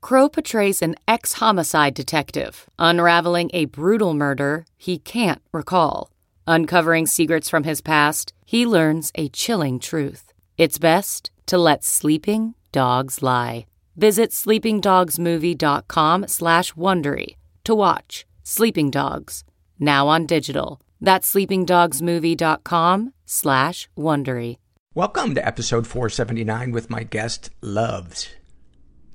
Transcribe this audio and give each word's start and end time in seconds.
Crowe 0.00 0.28
portrays 0.28 0.80
an 0.82 0.94
ex 1.06 1.34
homicide 1.34 1.94
detective 1.94 2.66
unraveling 2.78 3.50
a 3.52 3.66
brutal 3.66 4.14
murder 4.14 4.64
he 4.76 4.98
can't 4.98 5.42
recall. 5.52 6.10
Uncovering 6.46 7.06
secrets 7.06 7.48
from 7.50 7.64
his 7.64 7.80
past, 7.80 8.32
he 8.44 8.64
learns 8.66 9.10
a 9.16 9.28
chilling 9.28 9.78
truth. 9.78 10.32
It's 10.56 10.78
best 10.78 11.30
to 11.46 11.58
let 11.58 11.84
sleeping 11.84 12.54
dogs 12.72 13.22
lie. 13.22 13.66
Visit 13.96 14.30
sleepingdogsmovie.com 14.30 16.26
slash 16.28 16.72
Wondery 16.74 17.36
to 17.64 17.74
watch 17.74 18.24
Sleeping 18.44 18.90
Dogs, 18.90 19.44
now 19.78 20.08
on 20.08 20.24
digital. 20.24 20.80
That's 21.00 21.34
sleepingdogsmovie.com 21.34 23.12
slash 23.26 23.88
Wondery. 23.98 24.56
Welcome 24.94 25.34
to 25.34 25.46
episode 25.46 25.86
479 25.86 26.72
with 26.72 26.88
my 26.88 27.02
guest, 27.02 27.50
Loves. 27.60 28.30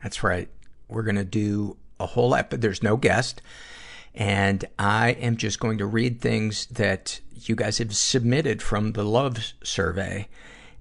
That's 0.04 0.22
right. 0.22 0.50
We're 0.88 1.04
going 1.04 1.16
to 1.16 1.24
do 1.24 1.78
a 2.00 2.06
whole 2.06 2.36
episode. 2.36 2.62
There's 2.62 2.84
no 2.84 2.98
guest. 2.98 3.42
And 4.16 4.66
I 4.78 5.12
am 5.12 5.38
just 5.38 5.60
going 5.60 5.80
to 5.80 5.86
read 5.86 6.22
things 6.22 6.68
that 6.68 7.20
you 7.36 7.56
guys 7.56 7.80
have 7.80 7.96
submitted 7.96 8.62
from 8.62 8.92
the 8.94 9.04
love 9.04 9.54
survey. 9.64 10.28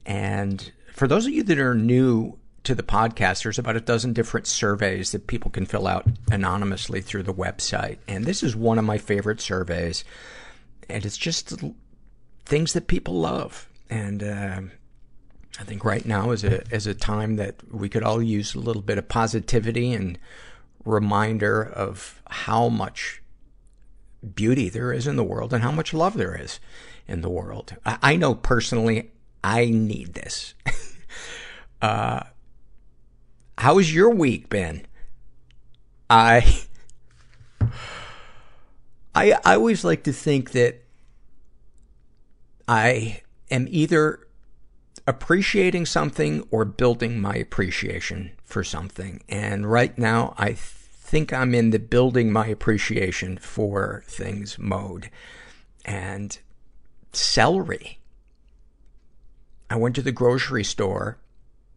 And 0.04 0.70
for 0.92 1.08
those 1.08 1.26
of 1.26 1.32
you 1.32 1.42
that 1.44 1.58
are 1.58 1.74
new 1.74 2.38
to 2.64 2.74
the 2.74 2.82
podcast, 2.82 3.42
there's 3.42 3.58
about 3.58 3.76
a 3.76 3.80
dozen 3.80 4.12
different 4.12 4.46
surveys 4.46 5.12
that 5.12 5.26
people 5.26 5.50
can 5.50 5.66
fill 5.66 5.86
out 5.86 6.06
anonymously 6.30 7.00
through 7.00 7.22
the 7.22 7.34
website. 7.34 7.98
And 8.06 8.24
this 8.24 8.42
is 8.42 8.54
one 8.54 8.78
of 8.78 8.84
my 8.84 8.98
favorite 8.98 9.40
surveys. 9.40 10.04
And 10.88 11.06
it's 11.06 11.16
just 11.16 11.54
things 12.44 12.74
that 12.74 12.86
people 12.86 13.14
love. 13.14 13.68
And, 13.88 14.22
uh, 14.22 14.60
I 15.60 15.64
think 15.64 15.84
right 15.84 16.04
now 16.04 16.30
is 16.30 16.44
a, 16.44 16.62
is 16.74 16.86
a 16.86 16.94
time 16.94 17.36
that 17.36 17.56
we 17.70 17.88
could 17.88 18.02
all 18.02 18.22
use 18.22 18.54
a 18.54 18.60
little 18.60 18.82
bit 18.82 18.98
of 18.98 19.08
positivity 19.08 19.92
and 19.92 20.18
reminder 20.84 21.62
of 21.62 22.22
how 22.28 22.68
much 22.68 23.22
beauty 24.34 24.68
there 24.68 24.92
is 24.92 25.06
in 25.06 25.16
the 25.16 25.24
world 25.24 25.52
and 25.52 25.62
how 25.62 25.70
much 25.70 25.92
love 25.92 26.14
there 26.14 26.34
is 26.34 26.58
in 27.06 27.20
the 27.20 27.28
world. 27.28 27.76
I, 27.84 27.98
I 28.02 28.16
know 28.16 28.34
personally 28.34 29.12
I 29.44 29.66
need 29.66 30.14
this. 30.14 30.54
uh, 31.82 32.20
how 33.58 33.78
has 33.78 33.94
your 33.94 34.10
week 34.10 34.48
been? 34.48 34.86
I, 36.08 36.62
I, 39.14 39.32
I 39.44 39.54
always 39.54 39.84
like 39.84 40.04
to 40.04 40.12
think 40.12 40.52
that 40.52 40.82
I 42.68 43.22
am 43.50 43.66
either 43.68 44.20
appreciating 45.06 45.86
something 45.86 46.46
or 46.50 46.64
building 46.64 47.20
my 47.20 47.34
appreciation 47.34 48.32
for 48.44 48.62
something. 48.62 49.22
And 49.28 49.70
right 49.70 49.96
now, 49.98 50.34
I 50.38 50.52
think 50.52 51.32
I'm 51.32 51.54
in 51.54 51.70
the 51.70 51.78
building 51.78 52.32
my 52.32 52.46
appreciation 52.46 53.38
for 53.38 54.04
things 54.06 54.58
mode. 54.58 55.10
And 55.84 56.38
celery. 57.12 57.98
I 59.68 59.76
went 59.76 59.94
to 59.96 60.02
the 60.02 60.12
grocery 60.12 60.64
store 60.64 61.18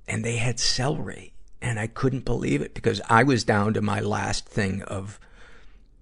and 0.08 0.24
they 0.24 0.38
had 0.38 0.60
celery 0.60 1.34
and 1.62 1.80
I 1.80 1.88
couldn't 1.88 2.26
believe 2.26 2.62
it 2.62 2.74
because 2.74 3.02
I 3.10 3.24
was 3.24 3.44
down 3.44 3.74
to 3.74 3.82
my 3.82 4.00
last 4.00 4.48
thing 4.48 4.82
of 4.84 5.20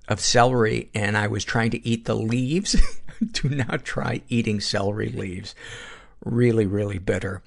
of 0.09 0.19
celery 0.19 0.89
and 0.93 1.17
I 1.17 1.27
was 1.27 1.45
trying 1.45 1.71
to 1.71 1.87
eat 1.87 2.05
the 2.05 2.15
leaves. 2.15 2.75
Do 3.31 3.47
not 3.49 3.85
try 3.85 4.21
eating 4.27 4.59
celery 4.59 5.09
leaves 5.09 5.55
really, 6.23 6.65
really 6.65 6.99
bitter. 6.99 7.41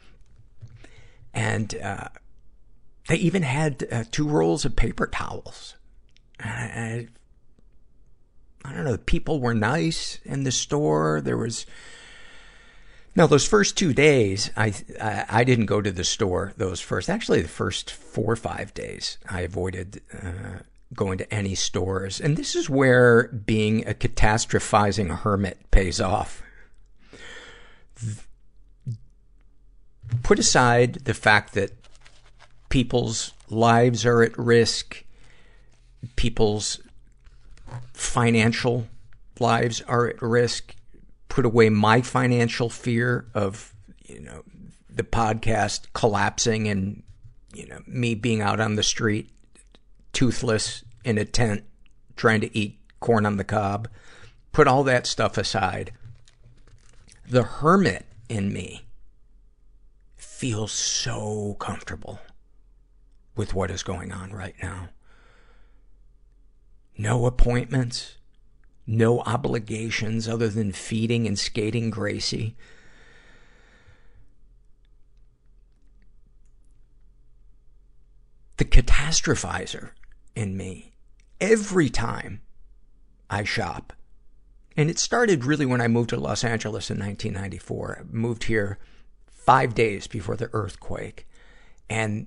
And, 1.34 1.74
uh, 1.82 2.08
they 3.08 3.16
even 3.16 3.42
had 3.42 3.86
uh, 3.90 4.04
two 4.10 4.28
rolls 4.28 4.64
of 4.64 4.74
paper 4.74 5.06
towels. 5.06 5.76
I, 6.40 7.08
I 8.64 8.72
don't 8.72 8.84
know, 8.84 8.96
people 8.96 9.40
were 9.40 9.54
nice 9.54 10.18
in 10.24 10.42
the 10.42 10.50
store. 10.50 11.20
There 11.20 11.36
was, 11.36 11.66
now 13.14 13.26
those 13.26 13.46
first 13.46 13.78
two 13.78 13.92
days, 13.92 14.50
I, 14.56 14.74
I, 15.00 15.24
I 15.28 15.44
didn't 15.44 15.66
go 15.66 15.80
to 15.80 15.92
the 15.92 16.04
store 16.04 16.52
those 16.56 16.80
first, 16.80 17.08
actually 17.08 17.42
the 17.42 17.48
first 17.48 17.92
four 17.92 18.32
or 18.32 18.36
five 18.36 18.74
days, 18.74 19.18
I 19.28 19.42
avoided, 19.42 20.02
uh, 20.12 20.62
going 20.94 21.18
to 21.18 21.34
any 21.34 21.54
stores. 21.54 22.20
And 22.20 22.36
this 22.36 22.56
is 22.56 22.68
where 22.68 23.28
being 23.28 23.86
a 23.88 23.94
catastrophizing 23.94 25.16
hermit 25.18 25.70
pays 25.70 26.00
off 26.00 26.42
put 30.22 30.38
aside 30.38 30.94
the 31.04 31.14
fact 31.14 31.54
that 31.54 31.72
people's 32.68 33.32
lives 33.48 34.04
are 34.04 34.22
at 34.22 34.36
risk, 34.38 35.04
people's 36.16 36.80
financial 37.92 38.86
lives 39.38 39.82
are 39.82 40.08
at 40.08 40.20
risk, 40.22 40.74
put 41.28 41.44
away 41.44 41.68
my 41.68 42.00
financial 42.00 42.68
fear 42.68 43.26
of, 43.34 43.74
you 44.04 44.20
know, 44.20 44.42
the 44.88 45.02
podcast 45.02 45.86
collapsing 45.92 46.68
and, 46.68 47.02
you 47.54 47.66
know, 47.66 47.80
me 47.86 48.14
being 48.14 48.40
out 48.40 48.60
on 48.60 48.76
the 48.76 48.82
street, 48.82 49.30
toothless 50.12 50.84
in 51.04 51.18
a 51.18 51.24
tent, 51.24 51.64
trying 52.16 52.40
to 52.40 52.56
eat 52.56 52.78
corn 53.00 53.26
on 53.26 53.36
the 53.36 53.44
cob. 53.44 53.88
Put 54.52 54.66
all 54.66 54.84
that 54.84 55.06
stuff 55.06 55.36
aside. 55.36 55.92
The 57.28 57.42
hermit 57.42 58.06
in 58.28 58.52
me 58.52 58.85
feel 60.36 60.66
so 60.66 61.56
comfortable 61.58 62.18
with 63.34 63.54
what 63.54 63.70
is 63.70 63.82
going 63.82 64.12
on 64.12 64.30
right 64.32 64.54
now. 64.62 64.90
No 66.98 67.24
appointments, 67.24 68.18
no 68.86 69.20
obligations 69.20 70.28
other 70.28 70.48
than 70.50 70.72
feeding 70.72 71.26
and 71.26 71.38
skating 71.38 71.88
Gracie. 71.88 72.54
The 78.58 78.66
catastrophizer 78.66 79.92
in 80.34 80.54
me, 80.54 80.92
every 81.40 81.88
time 81.88 82.42
I 83.30 83.44
shop, 83.44 83.94
and 84.76 84.90
it 84.90 84.98
started 84.98 85.46
really 85.46 85.64
when 85.64 85.80
I 85.80 85.88
moved 85.88 86.10
to 86.10 86.20
Los 86.20 86.44
Angeles 86.44 86.90
in 86.90 86.98
1994. 86.98 88.00
I 88.00 88.14
moved 88.14 88.44
here 88.44 88.78
five 89.46 89.74
days 89.74 90.06
before 90.06 90.36
the 90.36 90.50
earthquake. 90.52 91.26
And 91.88 92.26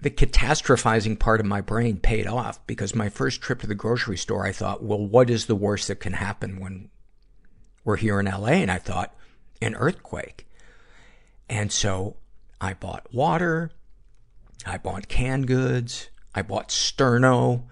the 0.00 0.10
catastrophizing 0.10 1.18
part 1.18 1.40
of 1.40 1.46
my 1.46 1.60
brain 1.60 1.98
paid 1.98 2.26
off 2.26 2.64
because 2.66 2.94
my 2.94 3.08
first 3.08 3.40
trip 3.40 3.60
to 3.60 3.66
the 3.66 3.74
grocery 3.74 4.16
store, 4.16 4.44
I 4.44 4.52
thought, 4.52 4.82
well, 4.82 5.06
what 5.06 5.30
is 5.30 5.46
the 5.46 5.54
worst 5.54 5.88
that 5.88 6.00
can 6.00 6.14
happen 6.14 6.60
when 6.60 6.90
we're 7.84 7.96
here 7.96 8.18
in 8.18 8.26
LA? 8.26 8.48
And 8.48 8.70
I 8.70 8.78
thought, 8.78 9.14
an 9.62 9.74
earthquake. 9.76 10.46
And 11.48 11.70
so 11.70 12.16
I 12.60 12.74
bought 12.74 13.12
water, 13.12 13.70
I 14.66 14.78
bought 14.78 15.08
canned 15.08 15.46
goods, 15.46 16.10
I 16.34 16.42
bought 16.42 16.68
sterno, 16.68 17.64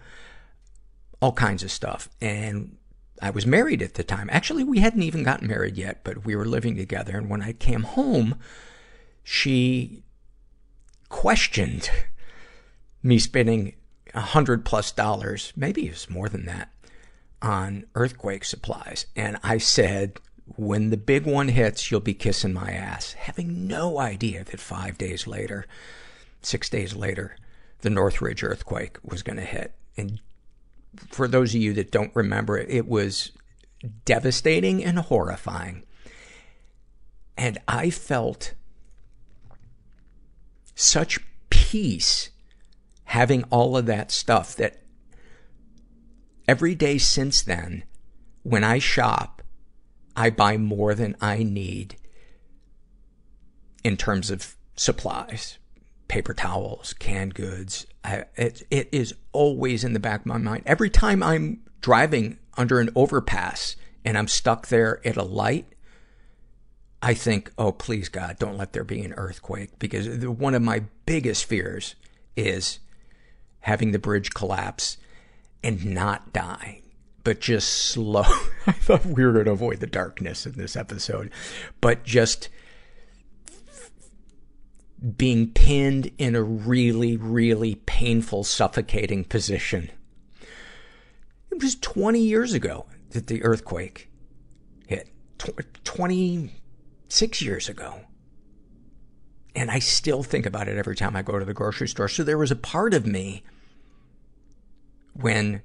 all 1.21 1.33
kinds 1.33 1.63
of 1.63 1.71
stuff. 1.71 2.09
And 2.21 2.77
I 3.21 3.31
was 3.31 3.47
married 3.47 3.83
at 3.83 3.95
the 3.95 4.05
time. 4.05 4.29
Actually, 4.31 4.65
we 4.65 4.81
hadn't 4.81 5.03
even 5.03 5.23
gotten 5.23 5.49
married 5.49 5.77
yet, 5.77 6.05
but 6.05 6.25
we 6.25 6.37
were 6.37 6.45
living 6.45 6.77
together. 6.77 7.17
And 7.17 7.29
when 7.29 7.43
I 7.43 7.53
came 7.53 7.83
home, 7.83 8.39
she 9.31 10.03
questioned 11.11 11.91
me 13.03 13.19
spending 13.19 13.75
a 14.15 14.23
hundred 14.23 14.65
plus 14.65 14.91
dollars, 14.91 15.53
maybe 15.55 15.87
it 15.87 15.91
was 15.91 16.09
more 16.09 16.31
than 16.31 16.47
that, 16.47 16.71
on 17.43 17.85
earthquake 17.95 18.43
supplies. 18.43 19.05
And 19.15 19.37
I 19.43 19.59
said, 19.59 20.19
when 20.57 20.89
the 20.89 20.97
big 20.97 21.27
one 21.27 21.49
hits, 21.49 21.91
you'll 21.91 22.01
be 22.01 22.15
kissing 22.15 22.55
my 22.55 22.71
ass. 22.71 23.13
Having 23.13 23.67
no 23.69 23.99
idea 23.99 24.45
that 24.45 24.61
five 24.61 24.97
days 24.97 25.27
later, 25.27 25.67
six 26.41 26.71
days 26.71 26.97
later, 26.97 27.37
the 27.83 27.91
Northridge 27.91 28.43
earthquake 28.43 28.97
was 29.03 29.23
going 29.23 29.37
to 29.37 29.45
hit. 29.45 29.75
And 29.99 30.21
for 31.09 31.29
those 31.29 31.55
of 31.55 31.61
you 31.61 31.75
that 31.75 31.93
don't 31.93 32.17
remember 32.17 32.57
it, 32.57 32.71
it 32.71 32.89
was 32.89 33.33
devastating 34.07 34.83
and 34.83 34.99
horrifying. 34.99 35.83
And 37.37 37.59
I 37.69 37.91
felt 37.91 38.55
such 40.79 41.19
peace 41.51 42.31
having 43.05 43.43
all 43.45 43.77
of 43.77 43.87
that 43.87 44.13
stuff 44.13 44.55
that 44.55 44.81
every 46.47 46.75
day 46.75 46.99
since 46.99 47.43
then, 47.43 47.83
when 48.45 48.63
I 48.63 48.79
shop, 48.79 49.43
I 50.15 50.31
buy 50.31 50.57
more 50.57 50.95
than 50.95 51.17
I 51.21 51.43
need 51.43 51.97
in 53.83 53.97
terms 53.97 54.31
of 54.31 54.57
supplies 54.77 55.59
paper 56.07 56.33
towels, 56.33 56.95
canned 56.95 57.35
goods. 57.35 57.87
I, 58.03 58.25
it, 58.35 58.63
it 58.71 58.89
is 58.93 59.15
always 59.33 59.85
in 59.85 59.93
the 59.93 60.01
back 60.01 60.21
of 60.21 60.27
my 60.27 60.39
mind. 60.39 60.63
Every 60.65 60.89
time 60.89 61.23
I'm 61.23 61.61
driving 61.83 62.39
under 62.57 62.81
an 62.81 62.89
overpass 62.95 63.77
and 64.07 64.17
I'm 64.17 64.29
stuck 64.29 64.69
there 64.69 65.07
at 65.07 65.19
a 65.19 65.23
light, 65.23 65.75
I 67.01 67.15
think, 67.15 67.53
oh, 67.57 67.73
please 67.73 68.09
God, 68.09 68.39
don't 68.39 68.57
let 68.57 68.73
there 68.73 68.85
be 68.85 69.03
an 69.03 69.15
earthquake. 69.15 69.79
Because 69.79 70.27
one 70.27 70.55
of 70.55 70.63
my 70.63 70.85
biggest 71.07 71.45
fears 71.45 71.95
is 72.37 72.81
having 73.61 73.93
the 73.93 73.99
bridge 73.99 74.31
collapse 74.31 74.97
and 75.63 75.85
not 75.87 76.33
dying, 76.33 76.83
but 77.25 77.41
just 77.41 77.69
slow. 77.69 78.23
I 78.67 78.73
thought 78.73 79.07
we 79.07 79.25
were 79.25 79.33
going 79.33 79.45
to 79.47 79.53
avoid 79.53 79.81
the 79.81 79.87
darkness 79.87 80.47
in 80.47 80.53
this 80.53 80.77
episode, 80.77 81.31
but 81.81 82.05
just 82.05 82.49
being 85.17 85.53
pinned 85.53 86.11
in 86.19 86.35
a 86.35 86.43
really, 86.43 87.17
really 87.17 87.77
painful, 87.77 88.43
suffocating 88.43 89.25
position. 89.25 89.91
It 91.51 91.63
was 91.63 91.77
20 91.77 92.21
years 92.21 92.53
ago 92.53 92.87
that 93.11 93.29
the 93.29 93.43
earthquake 93.45 94.11
hit. 94.87 95.09
26 97.09 97.43
years 97.43 97.69
ago. 97.69 98.01
And 99.55 99.71
I 99.71 99.79
still 99.79 100.23
think 100.23 100.45
about 100.47 100.69
it 100.69 100.77
every 100.77 100.95
time 100.95 101.17
I 101.17 101.23
go 101.23 101.39
to 101.39 101.45
the 101.45 101.55
grocery 101.55 101.89
store. 101.89 102.09
So 102.09 102.23
there 102.23 102.39
was 102.39 102.51
a 102.51 102.57
part 102.57 102.93
of 102.95 103.07
me 103.07 103.43
when 105.15 105.63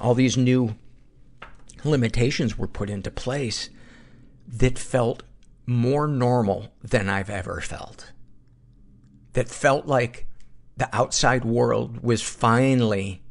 all 0.00 0.14
these 0.14 0.36
new 0.36 0.74
limitations 1.84 2.58
were 2.58 2.66
put 2.66 2.90
into 2.90 3.10
place 3.10 3.70
that 4.48 4.78
felt 4.78 5.22
more 5.64 6.08
normal 6.08 6.72
than 6.82 7.08
I've 7.08 7.30
ever 7.30 7.60
felt. 7.60 8.12
That 9.34 9.48
felt 9.48 9.86
like 9.86 10.26
the 10.76 10.94
outside 10.94 11.44
world 11.44 12.02
was 12.02 12.20
finally 12.20 13.22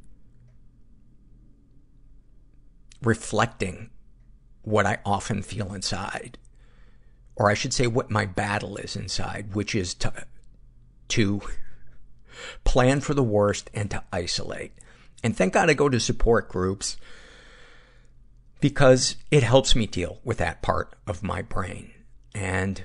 reflecting 3.03 3.89
what 4.63 4.85
I 4.85 4.99
often 5.05 5.43
feel 5.43 5.73
inside. 5.73 6.39
Or 7.35 7.49
I 7.49 7.53
should 7.53 7.73
say 7.73 7.87
what 7.87 8.09
my 8.09 8.25
battle 8.25 8.77
is 8.77 8.95
inside, 8.95 9.53
which 9.53 9.75
is 9.75 9.93
to, 9.95 10.13
to 11.09 11.41
plan 12.63 13.01
for 13.01 13.13
the 13.13 13.23
worst 13.23 13.69
and 13.73 13.91
to 13.91 14.03
isolate. 14.11 14.73
And 15.23 15.35
thank 15.35 15.53
God 15.53 15.69
I 15.69 15.73
go 15.73 15.89
to 15.89 15.99
support 15.99 16.49
groups 16.49 16.97
because 18.61 19.17
it 19.31 19.43
helps 19.43 19.75
me 19.75 19.85
deal 19.85 20.19
with 20.23 20.37
that 20.37 20.61
part 20.61 20.95
of 21.07 21.23
my 21.23 21.41
brain. 21.41 21.91
And 22.33 22.83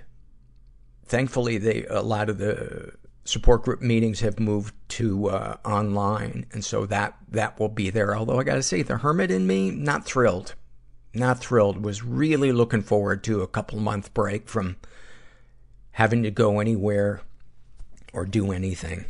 thankfully, 1.07 1.59
they, 1.59 1.85
a 1.87 2.03
lot 2.03 2.29
of 2.29 2.39
the 2.39 2.93
support 3.25 3.63
group 3.63 3.81
meetings 3.81 4.21
have 4.21 4.41
moved 4.41 4.75
to 4.89 5.29
uh, 5.29 5.57
online, 5.65 6.47
and 6.53 6.65
so 6.65 6.87
that 6.87 7.17
that 7.29 7.59
will 7.59 7.69
be 7.69 7.91
there. 7.91 8.17
Although 8.17 8.39
I 8.39 8.45
got 8.45 8.55
to 8.55 8.63
say, 8.63 8.83
the 8.83 8.99
hermit 8.99 9.31
in 9.31 9.47
me, 9.47 9.71
not 9.71 10.05
thrilled, 10.05 10.55
not 11.15 11.41
thrilled. 11.41 11.85
Was 11.85 12.03
really 12.03 12.53
looking 12.53 12.83
forward 12.83 13.23
to 13.25 13.43
a 13.43 13.49
couple 13.49 13.79
month 13.79 14.13
break 14.15 14.49
from 14.49 14.77
having 15.93 16.23
to 16.23 16.31
go 16.31 16.61
anywhere 16.61 17.23
or 18.13 18.25
do 18.25 18.53
anything. 18.53 19.07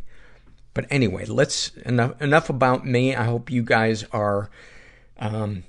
But 0.73 0.85
anyway, 0.89 1.25
let's 1.25 1.69
enough 1.77 2.21
enough 2.21 2.49
about 2.49 2.85
me. 2.85 3.15
I 3.15 3.25
hope 3.25 3.51
you 3.51 3.63
guys 3.63 4.03
are 4.11 4.49
um, 5.19 5.63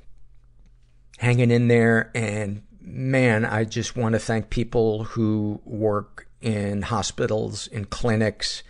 hanging 1.19 1.50
in 1.50 1.69
there 1.69 2.11
and 2.14 2.62
man, 2.84 3.44
I 3.44 3.64
just 3.64 3.96
want 3.96 4.14
to 4.14 4.19
thank 4.19 4.50
people 4.50 5.05
who 5.05 5.61
work 5.64 6.29
in 6.40 6.82
hospitals, 6.82 7.67
in 7.69 7.84
clinics, 7.87 8.62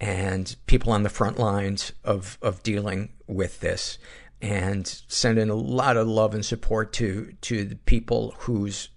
and 0.00 0.56
people 0.66 0.92
on 0.92 1.02
the 1.02 1.10
front 1.10 1.38
lines 1.38 1.92
of, 2.04 2.38
of 2.40 2.62
dealing 2.62 3.10
with 3.26 3.60
this. 3.60 3.98
And 4.42 4.86
sending 5.06 5.50
a 5.50 5.54
lot 5.54 5.96
of 5.96 6.08
love 6.08 6.34
and 6.34 6.44
support 6.44 6.92
to, 6.94 7.34
to 7.42 7.64
the 7.64 7.76
people 7.76 8.34
whose 8.38 8.88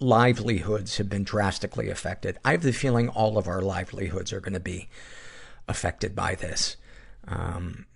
livelihoods 0.00 0.98
have 0.98 1.08
been 1.08 1.24
drastically 1.24 1.90
affected. 1.90 2.38
I 2.44 2.52
have 2.52 2.62
the 2.62 2.72
feeling 2.72 3.08
all 3.08 3.36
of 3.36 3.48
our 3.48 3.60
livelihoods 3.60 4.32
are 4.32 4.40
going 4.40 4.54
to 4.54 4.60
be 4.60 4.88
affected 5.66 6.14
by 6.14 6.34
this. 6.34 6.76
Um, 7.26 7.86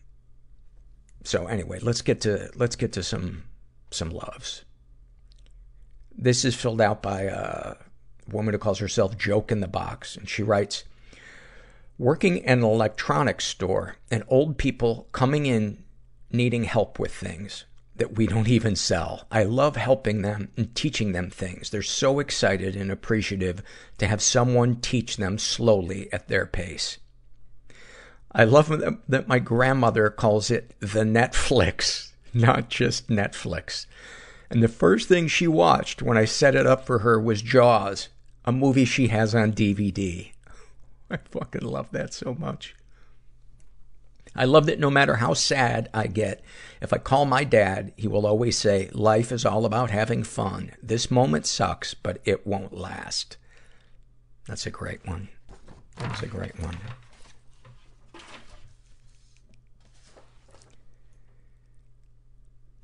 so 1.25 1.47
anyway, 1.47 1.79
let's 1.81 2.03
get 2.03 2.21
to, 2.23 2.50
let's 2.56 2.77
get 2.77 2.93
to 2.95 3.03
some, 3.03 3.45
some 3.91 4.11
loves. 4.11 4.65
This 6.17 6.45
is 6.45 6.55
filled 6.55 6.81
out 6.81 7.03
by 7.03 7.23
a 7.23 7.77
woman 8.31 8.53
who 8.53 8.59
calls 8.59 8.78
herself 8.78 9.16
Joke 9.16 9.52
in 9.52 9.61
the 9.61 9.69
Box. 9.69 10.16
And 10.16 10.28
she 10.28 10.43
writes, 10.43 10.85
Working 11.99 12.38
in 12.38 12.59
an 12.59 12.64
electronics 12.64 13.45
store 13.45 13.97
and 14.11 14.25
old 14.28 14.59
people 14.59 15.09
coming 15.12 15.47
in 15.47 15.85
needing 16.33 16.65
help 16.65 16.99
with 16.99 17.15
things 17.15 17.65
that 17.97 18.17
we 18.17 18.27
don't 18.27 18.49
even 18.49 18.75
sell. 18.75 19.27
I 19.31 19.45
love 19.45 19.77
helping 19.77 20.23
them 20.23 20.51
and 20.57 20.75
teaching 20.75 21.12
them 21.12 21.31
things. 21.31 21.71
They're 21.71 21.83
so 21.83 22.19
excited 22.21 22.75
and 22.75 22.91
appreciative 22.91 23.62
to 23.99 24.07
have 24.07 24.23
someone 24.23 24.81
teach 24.81 25.19
them 25.19 25.39
slowly 25.39 26.11
at 26.12 26.29
their 26.29 26.47
pace. 26.47 26.99
I 28.33 28.45
love 28.45 28.69
that 29.09 29.29
my 29.29 29.39
grandmother 29.39 30.09
calls 30.09 30.51
it 30.51 30.75
the 30.81 31.05
Netflix, 31.05 32.12
not 32.35 32.71
just 32.71 33.09
Netflix. 33.09 33.87
And 34.51 34.62
the 34.62 34.69
first 34.69 35.09
thing 35.09 35.29
she 35.29 35.47
watched 35.47 36.03
when 36.03 36.17
I 36.17 36.25
set 36.25 36.55
it 36.55 36.67
up 36.67 36.87
for 36.87 37.01
her 37.01 37.21
was 37.21 37.43
Jaws, 37.43 38.09
a 38.45 38.53
movie 38.53 38.85
she 38.87 39.09
has 39.09 39.35
on 39.35 39.53
DVD. 39.53 40.33
I 41.11 41.19
fucking 41.19 41.62
love 41.62 41.91
that 41.93 42.15
so 42.15 42.35
much. 42.39 42.75
I 44.35 44.45
love 44.47 44.67
that 44.67 44.79
no 44.79 44.91
matter 44.91 45.17
how 45.17 45.35
sad 45.35 45.91
I 45.93 46.07
get, 46.07 46.43
if 46.81 46.93
I 46.93 46.99
call 46.99 47.27
my 47.27 47.45
dad, 47.45 47.93
he 47.97 48.09
will 48.09 48.27
always 48.27 48.57
say, 48.57 48.89
life 48.93 49.31
is 49.31 49.45
all 49.45 49.67
about 49.67 49.91
having 49.91 50.23
fun. 50.23 50.73
This 50.83 51.11
moment 51.11 51.47
sucks, 51.47 51.95
but 51.95 52.21
it 52.25 52.47
won't 52.47 52.73
last. 52.73 53.37
That's 54.47 54.67
a 54.67 54.71
great 54.71 55.07
one. 55.07 55.29
That's 55.97 56.23
a 56.23 56.27
great 56.27 56.59
one. 56.61 56.79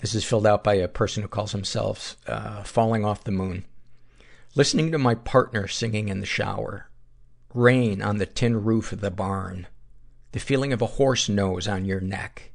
This 0.00 0.14
is 0.14 0.24
filled 0.24 0.46
out 0.46 0.62
by 0.62 0.74
a 0.74 0.86
person 0.86 1.22
who 1.22 1.28
calls 1.28 1.52
himself 1.52 2.16
uh, 2.26 2.62
Falling 2.62 3.04
Off 3.04 3.24
the 3.24 3.32
Moon. 3.32 3.64
Listening 4.54 4.92
to 4.92 4.98
my 4.98 5.14
partner 5.14 5.66
singing 5.66 6.08
in 6.08 6.20
the 6.20 6.26
shower. 6.26 6.88
Rain 7.52 8.00
on 8.00 8.18
the 8.18 8.26
tin 8.26 8.62
roof 8.64 8.92
of 8.92 9.00
the 9.00 9.10
barn. 9.10 9.66
The 10.32 10.40
feeling 10.40 10.72
of 10.72 10.82
a 10.82 10.86
horse 10.86 11.28
nose 11.28 11.66
on 11.66 11.86
your 11.86 12.00
neck. 12.00 12.50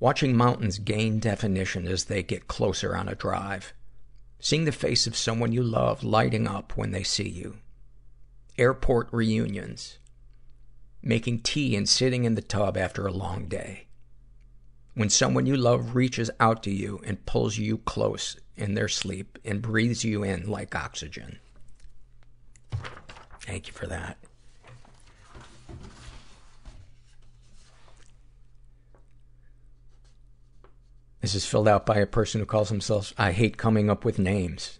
Watching 0.00 0.36
mountains 0.36 0.78
gain 0.78 1.20
definition 1.20 1.86
as 1.86 2.04
they 2.04 2.22
get 2.22 2.48
closer 2.48 2.96
on 2.96 3.08
a 3.08 3.14
drive. 3.14 3.72
Seeing 4.40 4.64
the 4.64 4.72
face 4.72 5.06
of 5.06 5.16
someone 5.16 5.52
you 5.52 5.62
love 5.62 6.02
lighting 6.02 6.48
up 6.48 6.76
when 6.76 6.90
they 6.90 7.04
see 7.04 7.28
you. 7.28 7.58
Airport 8.58 9.08
reunions. 9.12 9.98
Making 11.00 11.40
tea 11.40 11.76
and 11.76 11.88
sitting 11.88 12.24
in 12.24 12.34
the 12.34 12.42
tub 12.42 12.76
after 12.76 13.06
a 13.06 13.12
long 13.12 13.46
day 13.46 13.86
When 14.94 15.10
someone 15.10 15.46
you 15.46 15.56
love 15.56 15.94
reaches 15.94 16.30
out 16.40 16.62
to 16.64 16.70
you 16.70 17.00
and 17.04 17.24
pulls 17.26 17.56
you 17.58 17.78
close 17.78 18.36
in 18.56 18.74
their 18.74 18.88
sleep 18.88 19.38
and 19.44 19.62
breathes 19.62 20.04
you 20.04 20.22
in 20.22 20.48
like 20.48 20.74
oxygen. 20.74 21.38
Thank 23.40 23.66
you 23.66 23.72
for 23.72 23.86
that. 23.86 24.18
This 31.24 31.34
is 31.36 31.46
filled 31.46 31.68
out 31.68 31.86
by 31.86 31.96
a 31.96 32.06
person 32.06 32.40
who 32.40 32.44
calls 32.44 32.68
himself 32.68 33.14
I 33.16 33.32
hate 33.32 33.56
coming 33.56 33.88
up 33.88 34.04
with 34.04 34.18
names. 34.18 34.78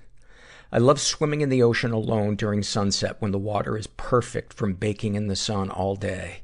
I 0.71 0.77
love 0.77 1.01
swimming 1.01 1.41
in 1.41 1.49
the 1.49 1.63
ocean 1.63 1.91
alone 1.91 2.37
during 2.37 2.63
sunset 2.63 3.17
when 3.19 3.31
the 3.31 3.39
water 3.39 3.79
is 3.79 3.87
perfect 3.87 4.53
from 4.53 4.75
baking 4.75 5.15
in 5.15 5.29
the 5.29 5.37
sun 5.37 5.71
all 5.71 5.97
day. 5.97 6.43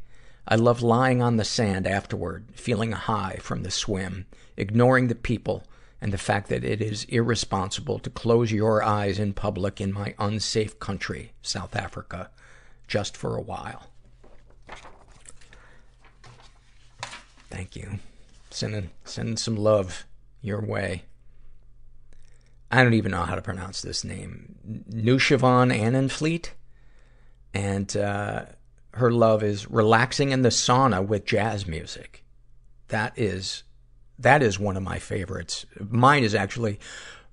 I 0.49 0.55
love 0.55 0.81
lying 0.81 1.21
on 1.21 1.37
the 1.37 1.45
sand 1.45 1.87
afterward, 1.87 2.47
feeling 2.55 2.93
high 2.93 3.41
from 3.43 3.63
the 3.63 3.71
swim, 3.71 4.25
ignoring 4.57 5.09
the 5.09 5.15
people 5.15 5.65
and 6.01 6.15
the 6.15 6.17
fact 6.17 6.49
that 6.49 6.65
it 6.65 6.81
is 6.81 7.05
irresponsible 7.11 7.99
to 7.99 8.09
close 8.09 8.51
your 8.51 8.83
eyes 8.83 9.19
in 9.19 9.35
public 9.35 9.83
in 9.83 9.93
my 9.93 10.15
unsafe 10.19 10.79
country, 10.79 11.33
South 11.43 11.77
Africa, 11.77 12.31
just 12.89 13.19
for 13.19 13.37
a 13.37 13.43
while. 13.43 13.91
Thank 17.51 17.77
you. 17.77 17.99
Sending, 18.51 18.91
sending 19.05 19.37
some 19.37 19.57
love 19.57 20.07
your 20.43 20.61
way. 20.61 21.05
I 22.71 22.83
don't 22.83 22.95
even 22.95 23.13
know 23.13 23.23
how 23.23 23.35
to 23.35 23.43
pronounce 23.43 23.83
this 23.83 24.05
name. 24.05 24.85
Nushavon 24.91 25.73
Annenfleet. 25.77 26.51
And, 27.53 27.97
uh, 27.97 28.47
her 28.95 29.13
love 29.13 29.43
is 29.43 29.71
relaxing 29.71 30.31
in 30.31 30.43
the 30.43 30.49
sauna 30.49 31.07
with 31.07 31.25
jazz 31.25 31.67
music. 31.67 32.25
That 32.89 33.17
is, 33.17 33.63
that 34.19 34.43
is 34.43 34.59
one 34.59 34.77
of 34.77 34.83
my 34.83 34.99
favorites. 34.99 35.65
Mine 35.79 36.25
is 36.25 36.35
actually 36.35 36.81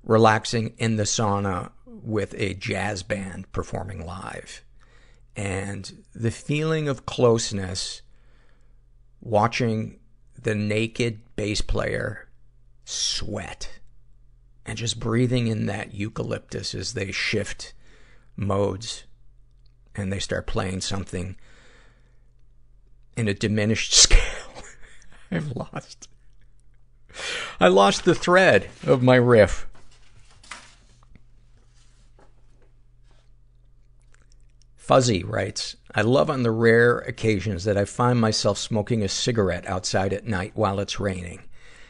relaxing 0.04 0.74
in 0.78 0.98
the 0.98 1.04
sauna 1.04 1.72
with 1.86 2.36
a 2.38 2.54
jazz 2.54 3.04
band 3.04 3.52
performing 3.52 4.06
live. 4.06 4.64
And 5.36 6.04
the 6.14 6.32
feeling 6.32 6.88
of 6.88 7.06
closeness 7.06 8.02
watching 9.22 10.00
the 10.42 10.56
naked 10.56 11.22
bass 11.36 11.62
player 11.62 12.28
sweat 12.86 13.80
and 14.66 14.78
just 14.78 15.00
breathing 15.00 15.48
in 15.48 15.66
that 15.66 15.94
eucalyptus 15.94 16.76
as 16.76 16.94
they 16.94 17.12
shift 17.12 17.74
modes 18.36 19.06
and 19.96 20.12
they 20.12 20.20
start 20.20 20.46
playing 20.46 20.82
something 20.82 21.36
in 23.16 23.28
a 23.28 23.34
diminished 23.34 23.94
scale. 23.94 24.22
I've 25.32 25.56
lost. 25.56 26.08
I 27.60 27.68
lost 27.68 28.06
the 28.06 28.16
thread 28.16 28.70
of 28.86 29.02
my 29.02 29.16
riff. 29.16 29.68
Fuzzy 34.88 35.22
writes, 35.22 35.76
I 35.94 36.02
love 36.02 36.30
on 36.30 36.44
the 36.44 36.52
rare 36.52 37.00
occasions 37.00 37.66
that 37.66 37.76
I 37.76 37.84
find 37.84 38.22
myself 38.22 38.58
smoking 38.58 39.04
a 39.04 39.10
cigarette 39.10 39.68
outside 39.68 40.14
at 40.14 40.26
night 40.26 40.54
while 40.56 40.80
it's 40.80 40.98
raining. 40.98 41.42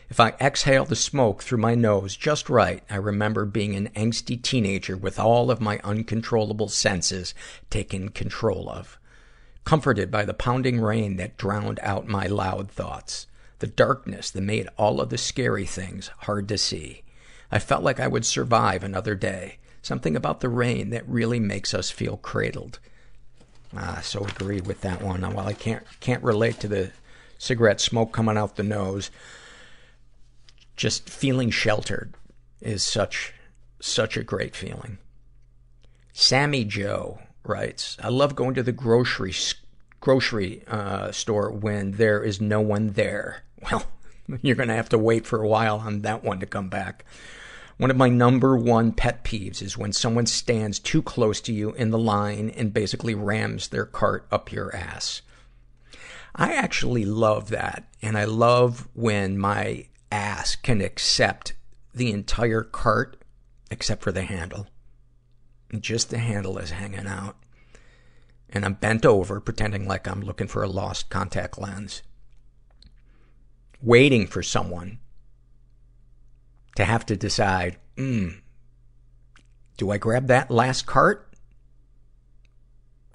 If 0.10 0.20
I 0.20 0.30
exhale 0.42 0.84
the 0.84 0.96
smoke 0.96 1.44
through 1.44 1.60
my 1.60 1.76
nose 1.76 2.16
just 2.18 2.50
right, 2.50 2.82
I 2.90 2.96
remember 2.96 3.46
being 3.46 3.76
an 3.76 3.90
angsty 3.96 4.42
teenager 4.42 4.98
with 4.98 5.20
all 5.20 5.52
of 5.52 5.62
my 5.62 5.80
uncontrollable 5.84 6.70
senses 6.70 7.36
taken 7.70 8.10
control 8.10 8.68
of. 8.68 8.98
Comforted 9.64 10.10
by 10.10 10.26
the 10.26 10.34
pounding 10.34 10.82
rain 10.82 11.18
that 11.18 11.38
drowned 11.38 11.80
out 11.84 12.08
my 12.08 12.26
loud 12.26 12.72
thoughts. 12.72 13.28
The 13.60 13.68
darkness 13.68 14.32
that 14.32 14.42
made 14.42 14.70
all 14.76 15.00
of 15.00 15.10
the 15.10 15.20
scary 15.20 15.68
things 15.68 16.10
hard 16.22 16.50
to 16.50 16.58
see. 16.58 17.04
I 17.52 17.60
felt 17.60 17.84
like 17.84 18.00
I 18.00 18.08
would 18.08 18.26
survive 18.26 18.84
another 18.84 19.14
day. 19.14 19.60
Something 19.88 20.18
about 20.18 20.42
the 20.42 20.50
rain 20.50 20.90
that 20.90 21.08
really 21.08 21.40
makes 21.40 21.74
us 21.74 21.90
feel 21.90 22.18
cradled. 22.18 22.80
Ah, 23.74 24.02
so 24.04 24.26
agree 24.26 24.60
with 24.60 24.82
that 24.82 25.02
one. 25.02 25.22
While 25.22 25.48
I 25.48 25.54
can't, 25.54 25.82
can't 26.02 26.22
relate 26.22 26.60
to 26.60 26.68
the 26.68 26.92
cigarette 27.38 27.80
smoke 27.80 28.12
coming 28.12 28.36
out 28.36 28.58
the 28.58 28.64
nose, 28.64 29.12
just 30.76 31.10
feeling 31.10 31.52
sheltered 31.52 32.16
is 32.60 32.84
such, 32.84 33.34
such 33.80 34.18
a 34.18 34.26
great 34.26 34.58
feeling. 34.58 34.98
Sammy 36.12 36.66
Joe 36.66 37.20
writes, 37.46 37.96
I 38.04 38.10
love 38.10 38.36
going 38.36 38.56
to 38.56 38.64
the 38.64 38.74
grocery, 38.74 39.34
grocery, 40.02 40.64
uh, 40.68 41.14
store 41.14 41.50
when 41.50 41.92
there 41.92 42.22
is 42.22 42.42
no 42.42 42.60
one 42.60 42.90
there. 42.90 43.44
Well, 43.72 43.86
you're 44.42 44.58
gonna 44.58 44.76
have 44.76 44.90
to 44.90 44.98
wait 44.98 45.26
for 45.26 45.42
a 45.42 45.48
while 45.48 45.78
on 45.78 46.02
that 46.02 46.26
one 46.26 46.42
to 46.42 46.46
come 46.46 46.68
back. 46.68 47.06
One 47.78 47.92
of 47.92 47.98
my 47.98 48.10
number 48.10 48.58
one 48.58 48.92
pet 48.92 49.24
peeves 49.24 49.62
is 49.62 49.78
when 49.78 49.94
someone 49.94 50.26
stands 50.26 50.80
too 50.80 51.04
close 51.04 51.40
to 51.42 51.54
you 51.54 51.74
in 51.74 51.92
the 51.92 52.00
line 52.00 52.50
and 52.50 52.74
basically 52.74 53.14
rams 53.14 53.68
their 53.68 53.86
cart 53.86 54.28
up 54.32 54.52
your 54.52 54.76
ass. 54.76 55.22
I 56.34 56.54
actually 56.54 57.06
love 57.06 57.50
that. 57.50 57.88
And 58.02 58.18
I 58.18 58.26
love 58.26 58.88
when 58.94 59.38
my 59.38 59.88
ass 60.12 60.56
can 60.56 60.82
accept 60.82 61.54
the 61.94 62.12
entire 62.12 62.64
cart 62.64 63.24
except 63.70 64.02
for 64.02 64.12
the 64.12 64.24
handle. 64.24 64.68
Just 65.80 66.10
the 66.10 66.18
handle 66.18 66.58
is 66.58 66.72
hanging 66.72 67.08
out. 67.08 67.38
And 68.50 68.66
I'm 68.66 68.76
bent 68.76 69.06
over, 69.06 69.40
pretending 69.40 69.88
like 69.88 70.08
I'm 70.08 70.22
looking 70.22 70.48
for 70.48 70.64
a 70.64 70.70
lost 70.70 71.10
contact 71.10 71.60
lens. 71.60 72.02
Waiting 73.82 74.26
for 74.26 74.42
someone 74.42 75.00
to 76.78 76.86
have 76.86 77.08
to 77.08 77.18
decide, 77.18 77.76
hmm, 77.98 78.28
do 79.78 79.90
I 79.90 79.98
grab 79.98 80.28
that 80.28 80.52
last 80.52 80.86
cart 80.86 81.34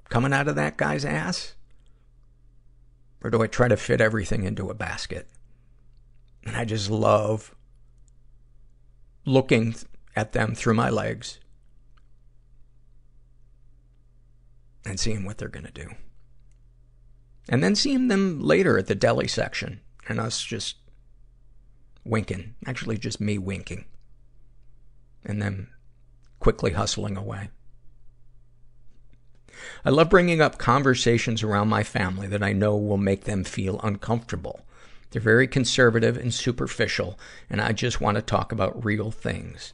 coming 0.09 0.33
out 0.33 0.49
of 0.49 0.57
that 0.57 0.75
guy's 0.75 1.05
ass? 1.05 1.53
Or 3.23 3.29
do 3.29 3.41
I 3.41 3.47
try 3.47 3.69
to 3.69 3.77
fit 3.77 4.01
everything 4.01 4.43
into 4.43 4.69
a 4.69 4.73
basket? 4.73 5.29
And 6.45 6.57
I 6.57 6.65
just 6.65 6.89
love 6.89 7.55
looking 9.25 9.75
at 10.13 10.33
them 10.33 10.55
through 10.55 10.73
my 10.73 10.89
legs 10.89 11.39
and 14.85 14.99
seeing 14.99 15.23
what 15.23 15.37
they're 15.37 15.47
going 15.47 15.65
to 15.65 15.71
do. 15.71 15.87
And 17.47 17.63
then 17.63 17.75
seeing 17.75 18.09
them 18.09 18.41
later 18.41 18.77
at 18.77 18.87
the 18.87 18.95
deli 18.95 19.29
section 19.29 19.79
and 20.09 20.19
us 20.19 20.43
just 20.43 20.75
winking. 22.05 22.55
Actually, 22.65 22.97
just 22.97 23.21
me 23.21 23.37
winking. 23.37 23.85
And 25.23 25.41
then 25.41 25.67
quickly 26.39 26.71
hustling 26.71 27.17
away. 27.17 27.49
I 29.85 29.89
love 29.89 30.09
bringing 30.09 30.41
up 30.41 30.57
conversations 30.57 31.43
around 31.43 31.69
my 31.69 31.83
family 31.83 32.27
that 32.27 32.43
I 32.43 32.53
know 32.53 32.75
will 32.75 32.97
make 32.97 33.23
them 33.23 33.43
feel 33.43 33.79
uncomfortable. 33.81 34.65
They're 35.11 35.21
very 35.21 35.47
conservative 35.47 36.17
and 36.17 36.33
superficial, 36.33 37.19
and 37.49 37.61
I 37.61 37.71
just 37.71 38.01
want 38.01 38.15
to 38.15 38.21
talk 38.21 38.51
about 38.51 38.83
real 38.83 39.11
things. 39.11 39.73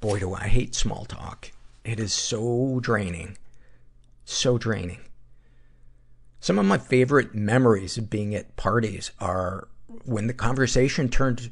Boy, 0.00 0.18
do 0.18 0.34
I 0.34 0.48
hate 0.48 0.74
small 0.74 1.04
talk. 1.04 1.52
It 1.84 2.00
is 2.00 2.12
so 2.12 2.80
draining. 2.80 3.38
So 4.24 4.58
draining. 4.58 5.00
Some 6.40 6.58
of 6.58 6.66
my 6.66 6.78
favorite 6.78 7.34
memories 7.34 7.98
of 7.98 8.10
being 8.10 8.34
at 8.34 8.56
parties 8.56 9.10
are 9.20 9.68
when 10.04 10.26
the 10.26 10.34
conversation 10.34 11.08
turned 11.08 11.50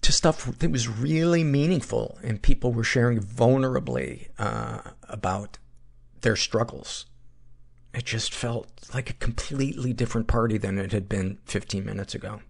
to 0.00 0.12
stuff 0.12 0.46
that 0.58 0.70
was 0.70 0.88
really 0.88 1.44
meaningful 1.44 2.18
and 2.22 2.42
people 2.42 2.72
were 2.72 2.82
sharing 2.82 3.20
vulnerably 3.20 4.28
uh, 4.38 4.80
about 5.08 5.58
their 6.22 6.34
struggles 6.34 7.06
it 7.94 8.04
just 8.04 8.32
felt 8.32 8.88
like 8.94 9.10
a 9.10 9.14
completely 9.14 9.92
different 9.92 10.26
party 10.26 10.56
than 10.56 10.78
it 10.78 10.92
had 10.92 11.08
been 11.08 11.38
15 11.44 11.84
minutes 11.84 12.14
ago. 12.14 12.40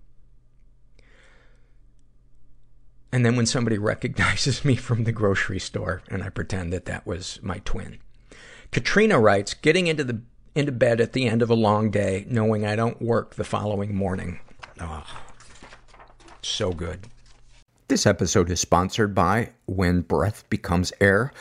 And 3.10 3.26
then 3.26 3.36
when 3.36 3.46
somebody 3.46 3.78
recognizes 3.78 4.64
me 4.64 4.76
from 4.76 5.04
the 5.04 5.12
grocery 5.12 5.58
store 5.58 6.02
and 6.08 6.22
I 6.22 6.28
pretend 6.28 6.72
that 6.72 6.84
that 6.86 7.06
was 7.06 7.40
my 7.42 7.58
twin. 7.64 7.98
Katrina 8.70 9.18
writes, 9.18 9.52
getting 9.52 9.86
into 9.86 10.04
the, 10.04 10.22
into 10.54 10.72
bed 10.72 11.00
at 11.00 11.12
the 11.12 11.26
end 11.26 11.42
of 11.42 11.50
a 11.50 11.54
long 11.54 11.90
day, 11.90 12.26
knowing 12.28 12.66
I 12.66 12.76
don't 12.76 13.00
work 13.00 13.34
the 13.34 13.44
following 13.44 13.94
morning. 13.94 14.40
Oh, 14.80 15.04
so 16.42 16.72
good. 16.72 17.06
This 17.88 18.06
episode 18.06 18.50
is 18.50 18.60
sponsored 18.60 19.14
by 19.14 19.50
When 19.66 20.02
Breath 20.02 20.48
Becomes 20.50 20.92
Air. 21.00 21.32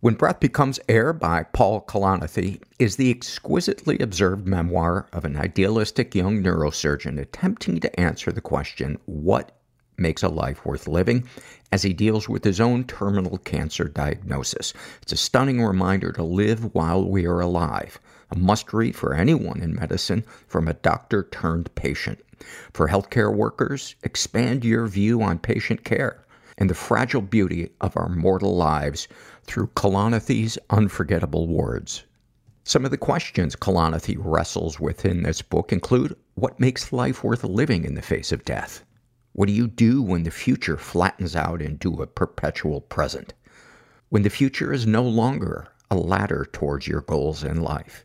When 0.00 0.14
Breath 0.14 0.38
Becomes 0.38 0.78
Air 0.88 1.12
by 1.12 1.42
Paul 1.42 1.80
Kalanithi 1.82 2.62
is 2.78 2.96
the 2.96 3.10
exquisitely 3.10 3.98
observed 3.98 4.46
memoir 4.46 5.08
of 5.12 5.24
an 5.24 5.36
idealistic 5.36 6.14
young 6.14 6.42
neurosurgeon 6.42 7.20
attempting 7.20 7.80
to 7.80 8.00
answer 8.00 8.30
the 8.30 8.40
question, 8.40 8.98
what 9.06 9.58
makes 9.96 10.22
a 10.22 10.28
life 10.28 10.64
worth 10.64 10.86
living, 10.86 11.26
as 11.72 11.82
he 11.82 11.92
deals 11.92 12.28
with 12.28 12.44
his 12.44 12.60
own 12.60 12.84
terminal 12.84 13.38
cancer 13.38 13.88
diagnosis. 13.88 14.72
It's 15.02 15.12
a 15.12 15.16
stunning 15.16 15.64
reminder 15.64 16.12
to 16.12 16.22
live 16.22 16.74
while 16.74 17.04
we 17.04 17.26
are 17.26 17.40
alive. 17.40 17.98
A 18.30 18.36
must 18.36 18.72
read 18.72 18.94
for 18.94 19.14
anyone 19.14 19.60
in 19.62 19.74
medicine 19.74 20.24
from 20.46 20.68
a 20.68 20.74
doctor 20.74 21.22
turned 21.22 21.74
patient. 21.74 22.20
For 22.72 22.88
healthcare 22.88 23.34
workers, 23.34 23.94
expand 24.02 24.64
your 24.64 24.86
view 24.86 25.22
on 25.22 25.38
patient 25.38 25.82
care 25.82 26.24
and 26.58 26.68
the 26.68 26.74
fragile 26.74 27.22
beauty 27.22 27.70
of 27.80 27.96
our 27.96 28.08
mortal 28.08 28.56
lives 28.56 29.08
through 29.44 29.68
Kalanithi's 29.68 30.58
unforgettable 30.70 31.48
words. 31.48 32.04
Some 32.64 32.84
of 32.84 32.90
the 32.90 32.98
questions 32.98 33.56
Kalanithi 33.56 34.16
wrestles 34.18 34.78
with 34.78 35.06
in 35.06 35.22
this 35.22 35.40
book 35.40 35.72
include 35.72 36.14
what 36.34 36.60
makes 36.60 36.92
life 36.92 37.24
worth 37.24 37.44
living 37.44 37.84
in 37.84 37.94
the 37.94 38.02
face 38.02 38.30
of 38.30 38.44
death? 38.44 38.84
What 39.32 39.46
do 39.46 39.54
you 39.54 39.68
do 39.68 40.02
when 40.02 40.24
the 40.24 40.30
future 40.30 40.76
flattens 40.76 41.34
out 41.34 41.62
into 41.62 42.02
a 42.02 42.06
perpetual 42.06 42.82
present? 42.82 43.32
When 44.10 44.22
the 44.22 44.30
future 44.30 44.72
is 44.72 44.86
no 44.86 45.02
longer 45.02 45.68
a 45.90 45.96
ladder 45.96 46.46
towards 46.52 46.86
your 46.86 47.00
goals 47.00 47.42
in 47.42 47.62
life? 47.62 48.04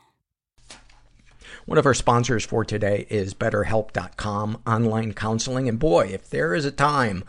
One 1.71 1.77
of 1.77 1.85
our 1.85 1.93
sponsors 1.93 2.43
for 2.43 2.65
today 2.65 3.07
is 3.09 3.33
BetterHelp.com 3.33 4.61
online 4.67 5.13
counseling. 5.13 5.69
And 5.69 5.79
boy, 5.79 6.07
if 6.07 6.29
there 6.29 6.53
is 6.53 6.65
a 6.65 6.71
time 6.71 7.23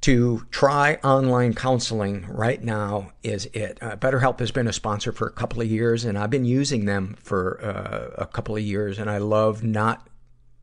to 0.00 0.46
try 0.50 0.94
online 1.04 1.52
counseling 1.52 2.24
right 2.26 2.64
now 2.64 3.12
is 3.22 3.50
it. 3.52 3.76
Uh, 3.82 3.96
BetterHelp 3.96 4.38
has 4.38 4.50
been 4.50 4.66
a 4.66 4.72
sponsor 4.72 5.12
for 5.12 5.26
a 5.26 5.30
couple 5.30 5.60
of 5.60 5.70
years, 5.70 6.06
and 6.06 6.16
I've 6.16 6.30
been 6.30 6.46
using 6.46 6.86
them 6.86 7.18
for 7.20 7.62
uh, 7.62 8.22
a 8.22 8.24
couple 8.24 8.56
of 8.56 8.62
years, 8.62 8.98
and 8.98 9.10
I 9.10 9.18
love 9.18 9.62
not 9.62 10.08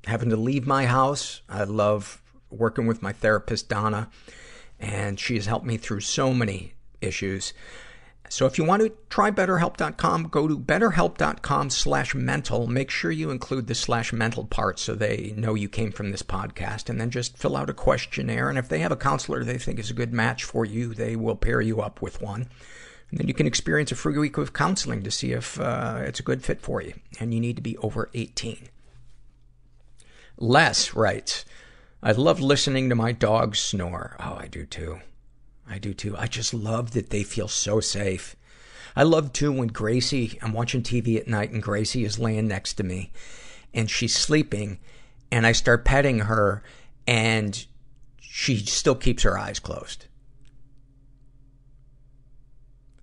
having 0.07 0.31
to 0.31 0.35
leave 0.35 0.65
my 0.65 0.87
house. 0.87 1.43
I 1.47 1.65
love 1.65 2.19
working 2.49 2.87
with 2.87 3.03
my 3.03 3.13
therapist, 3.13 3.69
Donna, 3.69 4.09
and 4.79 5.19
she 5.19 5.35
has 5.35 5.45
helped 5.45 5.67
me 5.67 5.77
through 5.77 5.99
so 5.99 6.33
many 6.33 6.73
issues. 6.99 7.53
So 8.29 8.45
if 8.45 8.59
you 8.59 8.63
want 8.63 8.83
to 8.83 8.93
try 9.09 9.31
BetterHelp.com, 9.31 10.27
go 10.27 10.47
to 10.47 10.57
BetterHelp.com 10.57 11.71
slash 11.71 12.13
mental. 12.13 12.67
Make 12.67 12.91
sure 12.91 13.09
you 13.09 13.31
include 13.31 13.65
the 13.65 13.73
slash 13.73 14.13
mental 14.13 14.45
part 14.45 14.77
so 14.77 14.93
they 14.93 15.33
know 15.35 15.55
you 15.55 15.67
came 15.67 15.91
from 15.91 16.11
this 16.11 16.21
podcast. 16.21 16.89
And 16.89 17.01
then 17.01 17.09
just 17.09 17.37
fill 17.37 17.57
out 17.57 17.71
a 17.71 17.73
questionnaire. 17.73 18.47
And 18.47 18.59
if 18.59 18.69
they 18.69 18.79
have 18.79 18.91
a 18.91 18.95
counselor 18.95 19.43
they 19.43 19.57
think 19.57 19.79
is 19.79 19.89
a 19.89 19.95
good 19.95 20.13
match 20.13 20.43
for 20.43 20.63
you, 20.63 20.93
they 20.93 21.15
will 21.15 21.35
pair 21.35 21.59
you 21.59 21.81
up 21.81 22.03
with 22.03 22.21
one. 22.21 22.47
And 23.09 23.19
then 23.19 23.27
you 23.27 23.33
can 23.33 23.47
experience 23.47 23.91
a 23.91 23.95
free 23.95 24.17
week 24.17 24.37
of 24.37 24.53
counseling 24.53 25.01
to 25.01 25.11
see 25.11 25.31
if 25.31 25.59
uh, 25.59 26.01
it's 26.03 26.19
a 26.19 26.23
good 26.23 26.43
fit 26.43 26.61
for 26.61 26.81
you. 26.81 26.93
And 27.19 27.33
you 27.33 27.39
need 27.39 27.55
to 27.55 27.63
be 27.63 27.77
over 27.79 28.11
18. 28.13 28.69
Les 30.37 30.93
writes, 30.93 31.45
I 32.03 32.11
love 32.11 32.39
listening 32.39 32.89
to 32.89 32.95
my 32.95 33.11
dog 33.11 33.55
snore. 33.55 34.15
Oh, 34.19 34.37
I 34.39 34.47
do 34.47 34.67
too. 34.67 34.99
I 35.69 35.77
do 35.77 35.93
too. 35.93 36.17
I 36.17 36.27
just 36.27 36.53
love 36.53 36.91
that 36.91 37.11
they 37.11 37.23
feel 37.23 37.47
so 37.47 37.79
safe. 37.79 38.35
I 38.95 39.03
love 39.03 39.31
too 39.31 39.51
when 39.51 39.67
Gracie, 39.67 40.39
I'm 40.41 40.51
watching 40.51 40.81
TV 40.81 41.17
at 41.17 41.27
night 41.27 41.51
and 41.51 41.61
Gracie 41.61 42.03
is 42.03 42.17
laying 42.17 42.47
next 42.47 42.73
to 42.75 42.83
me 42.83 43.11
and 43.73 43.89
she's 43.89 44.15
sleeping 44.15 44.79
and 45.31 45.45
I 45.45 45.51
start 45.51 45.85
petting 45.85 46.19
her 46.19 46.63
and 47.07 47.65
she 48.19 48.57
still 48.57 48.95
keeps 48.95 49.23
her 49.23 49.37
eyes 49.37 49.59
closed. 49.59 50.07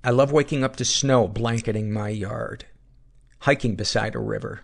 I 0.03 0.11
love 0.11 0.33
waking 0.33 0.65
up 0.65 0.77
to 0.77 0.85
snow 0.85 1.27
blanketing 1.27 1.93
my 1.93 2.09
yard, 2.09 2.67
hiking 3.41 3.75
beside 3.77 4.15
a 4.15 4.21
river, 4.21 4.61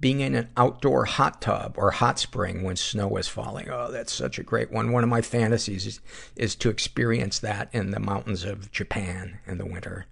being 0.00 0.20
in 0.20 0.34
an 0.34 0.48
outdoor 0.56 1.04
hot 1.04 1.42
tub 1.42 1.74
or 1.76 1.90
hot 1.90 2.18
spring 2.18 2.62
when 2.62 2.76
snow 2.76 3.16
is 3.16 3.28
falling. 3.28 3.68
Oh, 3.68 3.90
that's 3.90 4.12
such 4.12 4.38
a 4.38 4.44
great 4.44 4.70
one. 4.70 4.92
One 4.92 5.02
of 5.02 5.10
my 5.10 5.22
fantasies 5.22 5.86
is, 5.86 6.00
is 6.36 6.54
to 6.56 6.70
experience 6.70 7.38
that 7.40 7.68
in 7.72 7.90
the 7.90 8.00
mountains 8.00 8.44
of 8.44 8.70
Japan 8.70 9.40
in 9.46 9.58
the 9.58 9.66
winter. 9.66 10.06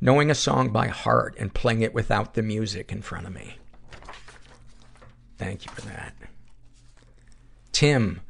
Knowing 0.00 0.30
a 0.30 0.34
song 0.34 0.70
by 0.70 0.88
heart 0.88 1.34
and 1.38 1.52
playing 1.52 1.82
it 1.82 1.94
without 1.94 2.34
the 2.34 2.42
music 2.42 2.92
in 2.92 3.02
front 3.02 3.26
of 3.26 3.34
me. 3.34 3.58
Thank 5.36 5.66
you 5.66 5.72
for 5.72 5.82
that. 5.82 6.14
Tim 7.72 8.20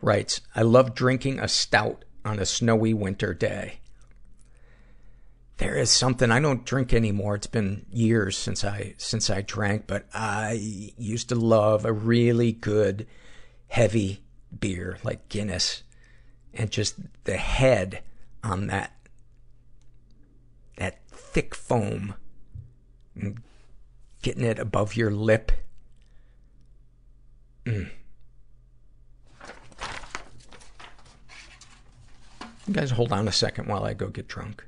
writes, 0.00 0.40
I 0.56 0.62
love 0.62 0.94
drinking 0.94 1.38
a 1.38 1.48
stout 1.48 2.04
on 2.24 2.38
a 2.38 2.46
snowy 2.46 2.94
winter 2.94 3.34
day 3.34 3.80
there 5.58 5.76
is 5.76 5.90
something 5.90 6.30
I 6.30 6.40
don't 6.40 6.64
drink 6.64 6.94
anymore. 6.94 7.34
It's 7.34 7.48
been 7.48 7.84
years 7.90 8.36
since 8.36 8.64
I 8.64 8.94
since 8.96 9.28
I 9.28 9.42
drank, 9.42 9.86
but 9.86 10.06
I 10.14 10.52
used 10.96 11.28
to 11.30 11.34
love 11.34 11.84
a 11.84 11.92
really 11.92 12.52
good 12.52 13.06
heavy 13.66 14.22
beer 14.58 14.98
like 15.02 15.28
Guinness 15.28 15.82
and 16.54 16.70
just 16.70 16.94
the 17.24 17.36
head 17.36 18.02
on 18.42 18.68
that 18.68 18.92
that 20.76 21.00
thick 21.08 21.56
foam 21.56 22.14
and 23.16 23.42
getting 24.22 24.44
it 24.44 24.60
above 24.60 24.94
your 24.94 25.10
lip. 25.10 25.50
Mm. 27.64 27.90
You 32.68 32.74
guys 32.74 32.92
hold 32.92 33.12
on 33.12 33.26
a 33.26 33.32
second 33.32 33.66
while 33.66 33.82
I 33.82 33.94
go 33.94 34.08
get 34.08 34.28
drunk. 34.28 34.67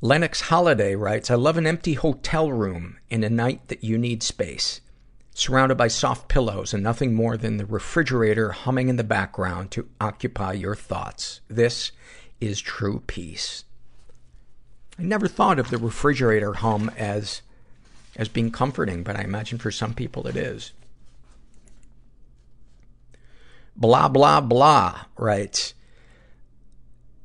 Lennox 0.00 0.42
Holiday 0.42 0.94
writes, 0.94 1.28
I 1.28 1.34
love 1.34 1.56
an 1.56 1.66
empty 1.66 1.94
hotel 1.94 2.52
room 2.52 2.98
in 3.10 3.24
a 3.24 3.30
night 3.30 3.66
that 3.66 3.82
you 3.82 3.98
need 3.98 4.22
space. 4.22 4.80
Surrounded 5.34 5.76
by 5.76 5.88
soft 5.88 6.28
pillows 6.28 6.72
and 6.72 6.84
nothing 6.84 7.14
more 7.14 7.36
than 7.36 7.56
the 7.56 7.66
refrigerator 7.66 8.52
humming 8.52 8.88
in 8.88 8.94
the 8.94 9.04
background 9.04 9.72
to 9.72 9.88
occupy 10.00 10.52
your 10.52 10.76
thoughts. 10.76 11.40
This 11.48 11.90
is 12.40 12.60
true 12.60 13.02
peace. 13.08 13.64
I 14.98 15.02
never 15.02 15.26
thought 15.26 15.58
of 15.58 15.70
the 15.70 15.78
refrigerator 15.78 16.54
hum 16.54 16.92
as, 16.96 17.42
as 18.14 18.28
being 18.28 18.52
comforting, 18.52 19.02
but 19.02 19.16
I 19.16 19.22
imagine 19.22 19.58
for 19.58 19.72
some 19.72 19.94
people 19.94 20.28
it 20.28 20.36
is. 20.36 20.72
Blah, 23.74 24.08
blah, 24.08 24.40
blah 24.40 25.06
writes, 25.16 25.74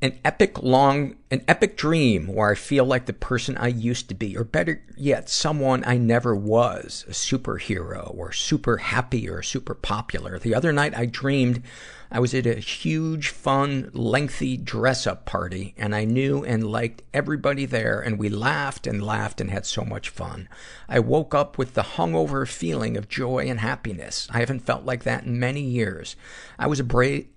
an 0.02 0.20
epic 0.26 0.62
long, 0.62 1.16
an 1.34 1.44
epic 1.48 1.76
dream 1.76 2.28
where 2.28 2.52
I 2.52 2.54
feel 2.54 2.86
like 2.86 3.08
the 3.08 3.12
person 3.12 3.58
I 3.58 3.70
used 3.70 4.08
to 4.10 4.14
be, 4.14 4.38
or 4.38 4.44
better 4.44 4.84
yet, 4.96 5.30
someone 5.30 5.84
I 5.84 5.98
never 5.98 6.36
was, 6.36 7.06
a 7.08 7.12
superhero 7.12 8.16
or 8.16 8.32
super 8.32 8.78
happy 8.78 9.28
or 9.28 9.42
super 9.42 9.74
popular. 9.74 10.38
The 10.38 10.54
other 10.54 10.72
night 10.72 10.96
I 10.96 11.08
dreamed 11.08 11.64
I 12.12 12.20
was 12.20 12.36
at 12.36 12.46
a 12.46 12.54
huge, 12.54 13.30
fun, 13.30 13.90
lengthy 13.94 14.58
dress 14.58 15.08
up 15.08 15.26
party 15.26 15.74
and 15.76 15.96
I 15.96 16.06
knew 16.06 16.46
and 16.46 16.72
liked 16.72 17.02
everybody 17.16 17.66
there 17.66 18.00
and 18.00 18.20
we 18.20 18.30
laughed 18.30 18.86
and 18.86 19.02
laughed 19.02 19.42
and 19.42 19.50
had 19.50 19.66
so 19.66 19.84
much 19.84 20.10
fun. 20.10 20.48
I 20.88 21.00
woke 21.00 21.34
up 21.34 21.58
with 21.58 21.74
the 21.74 21.82
hungover 21.82 22.48
feeling 22.48 22.96
of 22.96 23.10
joy 23.10 23.48
and 23.48 23.60
happiness. 23.60 24.28
I 24.30 24.42
haven't 24.42 24.68
felt 24.68 24.86
like 24.86 25.02
that 25.06 25.24
in 25.24 25.40
many 25.40 25.62
years. 25.62 26.16
I 26.60 26.68
was 26.68 26.80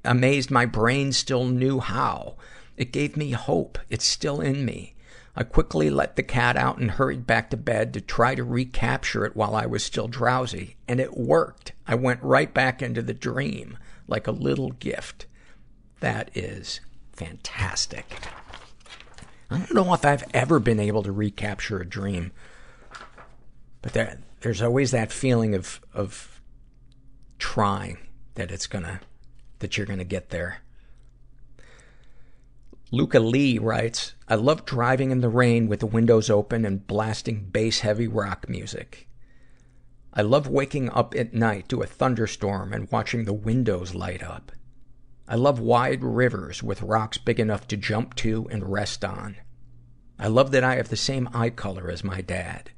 amazed 0.05 0.51
my 0.51 0.67
brain 0.67 1.13
still 1.13 1.47
knew 1.47 1.81
how. 1.81 2.37
It 2.77 2.93
gave 2.93 3.17
me 3.17 3.31
hope. 3.31 3.79
It's 3.89 4.05
still 4.05 4.41
in 4.41 4.65
me. 4.65 4.95
I 5.35 5.43
quickly 5.43 5.91
let 5.91 6.17
the 6.17 6.23
cat 6.23 6.57
out 6.57 6.79
and 6.79 6.93
hurried 6.93 7.27
back 7.27 7.51
to 7.51 7.57
bed 7.57 7.93
to 7.95 8.01
try 8.01 8.35
to 8.35 8.45
recapture 8.45 9.27
it 9.27 9.37
while 9.37 9.55
I 9.55 9.67
was 9.67 9.85
still 9.85 10.09
drowsy. 10.09 10.77
And 10.89 10.99
it 10.99 11.17
worked. 11.17 11.73
I 11.87 11.95
went 11.95 12.23
right 12.23 12.53
back 12.53 12.81
into 12.81 13.03
the 13.03 13.15
dream 13.15 13.77
like 14.09 14.27
a 14.27 14.33
little 14.33 14.71
gift. 14.73 15.27
That 16.01 16.31
is 16.35 16.81
fantastic. 17.13 18.19
I 19.51 19.59
don't 19.59 19.75
know 19.75 19.95
if 19.95 20.05
I've 20.05 20.25
ever 20.35 20.59
been 20.59 20.81
able 20.81 21.03
to 21.03 21.13
recapture 21.13 21.81
a 21.81 21.87
dream, 21.87 22.33
but 23.83 23.93
that, 23.93 24.19
there's 24.41 24.63
always 24.63 24.91
that 24.91 25.13
feeling 25.13 25.55
of, 25.55 25.81
of 25.95 26.41
trying 27.39 27.99
that 28.35 28.51
it's 28.51 28.67
gonna, 28.67 29.01
that 29.61 29.77
you're 29.77 29.87
gonna 29.87 30.05
get 30.05 30.31
there. 30.31 30.63
Luca 32.93 33.19
Lee 33.19 33.59
writes, 33.59 34.15
I 34.29 34.37
love 34.37 34.65
driving 34.65 35.11
in 35.11 35.21
the 35.21 35.29
rain 35.29 35.67
with 35.67 35.81
the 35.81 35.87
windows 35.87 36.31
open 36.31 36.65
and 36.65 36.87
blasting 36.87 37.49
bass 37.51 37.81
heavy 37.81 38.07
rock 38.07 38.49
music. 38.49 39.09
I 40.15 40.23
love 40.23 40.47
waking 40.47 40.91
up 40.91 41.13
at 41.17 41.35
night 41.35 41.69
to 41.71 41.83
a 41.83 41.87
thunderstorm 41.87 42.73
and 42.73 42.91
watching 42.93 43.25
the 43.25 43.33
windows 43.33 43.97
light 43.97 44.23
up. 44.23 44.53
I 45.27 45.35
love 45.35 45.59
wide 45.59 46.05
rivers 46.05 46.63
with 46.63 46.81
rocks 46.81 47.19
big 47.19 47.41
enough 47.41 47.67
to 47.69 47.77
jump 47.77 48.15
to 48.17 48.47
and 48.53 48.71
rest 48.71 49.05
on. 49.05 49.39
I 50.17 50.29
love 50.29 50.53
that 50.53 50.63
I 50.63 50.77
have 50.77 50.89
the 50.89 50.97
same 50.97 51.29
eye 51.35 51.51
color 51.51 51.91
as 51.91 52.05
my 52.05 52.21
dad. 52.21 52.71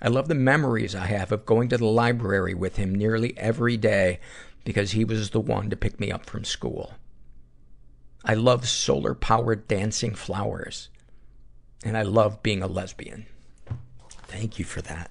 I 0.00 0.08
love 0.08 0.28
the 0.28 0.36
memories 0.36 0.94
I 0.94 1.06
have 1.06 1.32
of 1.32 1.44
going 1.44 1.68
to 1.70 1.76
the 1.76 1.86
library 1.86 2.54
with 2.54 2.76
him 2.76 2.94
nearly 2.94 3.36
every 3.36 3.76
day 3.76 4.20
because 4.64 4.92
he 4.92 5.04
was 5.04 5.30
the 5.30 5.40
one 5.40 5.70
to 5.70 5.76
pick 5.76 5.98
me 5.98 6.12
up 6.12 6.24
from 6.24 6.44
school. 6.44 6.94
I 8.24 8.34
love 8.34 8.68
solar 8.68 9.14
powered 9.14 9.68
dancing 9.68 10.14
flowers. 10.14 10.88
And 11.84 11.96
I 11.96 12.02
love 12.02 12.42
being 12.42 12.62
a 12.62 12.66
lesbian. 12.66 13.26
Thank 14.08 14.58
you 14.58 14.64
for 14.64 14.80
that. 14.82 15.10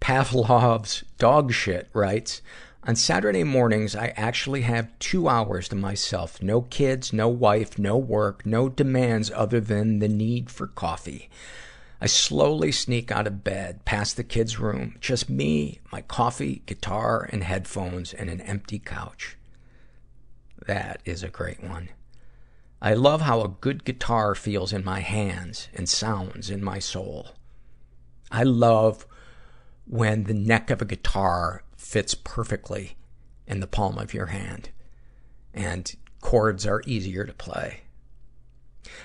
Pavlov's 0.00 1.04
dog 1.18 1.52
shit 1.52 1.88
writes, 1.92 2.42
on 2.84 2.96
Saturday 2.96 3.44
mornings, 3.44 3.94
I 3.94 4.14
actually 4.16 4.62
have 4.62 4.98
two 4.98 5.28
hours 5.28 5.68
to 5.68 5.76
myself. 5.76 6.40
No 6.42 6.62
kids, 6.62 7.12
no 7.12 7.28
wife, 7.28 7.78
no 7.78 7.98
work, 7.98 8.46
no 8.46 8.70
demands 8.70 9.30
other 9.34 9.60
than 9.60 9.98
the 9.98 10.08
need 10.08 10.50
for 10.50 10.66
coffee. 10.66 11.28
I 12.00 12.06
slowly 12.06 12.70
sneak 12.70 13.10
out 13.10 13.26
of 13.26 13.42
bed, 13.42 13.84
past 13.84 14.16
the 14.16 14.24
kids' 14.24 14.58
room. 14.58 14.96
Just 15.00 15.28
me, 15.28 15.80
my 15.90 16.02
coffee, 16.02 16.62
guitar, 16.66 17.28
and 17.32 17.42
headphones, 17.42 18.14
and 18.14 18.30
an 18.30 18.40
empty 18.40 18.78
couch. 18.78 19.36
That 20.66 21.00
is 21.04 21.22
a 21.22 21.28
great 21.28 21.62
one. 21.62 21.88
I 22.80 22.94
love 22.94 23.22
how 23.22 23.40
a 23.40 23.48
good 23.48 23.84
guitar 23.84 24.34
feels 24.34 24.72
in 24.72 24.84
my 24.84 25.00
hands 25.00 25.68
and 25.74 25.88
sounds 25.88 26.50
in 26.50 26.62
my 26.62 26.78
soul. 26.78 27.30
I 28.30 28.44
love 28.44 29.06
when 29.86 30.24
the 30.24 30.34
neck 30.34 30.70
of 30.70 30.80
a 30.80 30.84
guitar 30.84 31.64
fits 31.76 32.14
perfectly 32.14 32.96
in 33.46 33.60
the 33.60 33.66
palm 33.66 33.98
of 33.98 34.14
your 34.14 34.26
hand 34.26 34.70
and 35.54 35.96
chords 36.20 36.66
are 36.66 36.82
easier 36.86 37.24
to 37.24 37.32
play. 37.32 37.80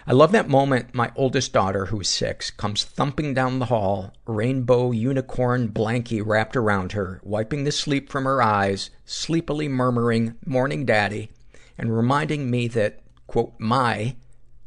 I 0.06 0.12
love 0.12 0.32
that 0.34 0.50
moment 0.50 0.94
my 0.94 1.12
oldest 1.16 1.54
daughter, 1.54 1.88
who's 1.88 2.10
six, 2.10 2.52
comes 2.52 2.84
thumping 2.84 3.34
down 3.34 3.60
the 3.60 3.66
hall, 3.66 4.14
rainbow 4.26 4.92
unicorn 4.92 5.70
blankie 5.70 6.22
wrapped 6.26 6.56
around 6.56 6.92
her, 6.92 7.20
wiping 7.24 7.64
the 7.64 7.72
sleep 7.72 8.10
from 8.10 8.26
her 8.26 8.42
eyes, 8.42 8.90
sleepily 9.06 9.68
murmuring, 9.68 10.36
morning 10.46 10.86
daddy, 10.86 11.32
and 11.78 11.96
reminding 11.96 12.52
me 12.52 12.68
that, 12.70 13.02
quote, 13.28 13.54
my 13.58 14.16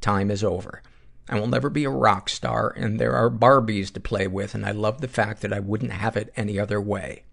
time 0.01 0.31
is 0.31 0.43
over. 0.43 0.83
I 1.29 1.41
will 1.41 1.49
never 1.49 1.69
be 1.69 1.85
a 1.85 1.91
rock 1.91 2.29
star, 2.29 2.73
and 2.77 2.99
there 2.99 3.15
are 3.15 3.29
Barbies 3.31 3.93
to 3.95 4.01
play 4.01 4.27
with, 4.27 4.55
and 4.55 4.65
I 4.65 4.71
love 4.71 5.01
the 5.01 5.09
fact 5.09 5.43
that 5.43 5.53
I 5.53 5.61
wouldn't 5.61 5.93
have 5.93 6.17
it 6.17 6.33
any 6.37 6.59
other 6.59 6.81
way. 6.81 7.25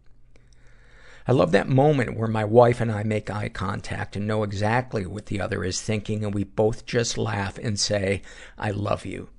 I 1.26 1.32
love 1.32 1.52
that 1.54 1.70
moment 1.70 2.18
where 2.18 2.28
my 2.28 2.44
wife 2.44 2.82
and 2.82 2.92
I 2.92 3.04
make 3.04 3.30
eye 3.30 3.50
contact 3.50 4.16
and 4.16 4.28
know 4.28 4.44
exactly 4.44 5.06
what 5.06 5.28
the 5.28 5.40
other 5.40 5.64
is 5.64 5.82
thinking, 5.82 6.26
and 6.26 6.34
we 6.34 6.44
both 6.44 6.86
just 6.86 7.18
laugh 7.18 7.58
and 7.58 7.80
say, 7.80 8.22
I 8.58 8.72
love 8.72 9.06
you. 9.06 9.30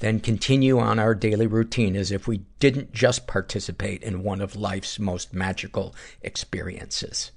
Then 0.00 0.20
continue 0.20 0.78
on 0.78 0.98
our 0.98 1.14
daily 1.14 1.46
routine 1.46 1.96
as 1.96 2.12
if 2.12 2.28
we 2.28 2.44
didn't 2.60 2.92
just 2.92 3.26
participate 3.26 4.02
in 4.02 4.22
one 4.22 4.40
of 4.40 4.54
life's 4.54 4.98
most 4.98 5.32
magical 5.32 5.94
experiences. 6.22 7.32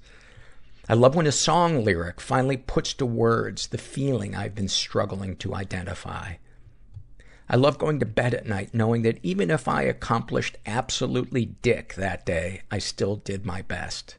I 0.88 0.94
love 0.94 1.14
when 1.14 1.26
a 1.26 1.32
song 1.32 1.84
lyric 1.84 2.20
finally 2.20 2.56
puts 2.56 2.92
to 2.94 3.06
words 3.06 3.68
the 3.68 3.78
feeling 3.78 4.34
I've 4.34 4.54
been 4.54 4.68
struggling 4.68 5.36
to 5.36 5.54
identify. 5.54 6.34
I 7.52 7.56
love 7.56 7.76
going 7.76 8.00
to 8.00 8.06
bed 8.06 8.32
at 8.32 8.46
night 8.46 8.70
knowing 8.72 9.02
that 9.02 9.18
even 9.22 9.50
if 9.50 9.68
I 9.68 9.82
accomplished 9.82 10.56
absolutely 10.64 11.44
dick 11.44 11.92
that 11.96 12.24
day, 12.24 12.62
I 12.70 12.78
still 12.78 13.16
did 13.16 13.44
my 13.44 13.60
best. 13.60 14.16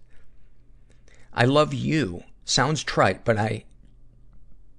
I 1.34 1.46
love 1.46 1.74
you. 1.74 2.26
Sounds 2.46 2.84
trite, 2.84 3.26
but 3.26 3.39
I, 3.39 3.63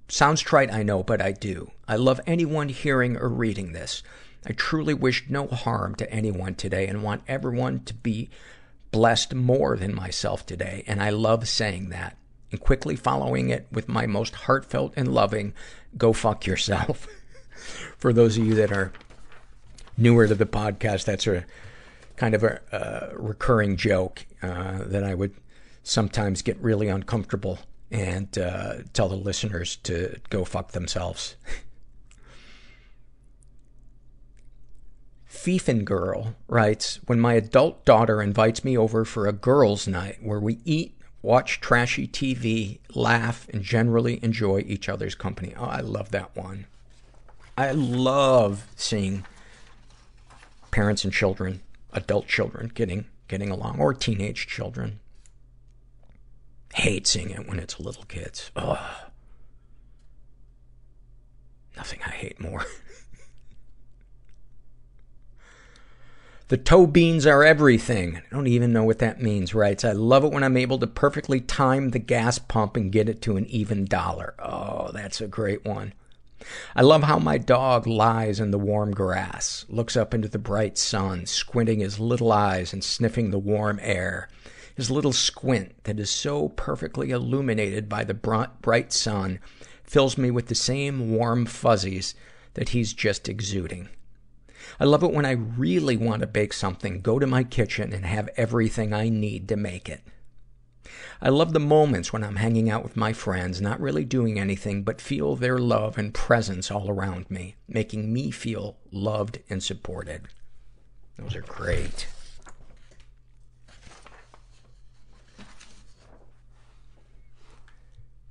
sounds 0.07 0.39
trite, 0.39 0.71
I 0.71 0.83
know, 0.83 1.03
but 1.03 1.21
I 1.21 1.33
do. 1.33 1.71
I 1.85 1.97
love 1.97 2.21
anyone 2.25 2.69
hearing 2.69 3.17
or 3.17 3.27
reading 3.27 3.73
this. 3.73 4.01
I 4.47 4.53
truly 4.53 4.93
wish 4.93 5.25
no 5.27 5.47
harm 5.47 5.93
to 5.95 6.09
anyone 6.09 6.55
today 6.55 6.87
and 6.87 7.03
want 7.03 7.23
everyone 7.27 7.83
to 7.83 7.93
be 7.93 8.29
blessed 8.89 9.33
more 9.33 9.75
than 9.75 9.93
myself 9.93 10.45
today. 10.45 10.85
And 10.87 11.03
I 11.03 11.09
love 11.09 11.49
saying 11.49 11.89
that 11.89 12.15
and 12.51 12.61
quickly 12.61 12.95
following 12.95 13.49
it 13.49 13.67
with 13.69 13.89
my 13.89 14.07
most 14.07 14.33
heartfelt 14.33 14.93
and 14.95 15.13
loving, 15.13 15.53
go 15.97 16.13
fuck 16.13 16.45
yourself. 16.45 17.05
For 17.97 18.13
those 18.13 18.37
of 18.37 18.45
you 18.45 18.55
that 18.55 18.71
are 18.71 18.91
newer 19.97 20.27
to 20.27 20.35
the 20.35 20.45
podcast, 20.45 21.05
that's 21.05 21.27
a 21.27 21.45
kind 22.15 22.33
of 22.33 22.43
a, 22.43 22.61
a 22.71 23.17
recurring 23.17 23.77
joke 23.77 24.25
uh, 24.41 24.79
that 24.85 25.03
I 25.03 25.13
would 25.13 25.33
sometimes 25.83 26.41
get 26.41 26.57
really 26.59 26.87
uncomfortable 26.87 27.59
and 27.91 28.37
uh, 28.37 28.75
tell 28.93 29.09
the 29.09 29.15
listeners 29.15 29.75
to 29.77 30.19
go 30.29 30.43
fuck 30.43 30.71
themselves. 30.71 31.35
Fiefin 35.29 35.85
Girl 35.85 36.35
writes, 36.47 36.99
When 37.05 37.19
my 37.19 37.33
adult 37.33 37.85
daughter 37.85 38.21
invites 38.21 38.63
me 38.63 38.77
over 38.77 39.05
for 39.05 39.27
a 39.27 39.33
girls' 39.33 39.87
night 39.87 40.17
where 40.21 40.39
we 40.39 40.59
eat, 40.65 40.97
watch 41.21 41.59
trashy 41.61 42.07
TV, 42.07 42.79
laugh, 42.95 43.47
and 43.53 43.61
generally 43.61 44.19
enjoy 44.23 44.63
each 44.65 44.89
other's 44.89 45.13
company. 45.13 45.53
Oh, 45.55 45.65
I 45.65 45.81
love 45.81 46.09
that 46.11 46.35
one. 46.35 46.65
I 47.57 47.71
love 47.71 48.67
seeing 48.75 49.25
parents 50.71 51.03
and 51.03 51.13
children, 51.13 51.61
adult 51.93 52.27
children 52.27 52.71
getting, 52.73 53.05
getting 53.27 53.49
along, 53.49 53.79
or 53.79 53.93
teenage 53.93 54.47
children. 54.47 54.99
Hate 56.73 57.07
seeing 57.07 57.29
it 57.29 57.47
when 57.47 57.59
it's 57.59 57.79
little 57.79 58.03
kids. 58.03 58.51
Ugh. 58.57 58.77
Nothing 61.77 61.99
I 62.05 62.11
hate 62.11 62.39
more. 62.39 62.65
The 66.47 66.57
toe 66.57 66.85
beans 66.85 67.25
are 67.25 67.43
everything. 67.43 68.17
I 68.17 68.21
don't 68.29 68.45
even 68.45 68.71
know 68.71 68.83
what 68.83 68.99
that 68.99 69.19
means, 69.19 69.55
writes. 69.55 69.83
I 69.83 69.93
love 69.93 70.23
it 70.23 70.31
when 70.31 70.43
I'm 70.43 70.57
able 70.57 70.77
to 70.77 70.85
perfectly 70.85 71.39
time 71.39 71.89
the 71.89 71.97
gas 71.97 72.37
pump 72.37 72.77
and 72.77 72.91
get 72.91 73.09
it 73.09 73.19
to 73.23 73.35
an 73.35 73.47
even 73.47 73.85
dollar. 73.85 74.35
Oh, 74.37 74.91
that's 74.93 75.21
a 75.21 75.27
great 75.27 75.65
one. 75.65 75.93
I 76.75 76.81
love 76.81 77.03
how 77.03 77.19
my 77.19 77.37
dog 77.37 77.87
lies 77.87 78.39
in 78.39 78.51
the 78.51 78.59
warm 78.59 78.91
grass, 78.91 79.65
looks 79.69 79.95
up 79.95 80.13
into 80.13 80.27
the 80.27 80.37
bright 80.37 80.77
sun, 80.77 81.25
squinting 81.25 81.79
his 81.79 81.99
little 81.99 82.31
eyes 82.31 82.73
and 82.73 82.83
sniffing 82.83 83.31
the 83.31 83.39
warm 83.39 83.79
air. 83.81 84.29
His 84.75 84.91
little 84.91 85.13
squint 85.13 85.73
that 85.85 85.99
is 85.99 86.09
so 86.09 86.49
perfectly 86.49 87.11
illuminated 87.11 87.87
by 87.87 88.03
the 88.03 88.13
bright 88.13 88.91
sun 88.91 89.39
fills 89.85 90.17
me 90.17 90.29
with 90.29 90.47
the 90.47 90.55
same 90.55 91.11
warm 91.11 91.45
fuzzies 91.45 92.13
that 92.55 92.69
he's 92.69 92.93
just 92.93 93.29
exuding. 93.29 93.89
I 94.79 94.83
love 94.83 95.03
it 95.03 95.13
when 95.13 95.25
I 95.25 95.31
really 95.31 95.95
want 95.95 96.21
to 96.21 96.27
bake 96.27 96.51
something, 96.51 97.01
go 97.01 97.19
to 97.19 97.27
my 97.27 97.43
kitchen, 97.43 97.93
and 97.93 98.05
have 98.05 98.29
everything 98.35 98.93
I 98.93 99.09
need 99.09 99.47
to 99.49 99.55
make 99.55 99.87
it. 99.87 100.01
I 101.21 101.29
love 101.29 101.53
the 101.53 101.59
moments 101.59 102.11
when 102.11 102.23
I'm 102.23 102.37
hanging 102.37 102.69
out 102.69 102.83
with 102.83 102.95
my 102.95 103.13
friends, 103.13 103.61
not 103.61 103.79
really 103.79 104.05
doing 104.05 104.39
anything, 104.39 104.83
but 104.83 105.01
feel 105.01 105.35
their 105.35 105.57
love 105.57 105.97
and 105.97 106.13
presence 106.13 106.69
all 106.69 106.89
around 106.89 107.29
me, 107.31 107.55
making 107.67 108.13
me 108.13 108.31
feel 108.31 108.77
loved 108.91 109.39
and 109.49 109.63
supported. 109.63 110.27
Those 111.17 111.35
are 111.35 111.41
great. 111.41 112.07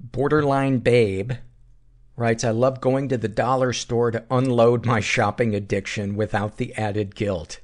Borderline 0.01 0.79
Babe 0.79 1.33
writes, 2.17 2.45
I 2.45 2.51
love 2.51 2.81
going 2.81 3.09
to 3.09 3.17
the 3.17 3.27
dollar 3.27 3.73
store 3.73 4.11
to 4.11 4.25
unload 4.31 4.87
my 4.87 5.01
shopping 5.01 5.55
addiction 5.55 6.15
without 6.15 6.59
the 6.59 6.73
added 6.75 7.17
guilt. 7.17 7.59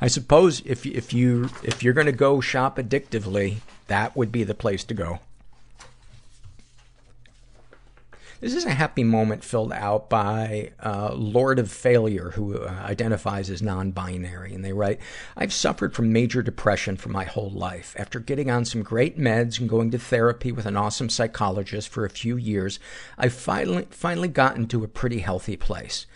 I 0.00 0.08
suppose 0.08 0.62
if, 0.64 0.86
if 0.86 1.12
you, 1.12 1.50
if 1.62 1.82
you're 1.82 1.92
gonna 1.92 2.12
go 2.12 2.40
shop 2.40 2.76
addictively, 2.78 3.58
that 3.86 4.16
would 4.16 4.32
be 4.32 4.44
the 4.44 4.54
place 4.54 4.84
to 4.84 4.94
go. 4.94 5.20
This 8.42 8.54
is 8.54 8.64
a 8.64 8.70
happy 8.70 9.04
moment 9.04 9.44
filled 9.44 9.72
out 9.72 10.10
by 10.10 10.72
uh, 10.82 11.14
Lord 11.14 11.60
of 11.60 11.70
Failure, 11.70 12.30
who 12.30 12.58
uh, 12.58 12.70
identifies 12.82 13.48
as 13.48 13.62
non-binary, 13.62 14.52
and 14.52 14.64
they 14.64 14.72
write, 14.72 14.98
"I've 15.36 15.52
suffered 15.52 15.94
from 15.94 16.12
major 16.12 16.42
depression 16.42 16.96
for 16.96 17.08
my 17.08 17.22
whole 17.22 17.50
life. 17.50 17.94
After 17.96 18.18
getting 18.18 18.50
on 18.50 18.64
some 18.64 18.82
great 18.82 19.16
meds 19.16 19.60
and 19.60 19.68
going 19.68 19.92
to 19.92 19.98
therapy 19.98 20.50
with 20.50 20.66
an 20.66 20.76
awesome 20.76 21.08
psychologist 21.08 21.88
for 21.88 22.04
a 22.04 22.10
few 22.10 22.36
years, 22.36 22.80
I've 23.16 23.32
finally 23.32 23.86
finally 23.90 24.26
gotten 24.26 24.66
to 24.66 24.82
a 24.82 24.88
pretty 24.88 25.20
healthy 25.20 25.56
place. 25.56 26.06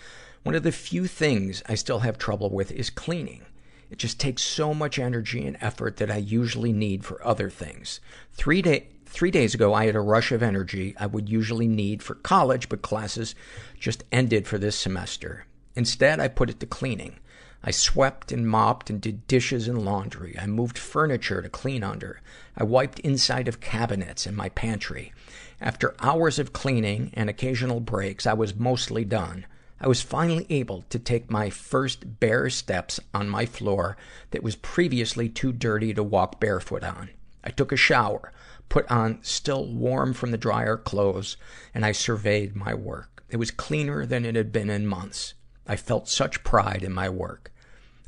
One 0.46 0.54
of 0.54 0.62
the 0.62 0.70
few 0.70 1.08
things 1.08 1.60
I 1.66 1.74
still 1.74 1.98
have 1.98 2.18
trouble 2.18 2.50
with 2.50 2.70
is 2.70 2.88
cleaning." 2.88 3.46
It 3.90 3.98
just 3.98 4.20
takes 4.20 4.44
so 4.44 4.72
much 4.72 4.96
energy 4.96 5.44
and 5.44 5.56
effort 5.60 5.96
that 5.96 6.08
I 6.08 6.18
usually 6.18 6.72
need 6.72 7.04
for 7.04 7.20
other 7.26 7.50
things. 7.50 7.98
Three 8.32 8.62
day, 8.62 8.86
three 9.06 9.32
days 9.32 9.54
ago, 9.54 9.74
I 9.74 9.86
had 9.86 9.96
a 9.96 10.00
rush 10.00 10.30
of 10.30 10.44
energy 10.44 10.94
I 11.00 11.06
would 11.06 11.28
usually 11.28 11.66
need 11.66 12.00
for 12.00 12.14
college, 12.14 12.68
but 12.68 12.80
classes 12.80 13.34
just 13.80 14.04
ended 14.12 14.46
for 14.46 14.56
this 14.56 14.76
semester. 14.76 15.46
Instead, 15.74 16.20
I 16.20 16.28
put 16.28 16.48
it 16.48 16.60
to 16.60 16.66
cleaning. 16.66 17.18
I 17.64 17.72
swept 17.72 18.30
and 18.30 18.48
mopped 18.48 18.88
and 18.88 19.00
did 19.00 19.26
dishes 19.26 19.66
and 19.66 19.84
laundry. 19.84 20.38
I 20.38 20.46
moved 20.46 20.78
furniture 20.78 21.42
to 21.42 21.48
clean 21.48 21.82
under. 21.82 22.20
I 22.56 22.62
wiped 22.62 23.00
inside 23.00 23.48
of 23.48 23.58
cabinets 23.58 24.28
in 24.28 24.36
my 24.36 24.50
pantry. 24.50 25.12
After 25.60 25.96
hours 25.98 26.38
of 26.38 26.52
cleaning 26.52 27.10
and 27.14 27.28
occasional 27.28 27.80
breaks, 27.80 28.28
I 28.28 28.34
was 28.34 28.54
mostly 28.54 29.04
done. 29.04 29.44
I 29.78 29.88
was 29.88 30.00
finally 30.00 30.46
able 30.48 30.82
to 30.88 30.98
take 30.98 31.30
my 31.30 31.50
first 31.50 32.18
bare 32.18 32.48
steps 32.48 32.98
on 33.12 33.28
my 33.28 33.44
floor 33.44 33.96
that 34.30 34.42
was 34.42 34.56
previously 34.56 35.28
too 35.28 35.52
dirty 35.52 35.92
to 35.92 36.02
walk 36.02 36.40
barefoot 36.40 36.82
on. 36.82 37.10
I 37.44 37.50
took 37.50 37.72
a 37.72 37.76
shower, 37.76 38.32
put 38.68 38.90
on 38.90 39.18
still 39.22 39.66
warm 39.66 40.14
from 40.14 40.30
the 40.30 40.38
dryer 40.38 40.76
clothes, 40.76 41.36
and 41.74 41.84
I 41.84 41.92
surveyed 41.92 42.56
my 42.56 42.72
work. 42.72 43.22
It 43.28 43.36
was 43.36 43.50
cleaner 43.50 44.06
than 44.06 44.24
it 44.24 44.34
had 44.34 44.50
been 44.50 44.70
in 44.70 44.86
months. 44.86 45.34
I 45.66 45.76
felt 45.76 46.08
such 46.08 46.42
pride 46.42 46.82
in 46.82 46.92
my 46.92 47.08
work. 47.08 47.52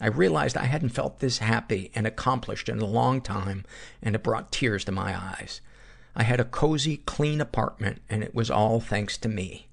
I 0.00 0.06
realized 0.06 0.56
I 0.56 0.64
hadn't 0.64 0.90
felt 0.90 1.18
this 1.18 1.38
happy 1.38 1.90
and 1.94 2.06
accomplished 2.06 2.68
in 2.68 2.78
a 2.78 2.86
long 2.86 3.20
time, 3.20 3.64
and 4.00 4.14
it 4.14 4.22
brought 4.22 4.52
tears 4.52 4.84
to 4.84 4.92
my 4.92 5.16
eyes. 5.16 5.60
I 6.16 6.22
had 6.22 6.40
a 6.40 6.44
cozy, 6.44 6.98
clean 6.98 7.40
apartment, 7.40 8.00
and 8.08 8.22
it 8.22 8.34
was 8.34 8.50
all 8.50 8.80
thanks 8.80 9.18
to 9.18 9.28
me. 9.28 9.67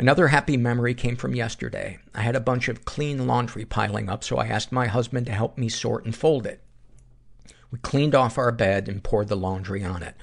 Another 0.00 0.28
happy 0.28 0.56
memory 0.56 0.94
came 0.94 1.14
from 1.14 1.34
yesterday. 1.34 1.98
I 2.14 2.22
had 2.22 2.34
a 2.34 2.40
bunch 2.40 2.68
of 2.68 2.86
clean 2.86 3.26
laundry 3.26 3.66
piling 3.66 4.08
up, 4.08 4.24
so 4.24 4.38
I 4.38 4.46
asked 4.46 4.72
my 4.72 4.86
husband 4.86 5.26
to 5.26 5.32
help 5.32 5.58
me 5.58 5.68
sort 5.68 6.06
and 6.06 6.16
fold 6.16 6.46
it. 6.46 6.62
We 7.70 7.80
cleaned 7.80 8.14
off 8.14 8.38
our 8.38 8.50
bed 8.50 8.88
and 8.88 9.04
poured 9.04 9.28
the 9.28 9.36
laundry 9.36 9.84
on 9.84 10.02
it. 10.02 10.14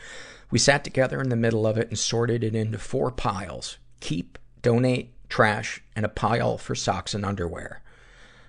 We 0.50 0.58
sat 0.58 0.84
together 0.84 1.22
in 1.22 1.30
the 1.30 1.36
middle 1.36 1.68
of 1.68 1.78
it 1.78 1.90
and 1.90 2.00
sorted 2.00 2.44
it 2.44 2.56
into 2.56 2.80
four 2.80 3.12
piles. 3.12 3.78
Keep, 4.00 4.40
donate, 4.63 5.13
trash, 5.30 5.84
and 5.96 6.04
a 6.04 6.10
pile 6.10 6.58
for 6.58 6.74
socks 6.74 7.13
and 7.13 7.24
underwear. 7.24 7.84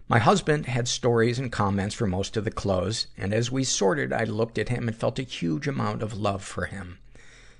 My 0.09 0.21
husband 0.21 0.64
had 0.64 0.88
stories 0.88 1.38
and 1.38 1.53
comments 1.53 1.95
for 1.95 2.07
most 2.07 2.38
of 2.38 2.45
the 2.45 2.51
clothes, 2.51 3.07
and 3.19 3.35
as 3.35 3.53
we 3.53 3.64
sorted, 3.64 4.14
I 4.14 4.25
looked 4.25 4.57
at 4.57 4.71
him 4.71 4.88
and 4.88 4.97
felt 4.97 5.19
a 5.19 5.25
huge 5.25 5.69
amount 5.69 6.03
of 6.03 6.14
love 6.14 6.43
for 6.43 6.64
him. 6.64 7.01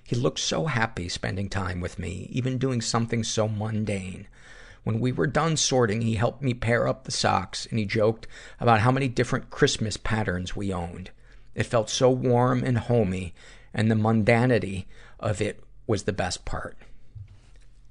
He 0.09 0.17
looked 0.17 0.39
so 0.39 0.65
happy 0.65 1.11
spending 1.11 1.51
time 1.51 1.83
with 1.83 1.99
me, 1.99 2.31
even 2.33 2.57
doing 2.57 2.81
something 2.81 3.23
so 3.23 3.47
mundane. 3.47 4.27
When 4.83 5.01
we 5.01 5.13
were 5.13 5.27
done 5.27 5.59
sorting, 5.59 6.01
he 6.01 6.15
helped 6.15 6.41
me 6.41 6.55
pair 6.55 6.89
up 6.89 7.05
the 7.05 7.11
socks, 7.11 7.67
and 7.67 7.79
he 7.79 7.85
joked 7.85 8.27
about 8.59 8.81
how 8.81 8.91
many 8.91 9.07
different 9.07 9.51
Christmas 9.51 9.99
patterns 9.99 10.57
we 10.57 10.73
owned. 10.73 11.11
It 11.55 11.65
felt 11.65 11.91
so 11.91 12.09
warm 12.09 12.65
and 12.65 12.79
homey, 12.79 13.35
and 13.75 13.91
the 13.91 13.97
mundanity 13.97 14.87
of 15.21 15.43
it 15.43 15.63
was 15.87 16.05
the 16.05 16.15
best 16.15 16.47
part. 16.47 16.79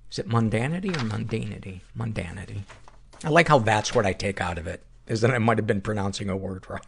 Is 0.10 0.18
it 0.18 0.28
mundanity 0.28 0.90
or 0.96 1.06
mundanity? 1.06 1.82
Mundanity. 1.96 2.64
I 3.24 3.30
like 3.30 3.48
how 3.48 3.60
that's 3.60 3.94
what 3.94 4.08
I 4.08 4.14
take 4.14 4.42
out 4.42 4.58
of 4.58 4.66
it, 4.66 4.82
is 5.06 5.22
that 5.22 5.30
I 5.30 5.38
might 5.38 5.60
have 5.60 5.68
been 5.68 5.82
pronouncing 5.82 6.32
a 6.32 6.36
word 6.36 6.68
wrong. 6.68 6.82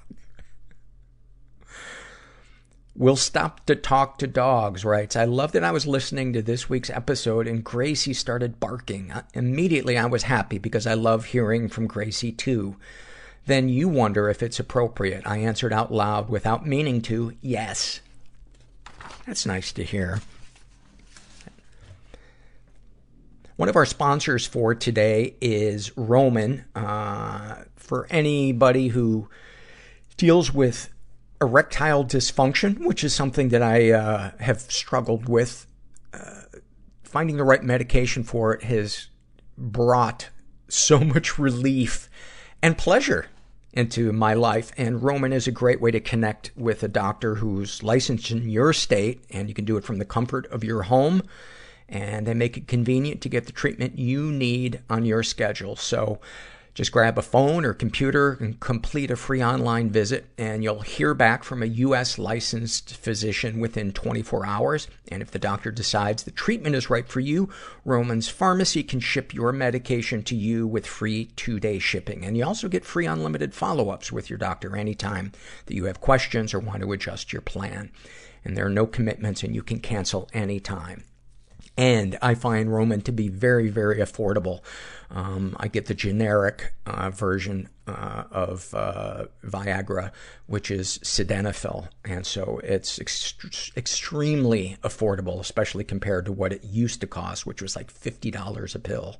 We'll 3.00 3.16
stop 3.16 3.66
to 3.68 3.78
talk 3.78 4.18
to 4.18 4.28
dogs, 4.28 4.84
writes, 4.84 5.16
I 5.16 5.24
love 5.24 5.54
that 5.54 5.64
I 5.64 5.72
was 5.72 5.88
listening 5.88 6.34
to 6.34 6.42
this 6.42 6.70
week's 6.70 6.90
episode 6.90 7.48
and 7.48 7.64
Gracie 7.64 8.14
started 8.14 8.60
barking. 8.60 9.14
Immediately 9.34 9.98
I 9.98 10.06
was 10.06 10.24
happy 10.24 10.58
because 10.58 10.86
I 10.86 10.96
love 10.96 11.24
hearing 11.24 11.70
from 11.70 11.88
Gracie 11.88 12.34
too. 12.34 12.76
Then 13.46 13.70
you 13.70 13.88
wonder 13.88 14.30
if 14.30 14.44
it's 14.44 14.60
appropriate. 14.60 15.26
I 15.26 15.38
answered 15.38 15.72
out 15.72 15.94
loud 15.94 16.30
without 16.30 16.68
meaning 16.68 17.02
to, 17.04 17.32
yes. 17.42 18.02
That's 19.26 19.46
nice 19.46 19.72
to 19.72 19.86
hear. 19.86 20.20
One 23.56 23.70
of 23.70 23.78
our 23.78 23.86
sponsors 23.86 24.46
for 24.46 24.76
today 24.76 25.36
is 25.40 25.96
Roman. 25.98 26.66
Uh, 26.76 27.64
for 27.78 28.08
anybody 28.10 28.90
who 28.90 29.30
deals 30.18 30.54
with 30.54 30.90
erectile 31.42 32.04
dysfunction, 32.04 32.80
which 32.86 33.04
is 33.04 33.14
something 33.14 33.50
that 33.50 33.62
I 33.62 33.92
uh, 33.92 34.32
have 34.40 34.62
struggled 34.62 35.30
with, 35.30 35.68
uh, 36.14 36.42
finding 37.04 37.38
the 37.38 37.44
right 37.44 37.64
medication 37.64 38.24
for 38.24 38.54
it 38.54 38.64
has 38.64 39.08
brought 39.58 40.30
so 40.68 41.00
much 41.00 41.40
relief 41.40 42.10
and 42.62 42.78
pleasure 42.78 43.28
into 43.74 44.12
my 44.12 44.34
life. 44.34 44.72
And 44.78 45.02
Roman 45.02 45.34
is 45.34 45.48
a 45.48 45.52
great 45.52 45.80
way 45.80 45.92
to 45.92 46.00
connect 46.00 46.52
with 46.56 46.84
a 46.84 46.88
doctor 46.88 47.36
who's 47.36 47.84
licensed 47.84 48.32
in 48.32 48.50
your 48.50 48.74
state, 48.74 49.24
and 49.30 49.48
you 49.48 49.54
can 49.54 49.66
do 49.66 49.78
it 49.78 49.84
from 49.84 49.98
the 49.98 50.06
comfort 50.06 50.48
of 50.48 50.64
your 50.64 50.84
home. 50.84 51.24
And 51.88 52.28
they 52.28 52.36
make 52.36 52.56
it 52.56 52.68
convenient 52.68 53.22
to 53.22 53.30
get 53.30 53.48
the 53.48 53.52
treatment 53.52 53.98
you 53.98 54.32
need 54.32 54.82
on 54.90 55.06
your 55.06 55.24
schedule. 55.24 55.76
So, 55.76 56.20
just 56.80 56.94
grab 56.94 57.18
a 57.18 57.22
phone 57.22 57.66
or 57.66 57.74
computer 57.74 58.38
and 58.40 58.58
complete 58.62 59.12
a 59.12 59.16
free 59.18 59.44
online 59.44 59.90
visit, 59.90 60.28
and 60.38 60.64
you'll 60.64 60.80
hear 60.80 61.14
back 61.14 61.44
from 61.44 61.62
a 61.62 61.66
U.S. 61.66 62.18
licensed 62.18 62.96
physician 62.96 63.60
within 63.60 63.92
24 63.92 64.46
hours. 64.46 64.88
And 65.12 65.22
if 65.22 65.30
the 65.30 65.40
doctor 65.40 65.72
decides 65.72 66.24
the 66.24 66.32
treatment 66.32 66.78
is 66.78 66.90
right 66.90 67.06
for 67.06 67.20
you, 67.20 67.50
Roman's 67.84 68.30
Pharmacy 68.30 68.82
can 68.82 69.02
ship 69.02 69.34
your 69.34 69.52
medication 69.52 70.24
to 70.24 70.38
you 70.38 70.66
with 70.66 70.88
free 70.88 71.26
two-day 71.36 71.80
shipping. 71.80 72.24
And 72.24 72.38
you 72.38 72.46
also 72.46 72.70
get 72.70 72.86
free 72.86 73.06
unlimited 73.06 73.54
follow-ups 73.54 74.14
with 74.14 74.30
your 74.30 74.40
doctor 74.40 74.78
anytime 74.78 75.34
that 75.66 75.76
you 75.76 75.84
have 75.84 76.00
questions 76.00 76.54
or 76.54 76.60
want 76.60 76.82
to 76.82 76.94
adjust 76.94 77.34
your 77.34 77.42
plan. 77.42 77.92
And 78.46 78.56
there 78.56 78.66
are 78.66 78.70
no 78.70 78.88
commitments, 78.88 79.44
and 79.44 79.54
you 79.54 79.64
can 79.64 79.82
cancel 79.82 80.30
anytime. 80.32 81.04
And 81.80 82.18
I 82.22 82.36
find 82.36 82.74
Roman 82.74 83.00
to 83.04 83.14
be 83.14 83.30
very, 83.30 83.70
very 83.70 84.00
affordable. 84.00 84.60
Um, 85.10 85.56
I 85.58 85.70
get 85.70 85.86
the 85.86 85.94
generic 85.94 86.74
uh, 86.86 87.10
version 87.10 87.70
uh, 87.88 88.26
of 88.32 88.74
uh, 88.74 89.28
Viagra, 89.46 90.12
which 90.46 90.72
is 90.72 91.00
sildenafil, 91.04 91.88
and 92.04 92.26
so 92.26 92.60
it's 92.66 93.00
ext- 93.00 93.78
extremely 93.78 94.76
affordable, 94.84 95.40
especially 95.40 95.86
compared 95.86 96.26
to 96.26 96.34
what 96.34 96.52
it 96.52 96.66
used 96.66 97.00
to 97.00 97.08
cost, 97.08 97.46
which 97.46 97.62
was 97.62 97.78
like 97.78 97.90
fifty 97.90 98.30
dollars 98.30 98.76
a 98.76 98.80
pill. 98.80 99.16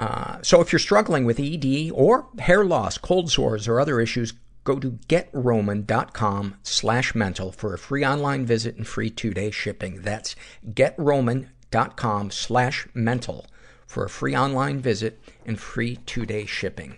Uh, 0.00 0.38
so 0.40 0.62
if 0.62 0.72
you're 0.72 0.78
struggling 0.78 1.26
with 1.26 1.38
ED 1.38 1.90
or 1.92 2.28
hair 2.38 2.64
loss, 2.64 2.96
cold 2.96 3.30
sores, 3.30 3.68
or 3.68 3.78
other 3.78 4.00
issues, 4.00 4.32
go 4.64 4.78
to 4.78 4.92
getroman.com 5.08 6.56
slash 6.62 7.14
mental 7.14 7.52
for 7.52 7.74
a 7.74 7.78
free 7.78 8.04
online 8.04 8.46
visit 8.46 8.76
and 8.76 8.86
free 8.86 9.10
two-day 9.10 9.50
shipping. 9.50 10.02
That's 10.02 10.36
getroman.com 10.70 12.30
slash 12.30 12.86
mental 12.94 13.46
for 13.86 14.04
a 14.04 14.10
free 14.10 14.36
online 14.36 14.80
visit 14.80 15.20
and 15.44 15.58
free 15.58 15.96
two-day 16.06 16.46
shipping. 16.46 16.96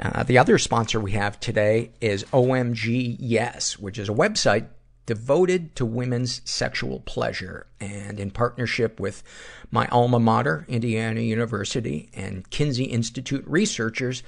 Uh, 0.00 0.22
the 0.22 0.38
other 0.38 0.58
sponsor 0.58 1.00
we 1.00 1.12
have 1.12 1.38
today 1.40 1.90
is 2.00 2.24
OMG 2.24 3.16
Yes, 3.18 3.78
which 3.78 3.98
is 3.98 4.08
a 4.08 4.14
website 4.14 4.68
devoted 5.04 5.74
to 5.76 5.84
women's 5.84 6.40
sexual 6.48 7.00
pleasure. 7.00 7.66
And 7.80 8.20
in 8.20 8.30
partnership 8.30 9.00
with 9.00 9.22
my 9.70 9.86
alma 9.88 10.20
mater, 10.20 10.64
Indiana 10.68 11.20
University, 11.20 12.08
and 12.14 12.48
Kinsey 12.50 12.84
Institute 12.84 13.44
researchers, 13.46 14.22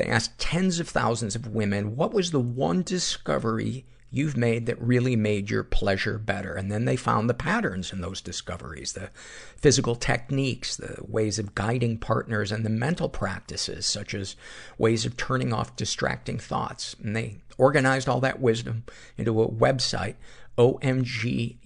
they 0.00 0.06
asked 0.06 0.38
tens 0.38 0.80
of 0.80 0.88
thousands 0.88 1.36
of 1.36 1.48
women, 1.48 1.94
what 1.94 2.14
was 2.14 2.30
the 2.30 2.40
one 2.40 2.82
discovery 2.82 3.84
you've 4.10 4.36
made 4.36 4.66
that 4.66 4.80
really 4.80 5.14
made 5.14 5.50
your 5.50 5.62
pleasure 5.62 6.18
better? 6.18 6.54
And 6.54 6.72
then 6.72 6.86
they 6.86 6.96
found 6.96 7.28
the 7.28 7.34
patterns 7.34 7.92
in 7.92 8.00
those 8.00 8.22
discoveries, 8.22 8.94
the 8.94 9.10
physical 9.56 9.94
techniques, 9.94 10.76
the 10.76 10.96
ways 11.06 11.38
of 11.38 11.54
guiding 11.54 11.98
partners, 11.98 12.50
and 12.50 12.64
the 12.64 12.70
mental 12.70 13.08
practices, 13.10 13.84
such 13.84 14.14
as 14.14 14.36
ways 14.78 15.04
of 15.04 15.16
turning 15.18 15.52
off 15.52 15.76
distracting 15.76 16.38
thoughts. 16.38 16.96
And 17.02 17.14
they 17.14 17.42
organized 17.58 18.08
all 18.08 18.20
that 18.20 18.40
wisdom 18.40 18.84
into 19.18 19.42
a 19.42 19.48
website, 19.48 20.14
omgyes.com. 20.56 21.58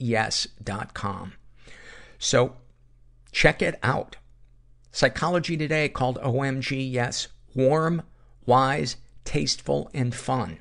So 2.19 2.57
check 3.31 3.63
it 3.63 3.79
out. 3.83 4.17
Psychology 4.91 5.57
Today 5.57 5.89
called 5.89 6.19
OMG 6.19 6.91
Yes 6.91 7.29
warm, 7.55 8.03
wise, 8.47 8.97
tasteful, 9.25 9.91
and 9.95 10.15
fun. 10.15 10.59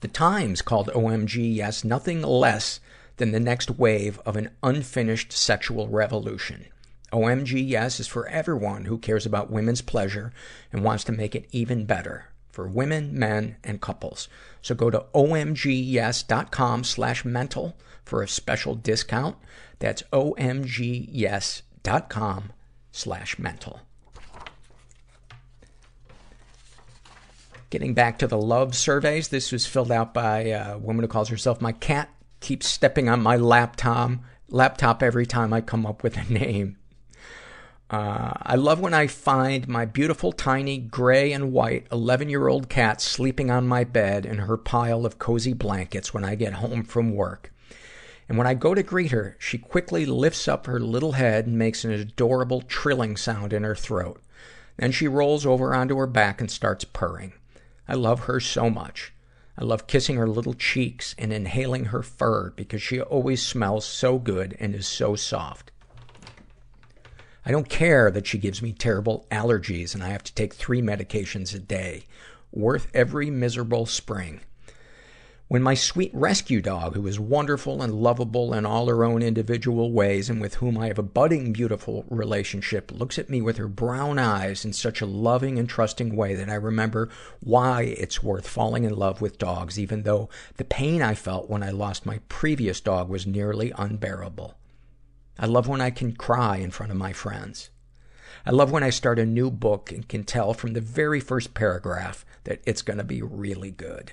The 0.00 0.08
Times 0.08 0.62
called 0.62 0.88
OMG 0.88 1.54
Yes 1.56 1.84
nothing 1.84 2.22
less 2.22 2.80
than 3.18 3.32
the 3.32 3.40
next 3.40 3.70
wave 3.70 4.18
of 4.20 4.36
an 4.36 4.50
unfinished 4.62 5.32
sexual 5.32 5.88
revolution. 5.88 6.66
OMG 7.12 7.62
Yes 7.68 8.00
is 8.00 8.06
for 8.06 8.26
everyone 8.28 8.86
who 8.86 8.96
cares 8.96 9.26
about 9.26 9.50
women's 9.50 9.82
pleasure 9.82 10.32
and 10.72 10.82
wants 10.82 11.04
to 11.04 11.12
make 11.12 11.34
it 11.34 11.48
even 11.52 11.84
better 11.84 12.26
for 12.50 12.66
women, 12.66 13.16
men, 13.18 13.56
and 13.62 13.80
couples. 13.80 14.28
So 14.62 14.74
go 14.74 14.90
to 14.90 15.04
omgyes.com 15.14 16.84
slash 16.84 17.24
mental 17.24 17.76
for 18.04 18.22
a 18.22 18.28
special 18.28 18.74
discount. 18.74 19.36
That's 19.78 20.02
omgyes.com 20.12 21.62
slash 22.92 23.38
mental. 23.38 23.80
Getting 27.70 27.94
back 27.94 28.18
to 28.18 28.26
the 28.26 28.36
love 28.36 28.74
surveys, 28.74 29.28
this 29.28 29.52
was 29.52 29.64
filled 29.64 29.92
out 29.92 30.12
by 30.12 30.46
a 30.46 30.76
woman 30.76 31.04
who 31.04 31.08
calls 31.08 31.28
herself 31.28 31.60
My 31.60 31.70
Cat 31.70 32.12
Keeps 32.40 32.66
Stepping 32.66 33.08
on 33.08 33.22
My 33.22 33.36
Laptop, 33.36 34.10
laptop 34.48 35.04
every 35.04 35.24
time 35.24 35.52
I 35.52 35.60
come 35.60 35.86
up 35.86 36.02
with 36.02 36.16
a 36.16 36.24
name. 36.32 36.78
Uh, 37.88 38.32
I 38.42 38.56
love 38.56 38.80
when 38.80 38.92
I 38.92 39.06
find 39.06 39.68
my 39.68 39.84
beautiful, 39.84 40.32
tiny, 40.32 40.78
gray 40.78 41.30
and 41.30 41.52
white 41.52 41.86
11 41.92 42.28
year 42.28 42.48
old 42.48 42.68
cat 42.68 43.00
sleeping 43.00 43.52
on 43.52 43.68
my 43.68 43.84
bed 43.84 44.26
in 44.26 44.38
her 44.38 44.56
pile 44.56 45.06
of 45.06 45.20
cozy 45.20 45.52
blankets 45.52 46.12
when 46.12 46.24
I 46.24 46.34
get 46.34 46.54
home 46.54 46.82
from 46.82 47.14
work. 47.14 47.52
And 48.28 48.36
when 48.36 48.48
I 48.48 48.54
go 48.54 48.74
to 48.74 48.82
greet 48.82 49.12
her, 49.12 49.36
she 49.38 49.58
quickly 49.58 50.04
lifts 50.04 50.48
up 50.48 50.66
her 50.66 50.80
little 50.80 51.12
head 51.12 51.46
and 51.46 51.56
makes 51.56 51.84
an 51.84 51.92
adorable 51.92 52.62
trilling 52.62 53.16
sound 53.16 53.52
in 53.52 53.62
her 53.62 53.76
throat. 53.76 54.20
Then 54.76 54.90
she 54.90 55.06
rolls 55.06 55.46
over 55.46 55.72
onto 55.72 55.96
her 55.98 56.08
back 56.08 56.40
and 56.40 56.50
starts 56.50 56.84
purring. 56.84 57.32
I 57.90 57.94
love 57.94 58.20
her 58.20 58.38
so 58.38 58.70
much. 58.70 59.12
I 59.58 59.64
love 59.64 59.88
kissing 59.88 60.14
her 60.14 60.28
little 60.28 60.54
cheeks 60.54 61.12
and 61.18 61.32
inhaling 61.32 61.86
her 61.86 62.04
fur 62.04 62.50
because 62.50 62.80
she 62.80 63.00
always 63.00 63.44
smells 63.44 63.84
so 63.84 64.16
good 64.20 64.56
and 64.60 64.76
is 64.76 64.86
so 64.86 65.16
soft. 65.16 65.72
I 67.44 67.50
don't 67.50 67.68
care 67.68 68.08
that 68.12 68.28
she 68.28 68.38
gives 68.38 68.62
me 68.62 68.72
terrible 68.72 69.26
allergies 69.32 69.92
and 69.92 70.04
I 70.04 70.10
have 70.10 70.22
to 70.22 70.34
take 70.34 70.54
three 70.54 70.80
medications 70.80 71.52
a 71.52 71.58
day. 71.58 72.04
Worth 72.52 72.86
every 72.94 73.28
miserable 73.28 73.86
spring. 73.86 74.38
When 75.50 75.64
my 75.64 75.74
sweet 75.74 76.12
rescue 76.14 76.60
dog, 76.60 76.94
who 76.94 77.08
is 77.08 77.18
wonderful 77.18 77.82
and 77.82 77.92
lovable 77.92 78.54
in 78.54 78.64
all 78.64 78.86
her 78.86 79.04
own 79.04 79.20
individual 79.20 79.90
ways 79.90 80.30
and 80.30 80.40
with 80.40 80.54
whom 80.54 80.78
I 80.78 80.86
have 80.86 80.98
a 81.00 81.02
budding, 81.02 81.52
beautiful 81.52 82.04
relationship, 82.08 82.92
looks 82.92 83.18
at 83.18 83.28
me 83.28 83.42
with 83.42 83.56
her 83.56 83.66
brown 83.66 84.20
eyes 84.20 84.64
in 84.64 84.72
such 84.72 85.00
a 85.00 85.06
loving 85.06 85.58
and 85.58 85.68
trusting 85.68 86.14
way 86.14 86.36
that 86.36 86.48
I 86.48 86.54
remember 86.54 87.08
why 87.40 87.82
it's 87.82 88.22
worth 88.22 88.46
falling 88.46 88.84
in 88.84 88.94
love 88.94 89.20
with 89.20 89.38
dogs, 89.38 89.76
even 89.76 90.04
though 90.04 90.28
the 90.56 90.64
pain 90.64 91.02
I 91.02 91.16
felt 91.16 91.50
when 91.50 91.64
I 91.64 91.70
lost 91.70 92.06
my 92.06 92.20
previous 92.28 92.80
dog 92.80 93.08
was 93.08 93.26
nearly 93.26 93.72
unbearable. 93.76 94.56
I 95.36 95.46
love 95.46 95.66
when 95.66 95.80
I 95.80 95.90
can 95.90 96.12
cry 96.12 96.58
in 96.58 96.70
front 96.70 96.92
of 96.92 96.98
my 96.98 97.12
friends. 97.12 97.70
I 98.46 98.52
love 98.52 98.70
when 98.70 98.84
I 98.84 98.90
start 98.90 99.18
a 99.18 99.26
new 99.26 99.50
book 99.50 99.90
and 99.90 100.06
can 100.06 100.22
tell 100.22 100.54
from 100.54 100.74
the 100.74 100.80
very 100.80 101.18
first 101.18 101.54
paragraph 101.54 102.24
that 102.44 102.60
it's 102.66 102.82
going 102.82 102.98
to 102.98 103.04
be 103.04 103.20
really 103.20 103.72
good. 103.72 104.12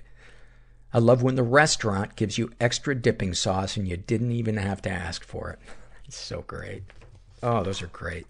I 0.93 1.00
love 1.00 1.21
when 1.21 1.36
the 1.36 1.43
restaurant 1.43 2.15
gives 2.15 2.38
you 2.38 2.52
extra 2.60 2.95
dipping 2.95 3.34
sauce 3.34 3.78
and 3.78 3.88
you 3.88 3.97
didn't 3.97 4.32
even 4.32 4.58
have 4.58 4.82
to 4.84 4.89
ask 4.89 5.23
for 5.23 5.52
it. 5.52 5.60
It's 6.06 6.15
so 6.15 6.41
great. 6.47 6.84
Oh, 7.43 7.63
those 7.63 7.82
are 7.82 7.88
great. 7.88 8.26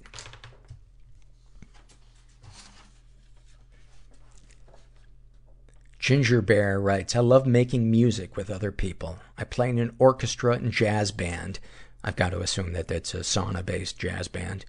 Ginger 6.00 6.42
Bear 6.42 6.80
writes, 6.80 7.16
I 7.16 7.20
love 7.20 7.46
making 7.46 7.92
music 7.92 8.36
with 8.36 8.50
other 8.50 8.72
people. 8.72 9.20
I 9.38 9.44
play 9.44 9.70
in 9.70 9.78
an 9.78 9.94
orchestra 10.00 10.54
and 10.54 10.72
jazz 10.72 11.12
band. 11.12 11.60
I've 12.04 12.16
got 12.16 12.30
to 12.32 12.40
assume 12.40 12.74
that 12.74 12.88
that's 12.88 13.14
a 13.14 13.20
sauna 13.20 13.64
based 13.64 14.00
jazz 14.00 14.28
band. 14.28 14.66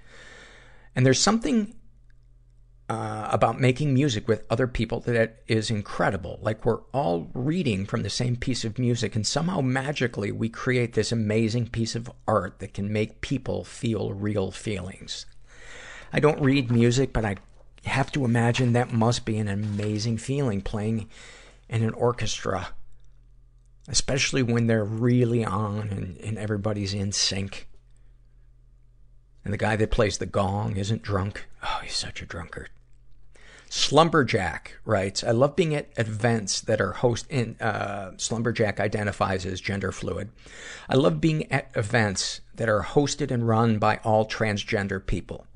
And 0.96 1.06
there's 1.06 1.20
something 1.20 1.74
uh, 2.88 3.28
about 3.30 3.60
making 3.60 3.92
music 3.92 4.26
with 4.26 4.46
other 4.48 4.66
people 4.66 5.00
that 5.00 5.42
is 5.46 5.70
incredible. 5.70 6.38
Like 6.40 6.64
we're 6.64 6.80
all 6.92 7.30
reading 7.34 7.84
from 7.84 8.02
the 8.02 8.10
same 8.10 8.36
piece 8.36 8.64
of 8.64 8.78
music 8.78 9.14
and 9.14 9.26
somehow 9.26 9.60
magically 9.60 10.32
we 10.32 10.48
create 10.48 10.94
this 10.94 11.12
amazing 11.12 11.68
piece 11.68 11.94
of 11.94 12.10
art 12.26 12.60
that 12.60 12.72
can 12.72 12.90
make 12.90 13.20
people 13.20 13.62
feel 13.62 14.12
real 14.12 14.50
feelings. 14.50 15.26
I 16.12 16.20
don't 16.20 16.40
read 16.40 16.70
music, 16.70 17.12
but 17.12 17.26
I 17.26 17.36
have 17.84 18.10
to 18.12 18.24
imagine 18.24 18.72
that 18.72 18.92
must 18.92 19.26
be 19.26 19.36
an 19.36 19.48
amazing 19.48 20.16
feeling 20.16 20.62
playing 20.62 21.08
in 21.68 21.82
an 21.82 21.92
orchestra. 21.92 22.68
Especially 23.86 24.42
when 24.42 24.66
they're 24.66 24.84
really 24.84 25.44
on 25.44 25.88
and, 25.88 26.16
and 26.18 26.38
everybody's 26.38 26.94
in 26.94 27.12
sync. 27.12 27.68
And 29.44 29.52
the 29.52 29.58
guy 29.58 29.76
that 29.76 29.90
plays 29.90 30.18
the 30.18 30.26
gong 30.26 30.76
isn't 30.76 31.02
drunk. 31.02 31.46
Oh, 31.62 31.80
he's 31.82 31.96
such 31.96 32.20
a 32.20 32.26
drunkard. 32.26 32.70
Slumberjack 33.70 34.78
writes, 34.84 35.22
I 35.22 35.32
love 35.32 35.54
being 35.54 35.74
at 35.74 35.90
events 35.96 36.62
that 36.62 36.80
are 36.80 36.92
host 36.92 37.26
in, 37.28 37.56
uh, 37.60 38.12
Slumberjack 38.16 38.80
identifies 38.80 39.44
as 39.44 39.60
gender 39.60 39.92
fluid. 39.92 40.30
I 40.88 40.96
love 40.96 41.20
being 41.20 41.50
at 41.52 41.70
events 41.74 42.40
that 42.54 42.68
are 42.68 42.82
hosted 42.82 43.30
and 43.30 43.46
run 43.46 43.78
by 43.78 44.00
all 44.04 44.26
transgender 44.26 45.04
people. 45.04 45.46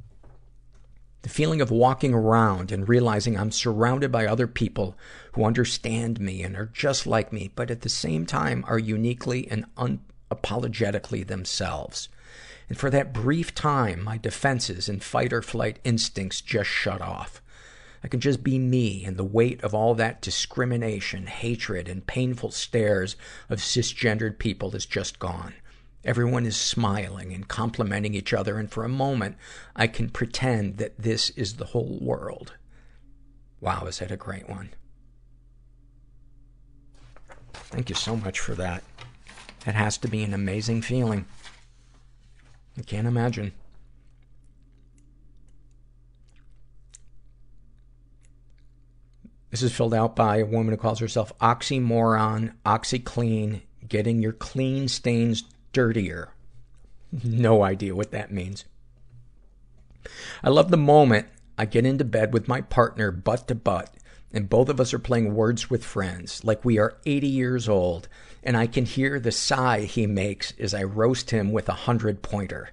The 1.22 1.28
feeling 1.28 1.60
of 1.60 1.70
walking 1.70 2.12
around 2.12 2.72
and 2.72 2.88
realizing 2.88 3.38
I'm 3.38 3.52
surrounded 3.52 4.10
by 4.12 4.26
other 4.26 4.48
people 4.48 4.96
who 5.32 5.44
understand 5.44 6.20
me 6.20 6.42
and 6.42 6.56
are 6.56 6.70
just 6.72 7.06
like 7.06 7.32
me, 7.32 7.50
but 7.54 7.70
at 7.70 7.82
the 7.82 7.88
same 7.88 8.26
time 8.26 8.64
are 8.66 8.78
uniquely 8.78 9.48
and 9.50 9.64
unapologetically 9.76 11.26
themselves. 11.26 12.08
And 12.68 12.78
for 12.78 12.90
that 12.90 13.12
brief 13.12 13.54
time, 13.54 14.02
my 14.02 14.18
defenses 14.18 14.88
and 14.88 15.02
fight 15.02 15.32
or 15.32 15.42
flight 15.42 15.78
instincts 15.84 16.40
just 16.40 16.70
shut 16.70 17.00
off. 17.00 17.41
I 18.04 18.08
can 18.08 18.20
just 18.20 18.42
be 18.42 18.58
me, 18.58 19.04
and 19.04 19.16
the 19.16 19.24
weight 19.24 19.62
of 19.62 19.74
all 19.74 19.94
that 19.94 20.20
discrimination, 20.20 21.26
hatred, 21.26 21.88
and 21.88 22.06
painful 22.06 22.50
stares 22.50 23.14
of 23.48 23.60
cisgendered 23.60 24.38
people 24.38 24.74
is 24.74 24.86
just 24.86 25.18
gone. 25.18 25.54
Everyone 26.04 26.44
is 26.44 26.56
smiling 26.56 27.32
and 27.32 27.46
complimenting 27.46 28.14
each 28.14 28.32
other, 28.32 28.58
and 28.58 28.70
for 28.70 28.84
a 28.84 28.88
moment, 28.88 29.36
I 29.76 29.86
can 29.86 30.08
pretend 30.08 30.78
that 30.78 30.98
this 30.98 31.30
is 31.30 31.54
the 31.54 31.66
whole 31.66 31.98
world. 32.00 32.54
Wow, 33.60 33.84
is 33.86 34.00
that 34.00 34.10
a 34.10 34.16
great 34.16 34.48
one? 34.48 34.70
Thank 37.52 37.88
you 37.88 37.94
so 37.94 38.16
much 38.16 38.40
for 38.40 38.54
that. 38.56 38.82
It 39.64 39.76
has 39.76 39.96
to 39.98 40.08
be 40.08 40.24
an 40.24 40.34
amazing 40.34 40.82
feeling. 40.82 41.26
I 42.76 42.82
can't 42.82 43.06
imagine. 43.06 43.52
This 49.52 49.62
is 49.62 49.72
filled 49.76 49.92
out 49.92 50.16
by 50.16 50.38
a 50.38 50.46
woman 50.46 50.72
who 50.72 50.78
calls 50.78 50.98
herself 50.98 51.38
Oxymoron, 51.38 52.54
OxiClean, 52.64 53.60
getting 53.86 54.22
your 54.22 54.32
clean 54.32 54.88
stains 54.88 55.44
dirtier. 55.74 56.32
No 57.22 57.62
idea 57.62 57.94
what 57.94 58.12
that 58.12 58.32
means. 58.32 58.64
I 60.42 60.48
love 60.48 60.70
the 60.70 60.78
moment 60.78 61.26
I 61.58 61.66
get 61.66 61.84
into 61.84 62.02
bed 62.02 62.32
with 62.32 62.48
my 62.48 62.62
partner 62.62 63.12
butt 63.12 63.46
to 63.48 63.54
butt 63.54 63.90
and 64.32 64.48
both 64.48 64.70
of 64.70 64.80
us 64.80 64.94
are 64.94 64.98
playing 64.98 65.34
words 65.34 65.68
with 65.68 65.84
friends 65.84 66.42
like 66.42 66.64
we 66.64 66.78
are 66.78 66.96
80 67.04 67.26
years 67.28 67.68
old 67.68 68.08
and 68.42 68.56
I 68.56 68.66
can 68.66 68.86
hear 68.86 69.20
the 69.20 69.30
sigh 69.30 69.80
he 69.80 70.06
makes 70.06 70.54
as 70.58 70.72
I 70.72 70.82
roast 70.82 71.30
him 71.30 71.52
with 71.52 71.68
a 71.68 71.72
hundred 71.74 72.22
pointer. 72.22 72.70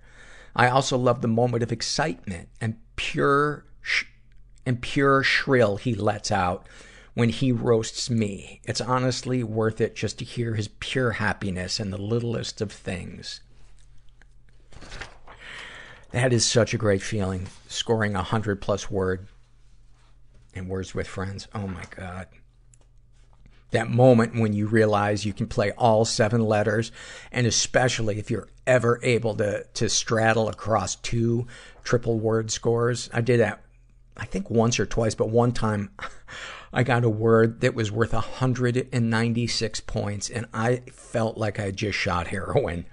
I 0.56 0.70
also 0.70 0.98
love 0.98 1.22
the 1.22 1.28
moment 1.28 1.62
of 1.62 1.74
excitement 1.74 2.48
and 2.62 2.78
pure 2.96 3.66
and 4.70 4.84
pure 4.84 5.24
shrill 5.24 5.78
he 5.78 5.96
lets 5.96 6.32
out 6.32 6.64
when 7.16 7.30
he 7.30 7.52
roasts 7.52 8.08
me. 8.08 8.62
It's 8.66 8.80
honestly 8.80 9.42
worth 9.44 9.82
it 9.82 9.96
just 9.96 10.20
to 10.20 10.26
hear 10.26 10.54
his 10.54 10.68
pure 10.80 11.14
happiness 11.14 11.80
in 11.80 11.90
the 11.90 11.98
littlest 11.98 12.62
of 12.62 12.72
things. 12.72 13.42
That 16.12 16.32
is 16.32 16.46
such 16.46 16.76
a 16.76 16.78
great 16.78 17.02
feeling, 17.02 17.48
scoring 17.68 18.16
a 18.16 18.22
hundred 18.22 18.62
plus 18.62 18.92
word 18.92 19.28
in 20.54 20.68
Words 20.68 20.94
with 20.94 21.08
Friends. 21.08 21.48
Oh 21.56 21.68
my 21.68 21.86
God. 21.90 22.28
That 23.72 23.90
moment 23.90 24.40
when 24.40 24.54
you 24.54 24.68
realize 24.68 25.26
you 25.26 25.34
can 25.34 25.48
play 25.48 25.72
all 25.72 26.06
seven 26.06 26.42
letters, 26.42 26.92
and 27.32 27.48
especially 27.48 28.20
if 28.20 28.30
you're 28.30 28.50
ever 28.68 29.00
able 29.02 29.34
to, 29.38 29.64
to 29.64 29.90
straddle 29.90 30.48
across 30.48 30.96
two 30.96 31.48
triple 31.84 32.20
word 32.20 32.52
scores. 32.52 33.10
I 33.12 33.22
did 33.22 33.40
that 33.40 33.64
I 34.20 34.26
think 34.26 34.50
once 34.50 34.80
or 34.80 34.86
twice, 34.86 35.16
but 35.16 35.30
one 35.30 35.52
time 35.52 35.92
I 36.74 36.84
got 36.84 37.04
a 37.04 37.10
word 37.10 37.62
that 37.62 37.74
was 37.74 37.92
worth 37.92 38.14
196 38.14 39.80
points 39.82 40.30
and 40.30 40.46
I 40.54 40.84
felt 40.92 41.38
like 41.38 41.60
I 41.60 41.72
just 41.72 41.98
shot 41.98 42.28
heroin. 42.28 42.86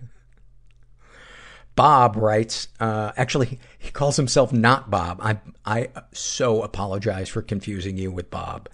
Bob 1.74 2.16
writes, 2.16 2.68
uh, 2.80 3.12
actually, 3.18 3.60
he 3.78 3.90
calls 3.90 4.16
himself 4.16 4.50
not 4.50 4.90
Bob. 4.90 5.20
I, 5.22 5.38
I 5.66 5.90
so 6.12 6.62
apologize 6.62 7.28
for 7.28 7.42
confusing 7.42 7.98
you 7.98 8.10
with 8.10 8.30
Bob. 8.30 8.70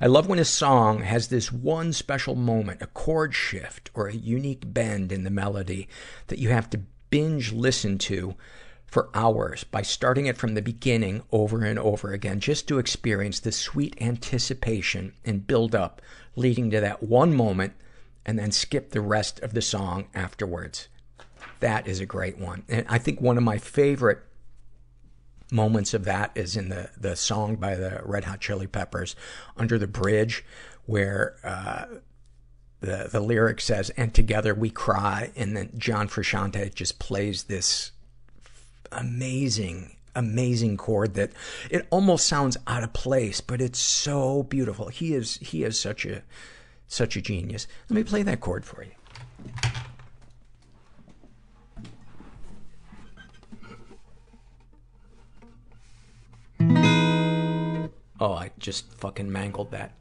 I 0.00 0.06
love 0.06 0.28
when 0.28 0.38
a 0.38 0.44
song 0.44 1.00
has 1.00 1.28
this 1.28 1.50
one 1.50 1.92
special 1.92 2.36
moment, 2.36 2.82
a 2.82 2.86
chord 2.86 3.34
shift, 3.34 3.90
or 3.94 4.06
a 4.06 4.14
unique 4.14 4.72
bend 4.72 5.10
in 5.10 5.24
the 5.24 5.30
melody 5.30 5.88
that 6.28 6.38
you 6.38 6.50
have 6.50 6.70
to 6.70 6.82
binge 7.10 7.52
listen 7.52 7.98
to 7.98 8.36
for 8.86 9.10
hours 9.14 9.64
by 9.64 9.82
starting 9.82 10.26
it 10.26 10.36
from 10.36 10.54
the 10.54 10.62
beginning 10.62 11.22
over 11.32 11.64
and 11.64 11.78
over 11.78 12.12
again 12.12 12.40
just 12.40 12.68
to 12.68 12.78
experience 12.78 13.40
the 13.40 13.52
sweet 13.52 13.96
anticipation 14.00 15.12
and 15.24 15.46
build 15.46 15.74
up 15.74 16.00
leading 16.36 16.70
to 16.70 16.80
that 16.80 17.02
one 17.02 17.34
moment 17.34 17.72
and 18.24 18.38
then 18.38 18.52
skip 18.52 18.90
the 18.90 19.00
rest 19.00 19.40
of 19.40 19.54
the 19.54 19.62
song 19.62 20.06
afterwards. 20.14 20.88
That 21.60 21.86
is 21.86 22.00
a 22.00 22.06
great 22.06 22.38
one. 22.38 22.64
And 22.68 22.86
I 22.88 22.98
think 22.98 23.20
one 23.20 23.36
of 23.36 23.42
my 23.42 23.58
favorite 23.58 24.20
moments 25.50 25.94
of 25.94 26.04
that 26.04 26.32
is 26.34 26.56
in 26.56 26.68
the, 26.68 26.90
the 26.98 27.16
song 27.16 27.56
by 27.56 27.76
the 27.76 28.00
Red 28.04 28.24
Hot 28.24 28.40
Chili 28.40 28.66
Peppers, 28.66 29.14
Under 29.56 29.78
the 29.78 29.86
Bridge, 29.86 30.44
where, 30.86 31.36
uh, 31.44 31.86
the, 32.80 33.08
the 33.10 33.20
lyric 33.20 33.60
says, 33.60 33.90
and 33.90 34.12
together 34.12 34.54
we 34.54 34.70
cry, 34.70 35.32
and 35.34 35.56
then 35.56 35.70
John 35.78 36.08
Frusciante 36.08 36.74
just 36.74 36.98
plays 36.98 37.44
this 37.44 37.92
amazing, 38.92 39.96
amazing 40.14 40.76
chord 40.76 41.14
that 41.14 41.30
it 41.70 41.86
almost 41.90 42.26
sounds 42.26 42.56
out 42.66 42.82
of 42.82 42.92
place, 42.92 43.40
but 43.40 43.60
it's 43.60 43.78
so 43.78 44.42
beautiful. 44.44 44.88
He 44.88 45.14
is, 45.14 45.36
he 45.36 45.64
is 45.64 45.78
such 45.78 46.04
a, 46.06 46.22
such 46.88 47.16
a 47.16 47.20
genius. 47.20 47.66
Let 47.88 47.96
me 47.96 48.04
play 48.04 48.22
that 48.22 48.40
chord 48.40 48.64
for 48.64 48.84
you. 48.84 48.92
Oh, 58.18 58.32
I 58.32 58.50
just 58.58 58.90
fucking 58.94 59.30
mangled 59.30 59.72
that. 59.72 59.92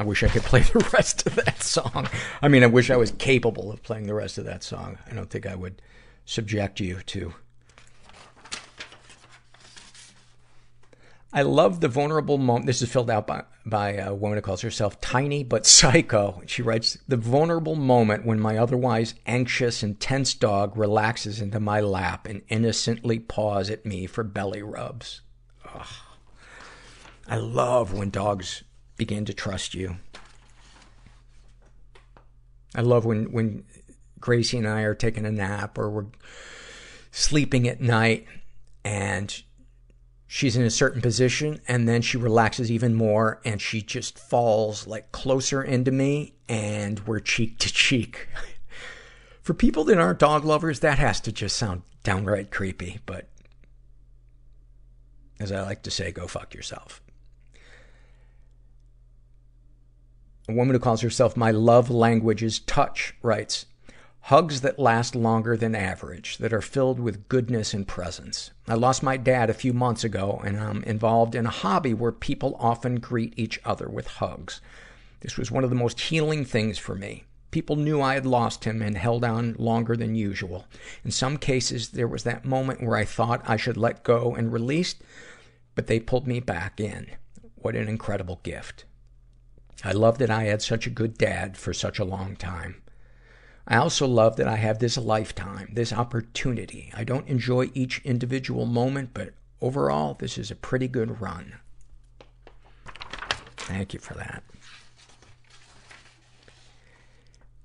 I 0.00 0.02
wish 0.02 0.24
I 0.24 0.28
could 0.28 0.42
play 0.50 0.62
the 0.62 0.88
rest 0.92 1.26
of 1.26 1.36
that 1.36 1.62
song. 1.62 2.08
I 2.42 2.48
mean, 2.48 2.64
I 2.64 2.66
wish 2.66 2.90
I 2.90 2.96
was 2.96 3.12
capable 3.12 3.70
of 3.70 3.82
playing 3.84 4.06
the 4.06 4.14
rest 4.14 4.38
of 4.38 4.46
that 4.46 4.64
song. 4.64 4.98
I 5.08 5.14
don't 5.14 5.30
think 5.30 5.46
I 5.46 5.54
would 5.54 5.80
subject 6.24 6.80
you 6.80 7.00
to 7.06 7.34
I 11.32 11.42
love 11.42 11.80
the 11.80 11.88
vulnerable 11.88 12.38
moment. 12.38 12.66
This 12.66 12.82
is 12.82 12.90
filled 12.90 13.08
out 13.08 13.28
by, 13.28 13.44
by 13.64 13.92
a 13.92 14.12
woman 14.12 14.36
who 14.36 14.42
calls 14.42 14.62
herself 14.62 15.00
Tiny 15.00 15.44
but 15.44 15.64
Psycho. 15.64 16.42
She 16.46 16.60
writes, 16.60 16.98
the 17.06 17.16
vulnerable 17.16 17.76
moment 17.76 18.26
when 18.26 18.40
my 18.40 18.58
otherwise 18.58 19.14
anxious 19.26 19.84
and 19.84 20.00
tense 20.00 20.34
dog 20.34 20.76
relaxes 20.76 21.40
into 21.40 21.60
my 21.60 21.80
lap 21.80 22.26
and 22.26 22.42
innocently 22.48 23.20
paws 23.20 23.70
at 23.70 23.86
me 23.86 24.06
for 24.06 24.24
belly 24.24 24.62
rubs. 24.62 25.20
Ugh. 25.72 25.86
I 27.28 27.36
love 27.36 27.92
when 27.92 28.10
dogs 28.10 28.64
begin 29.00 29.24
to 29.24 29.32
trust 29.32 29.72
you. 29.72 29.96
I 32.74 32.82
love 32.82 33.06
when, 33.06 33.32
when 33.32 33.64
Gracie 34.20 34.58
and 34.58 34.68
I 34.68 34.82
are 34.82 34.94
taking 34.94 35.24
a 35.24 35.32
nap 35.32 35.78
or 35.78 35.88
we're 35.88 36.06
sleeping 37.10 37.66
at 37.66 37.80
night 37.80 38.26
and 38.84 39.42
she's 40.26 40.54
in 40.54 40.64
a 40.64 40.70
certain 40.70 41.00
position 41.00 41.62
and 41.66 41.88
then 41.88 42.02
she 42.02 42.18
relaxes 42.18 42.70
even 42.70 42.94
more 42.94 43.40
and 43.42 43.62
she 43.62 43.80
just 43.80 44.18
falls 44.18 44.86
like 44.86 45.12
closer 45.12 45.62
into 45.62 45.90
me 45.90 46.34
and 46.46 47.00
we're 47.06 47.20
cheek 47.20 47.58
to 47.60 47.72
cheek. 47.72 48.28
For 49.40 49.54
people 49.54 49.82
that 49.84 49.96
aren't 49.96 50.18
dog 50.18 50.44
lovers, 50.44 50.80
that 50.80 50.98
has 50.98 51.22
to 51.22 51.32
just 51.32 51.56
sound 51.56 51.84
downright 52.02 52.50
creepy, 52.50 52.98
but 53.06 53.30
as 55.40 55.50
I 55.50 55.62
like 55.62 55.84
to 55.84 55.90
say, 55.90 56.12
go 56.12 56.26
fuck 56.26 56.52
yourself. 56.52 57.00
A 60.50 60.52
woman 60.52 60.74
who 60.74 60.80
calls 60.80 61.02
herself 61.02 61.36
my 61.36 61.52
love 61.52 61.90
language 61.90 62.42
is 62.42 62.58
touch 62.58 63.14
writes, 63.22 63.66
Hugs 64.22 64.62
that 64.62 64.80
last 64.80 65.14
longer 65.14 65.56
than 65.56 65.76
average, 65.76 66.38
that 66.38 66.52
are 66.52 66.60
filled 66.60 66.98
with 66.98 67.28
goodness 67.28 67.72
and 67.72 67.86
presence. 67.86 68.50
I 68.66 68.74
lost 68.74 69.00
my 69.00 69.16
dad 69.16 69.48
a 69.48 69.54
few 69.54 69.72
months 69.72 70.02
ago, 70.02 70.42
and 70.44 70.58
I'm 70.58 70.82
involved 70.82 71.36
in 71.36 71.46
a 71.46 71.50
hobby 71.50 71.94
where 71.94 72.10
people 72.10 72.56
often 72.58 72.96
greet 72.96 73.32
each 73.36 73.60
other 73.64 73.88
with 73.88 74.08
hugs. 74.08 74.60
This 75.20 75.36
was 75.38 75.52
one 75.52 75.62
of 75.62 75.70
the 75.70 75.76
most 75.76 76.00
healing 76.00 76.44
things 76.44 76.78
for 76.78 76.96
me. 76.96 77.26
People 77.52 77.76
knew 77.76 78.00
I 78.00 78.14
had 78.14 78.26
lost 78.26 78.64
him 78.64 78.82
and 78.82 78.96
held 78.96 79.24
on 79.24 79.54
longer 79.56 79.96
than 79.96 80.16
usual. 80.16 80.66
In 81.04 81.12
some 81.12 81.36
cases, 81.36 81.90
there 81.90 82.08
was 82.08 82.24
that 82.24 82.44
moment 82.44 82.82
where 82.82 82.96
I 82.96 83.04
thought 83.04 83.48
I 83.48 83.56
should 83.56 83.76
let 83.76 84.02
go 84.02 84.34
and 84.34 84.52
release, 84.52 84.96
but 85.76 85.86
they 85.86 86.00
pulled 86.00 86.26
me 86.26 86.40
back 86.40 86.80
in. 86.80 87.06
What 87.54 87.76
an 87.76 87.86
incredible 87.86 88.40
gift. 88.42 88.84
I 89.82 89.92
love 89.92 90.18
that 90.18 90.30
I 90.30 90.44
had 90.44 90.62
such 90.62 90.86
a 90.86 90.90
good 90.90 91.16
dad 91.16 91.56
for 91.56 91.72
such 91.72 91.98
a 91.98 92.04
long 92.04 92.36
time. 92.36 92.82
I 93.66 93.76
also 93.76 94.06
love 94.06 94.36
that 94.36 94.48
I 94.48 94.56
have 94.56 94.78
this 94.78 94.96
lifetime, 94.96 95.70
this 95.72 95.92
opportunity. 95.92 96.92
I 96.94 97.04
don't 97.04 97.28
enjoy 97.28 97.70
each 97.72 98.00
individual 98.04 98.66
moment, 98.66 99.10
but 99.14 99.34
overall, 99.60 100.14
this 100.14 100.36
is 100.36 100.50
a 100.50 100.56
pretty 100.56 100.88
good 100.88 101.20
run. 101.20 101.54
Thank 103.56 103.94
you 103.94 104.00
for 104.00 104.14
that. 104.14 104.42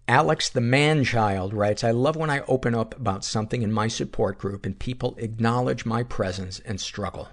Alex 0.07 0.49
the 0.49 0.61
man-child 0.61 1.51
writes, 1.51 1.84
I 1.84 1.89
love 1.89 2.16
when 2.16 2.30
I 2.30 2.41
open 2.41 2.76
up 2.76 2.95
about 2.95 3.26
something 3.26 3.63
in 3.63 3.74
my 3.74 3.88
support 3.88 4.38
group 4.38 4.63
and 4.63 4.78
people 4.78 5.16
acknowledge 5.18 5.84
my 5.84 6.03
presence 6.03 6.59
and 6.59 6.80
struggle. 6.80 7.30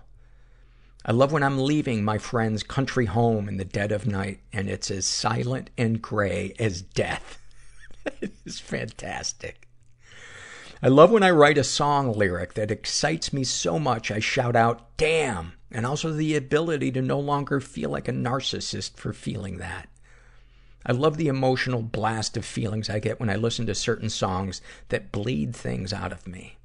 I 1.04 1.12
love 1.12 1.32
when 1.32 1.42
I'm 1.42 1.58
leaving 1.58 2.04
my 2.04 2.18
friend's 2.18 2.62
country 2.62 3.06
home 3.06 3.48
in 3.48 3.56
the 3.56 3.64
dead 3.64 3.90
of 3.90 4.06
night 4.06 4.40
and 4.52 4.68
it's 4.68 4.90
as 4.90 5.04
silent 5.04 5.70
and 5.76 6.00
gray 6.00 6.54
as 6.58 6.80
death. 6.80 7.40
it 8.20 8.32
is 8.44 8.60
fantastic. 8.60 9.68
I 10.80 10.88
love 10.88 11.10
when 11.10 11.22
I 11.22 11.30
write 11.30 11.58
a 11.58 11.64
song 11.64 12.12
lyric 12.12 12.54
that 12.54 12.70
excites 12.70 13.32
me 13.32 13.44
so 13.44 13.78
much 13.78 14.10
I 14.10 14.20
shout 14.20 14.54
out, 14.56 14.96
damn, 14.96 15.52
and 15.70 15.86
also 15.86 16.12
the 16.12 16.36
ability 16.36 16.92
to 16.92 17.02
no 17.02 17.18
longer 17.18 17.60
feel 17.60 17.90
like 17.90 18.08
a 18.08 18.12
narcissist 18.12 18.96
for 18.96 19.12
feeling 19.12 19.58
that. 19.58 19.88
I 20.84 20.92
love 20.92 21.16
the 21.16 21.28
emotional 21.28 21.82
blast 21.82 22.36
of 22.36 22.44
feelings 22.44 22.90
I 22.90 22.98
get 22.98 23.20
when 23.20 23.30
I 23.30 23.36
listen 23.36 23.66
to 23.66 23.74
certain 23.74 24.10
songs 24.10 24.60
that 24.88 25.12
bleed 25.12 25.54
things 25.54 25.92
out 25.92 26.12
of 26.12 26.26
me. 26.26 26.58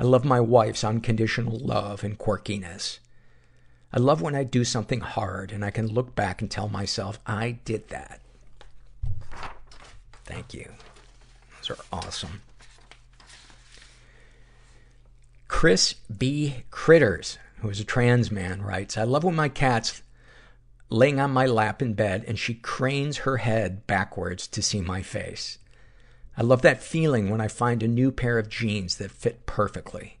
I 0.00 0.04
love 0.04 0.24
my 0.24 0.40
wife's 0.40 0.84
unconditional 0.84 1.58
love 1.58 2.04
and 2.04 2.18
quirkiness. 2.18 2.98
I 3.92 3.98
love 3.98 4.20
when 4.20 4.34
I 4.34 4.44
do 4.44 4.64
something 4.64 5.00
hard 5.00 5.50
and 5.50 5.64
I 5.64 5.70
can 5.70 5.86
look 5.86 6.14
back 6.14 6.42
and 6.42 6.50
tell 6.50 6.68
myself, 6.68 7.18
I 7.26 7.52
did 7.64 7.88
that. 7.88 8.20
Thank 10.24 10.52
you. 10.52 10.70
Those 11.56 11.70
are 11.70 11.84
awesome. 11.90 12.42
Chris 15.48 15.94
B. 15.94 16.64
Critters, 16.70 17.38
who 17.60 17.70
is 17.70 17.80
a 17.80 17.84
trans 17.84 18.30
man, 18.30 18.62
writes, 18.62 18.98
I 18.98 19.04
love 19.04 19.24
when 19.24 19.34
my 19.34 19.48
cat's 19.48 20.02
laying 20.90 21.18
on 21.18 21.30
my 21.30 21.46
lap 21.46 21.80
in 21.80 21.94
bed 21.94 22.24
and 22.28 22.38
she 22.38 22.54
cranes 22.54 23.18
her 23.18 23.38
head 23.38 23.86
backwards 23.86 24.46
to 24.48 24.62
see 24.62 24.82
my 24.82 25.00
face. 25.02 25.58
I 26.36 26.42
love 26.42 26.62
that 26.62 26.82
feeling 26.82 27.30
when 27.30 27.40
I 27.40 27.48
find 27.48 27.82
a 27.82 27.88
new 27.88 28.12
pair 28.12 28.38
of 28.38 28.48
jeans 28.48 28.98
that 28.98 29.10
fit 29.10 29.46
perfectly. 29.46 30.17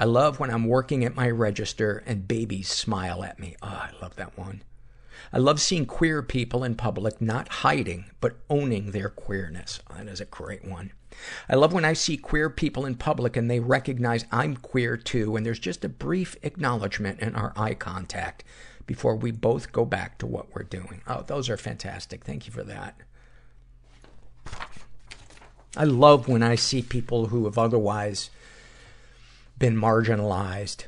I 0.00 0.04
love 0.04 0.38
when 0.38 0.50
I'm 0.50 0.64
working 0.68 1.04
at 1.04 1.16
my 1.16 1.28
register 1.28 2.04
and 2.06 2.28
babies 2.28 2.68
smile 2.68 3.24
at 3.24 3.40
me. 3.40 3.56
Oh, 3.60 3.66
I 3.66 3.90
love 4.00 4.14
that 4.14 4.38
one. 4.38 4.62
I 5.32 5.38
love 5.38 5.60
seeing 5.60 5.86
queer 5.86 6.22
people 6.22 6.62
in 6.62 6.76
public 6.76 7.20
not 7.20 7.48
hiding, 7.48 8.04
but 8.20 8.36
owning 8.48 8.92
their 8.92 9.08
queerness. 9.08 9.80
Oh, 9.90 9.96
that 9.96 10.06
is 10.06 10.20
a 10.20 10.24
great 10.24 10.64
one. 10.64 10.92
I 11.48 11.56
love 11.56 11.72
when 11.72 11.84
I 11.84 11.94
see 11.94 12.16
queer 12.16 12.48
people 12.48 12.86
in 12.86 12.94
public 12.94 13.36
and 13.36 13.50
they 13.50 13.58
recognize 13.58 14.24
I'm 14.30 14.56
queer 14.56 14.96
too, 14.96 15.34
and 15.34 15.44
there's 15.44 15.58
just 15.58 15.84
a 15.84 15.88
brief 15.88 16.36
acknowledgement 16.44 17.18
in 17.18 17.34
our 17.34 17.52
eye 17.56 17.74
contact 17.74 18.44
before 18.86 19.16
we 19.16 19.32
both 19.32 19.72
go 19.72 19.84
back 19.84 20.16
to 20.18 20.28
what 20.28 20.54
we're 20.54 20.62
doing. 20.62 21.02
Oh, 21.08 21.22
those 21.22 21.50
are 21.50 21.56
fantastic. 21.56 22.24
Thank 22.24 22.46
you 22.46 22.52
for 22.52 22.62
that. 22.62 22.94
I 25.76 25.82
love 25.84 26.28
when 26.28 26.44
I 26.44 26.54
see 26.54 26.82
people 26.82 27.26
who 27.26 27.46
have 27.46 27.58
otherwise 27.58 28.30
been 29.58 29.76
marginalized 29.76 30.86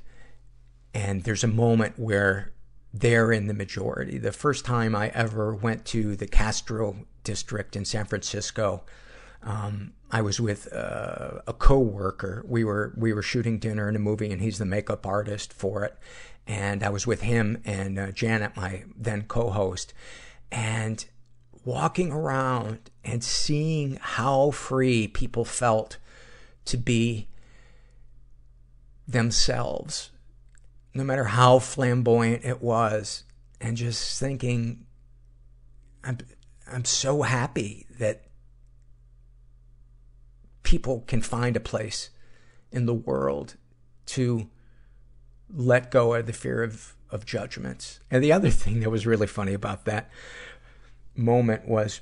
and 0.95 1.25
there's 1.25 1.45
a 1.45 1.49
moment 1.49 1.99
where 1.99 2.53
they're 2.93 3.31
in 3.31 3.47
the 3.47 3.55
majority. 3.55 4.19
The 4.19 4.33
first 4.33 4.65
time 4.65 4.95
I 4.95 5.09
ever 5.11 5.55
went 5.55 5.85
to 5.87 6.17
the 6.17 6.27
Castro 6.27 7.07
district 7.23 7.77
in 7.77 7.85
San 7.85 8.07
Francisco, 8.07 8.83
um, 9.43 9.93
I 10.11 10.23
was 10.23 10.41
with 10.41 10.73
uh, 10.73 11.41
a 11.47 11.53
coworker. 11.53 12.45
We 12.47 12.65
were 12.65 12.93
we 12.97 13.13
were 13.13 13.23
shooting 13.23 13.59
dinner 13.59 13.89
in 13.89 13.97
a 13.97 14.01
movie, 14.01 14.31
and 14.31 14.43
he's 14.43 14.59
the 14.59 14.67
makeup 14.67 15.07
artist 15.07 15.53
for 15.53 15.85
it. 15.85 15.97
And 16.47 16.83
I 16.83 16.89
was 16.89 17.07
with 17.07 17.21
him 17.23 17.63
and 17.65 17.99
uh, 17.99 18.11
Janet, 18.11 18.57
my 18.57 18.85
then 18.97 19.23
co-host, 19.23 19.95
and 20.51 21.05
walking 21.65 22.11
around 22.11 22.91
and 23.05 23.23
seeing 23.23 23.99
how 24.01 24.51
free 24.51 25.07
people 25.07 25.45
felt 25.45 25.99
to 26.65 26.77
be 26.77 27.29
themselves, 29.11 30.11
no 30.95 31.05
matter 31.05 31.25
how 31.25 31.59
flamboyant 31.59 32.45
it 32.45 32.63
was, 32.63 33.25
and 33.61 33.77
just 33.77 34.19
thinking, 34.19 34.87
I'm, 36.05 36.19
I'm 36.71 36.85
so 36.85 37.23
happy 37.23 37.87
that 37.99 38.25
people 40.63 41.05
can 41.07 41.21
find 41.21 41.57
a 41.57 41.61
place 41.61 42.11
in 42.71 42.87
the 42.87 42.95
world 42.95 43.57
to 44.07 44.49
let 45.53 45.91
go 45.91 46.15
of 46.15 46.27
the 46.27 46.33
fear 46.33 46.63
of, 46.63 46.95
of 47.11 47.27
judgments. 47.27 48.01
And 48.11 48.23
the 48.23 48.33
other 48.33 48.51
thing 48.63 48.81
that 48.81 48.91
was 48.91 49.07
really 49.07 49.27
funny 49.27 49.53
about 49.53 49.85
that 49.87 50.11
moment 51.17 51.69
was 51.69 52.01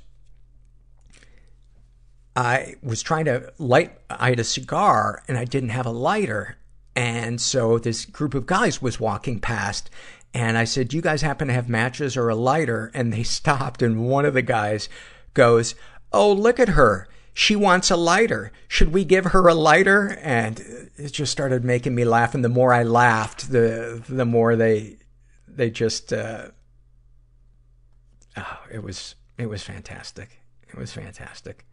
I 2.36 2.76
was 2.82 3.02
trying 3.02 3.24
to 3.24 3.52
light, 3.59 3.98
I 4.09 4.30
had 4.30 4.38
a 4.38 4.44
cigar 4.44 5.24
and 5.26 5.36
I 5.36 5.44
didn't 5.44 5.70
have 5.70 5.86
a 5.86 5.90
lighter. 5.90 6.57
And 6.99 7.40
so 7.40 7.78
this 7.78 8.05
group 8.05 8.34
of 8.34 8.44
guys 8.44 8.82
was 8.82 8.99
walking 8.99 9.38
past 9.38 9.88
and 10.34 10.59
I 10.59 10.64
said, 10.64 10.92
you 10.92 11.01
guys 11.01 11.22
happen 11.22 11.46
to 11.46 11.55
have 11.55 11.68
matches 11.68 12.16
or 12.16 12.28
a 12.28 12.34
lighter? 12.34 12.90
And 12.92 13.12
they 13.12 13.22
stopped 13.38 13.82
and 13.82 14.09
one 14.09 14.24
of 14.24 14.34
the 14.34 14.42
guys 14.42 14.88
goes, 15.32 15.76
Oh, 16.12 16.32
look 16.32 16.59
at 16.59 16.70
her. 16.70 17.07
She 17.32 17.55
wants 17.55 17.92
a 17.92 17.96
lighter. 17.96 18.51
Should 18.66 18.92
we 18.92 19.05
give 19.05 19.26
her 19.26 19.46
a 19.46 19.55
lighter? 19.55 20.18
And 20.22 20.59
it 20.96 21.12
just 21.12 21.30
started 21.30 21.64
making 21.64 21.94
me 21.94 22.05
laugh. 22.05 22.34
And 22.34 22.44
the 22.44 22.49
more 22.49 22.74
I 22.74 22.82
laughed, 22.82 23.53
the, 23.53 24.03
the 24.09 24.24
more 24.24 24.57
they, 24.57 24.96
they 25.46 25.70
just, 25.70 26.12
uh, 26.12 26.49
oh, 28.36 28.59
it 28.72 28.82
was, 28.82 29.14
it 29.36 29.49
was 29.49 29.62
fantastic. 29.62 30.40
It 30.66 30.76
was 30.76 30.92
fantastic. 30.92 31.64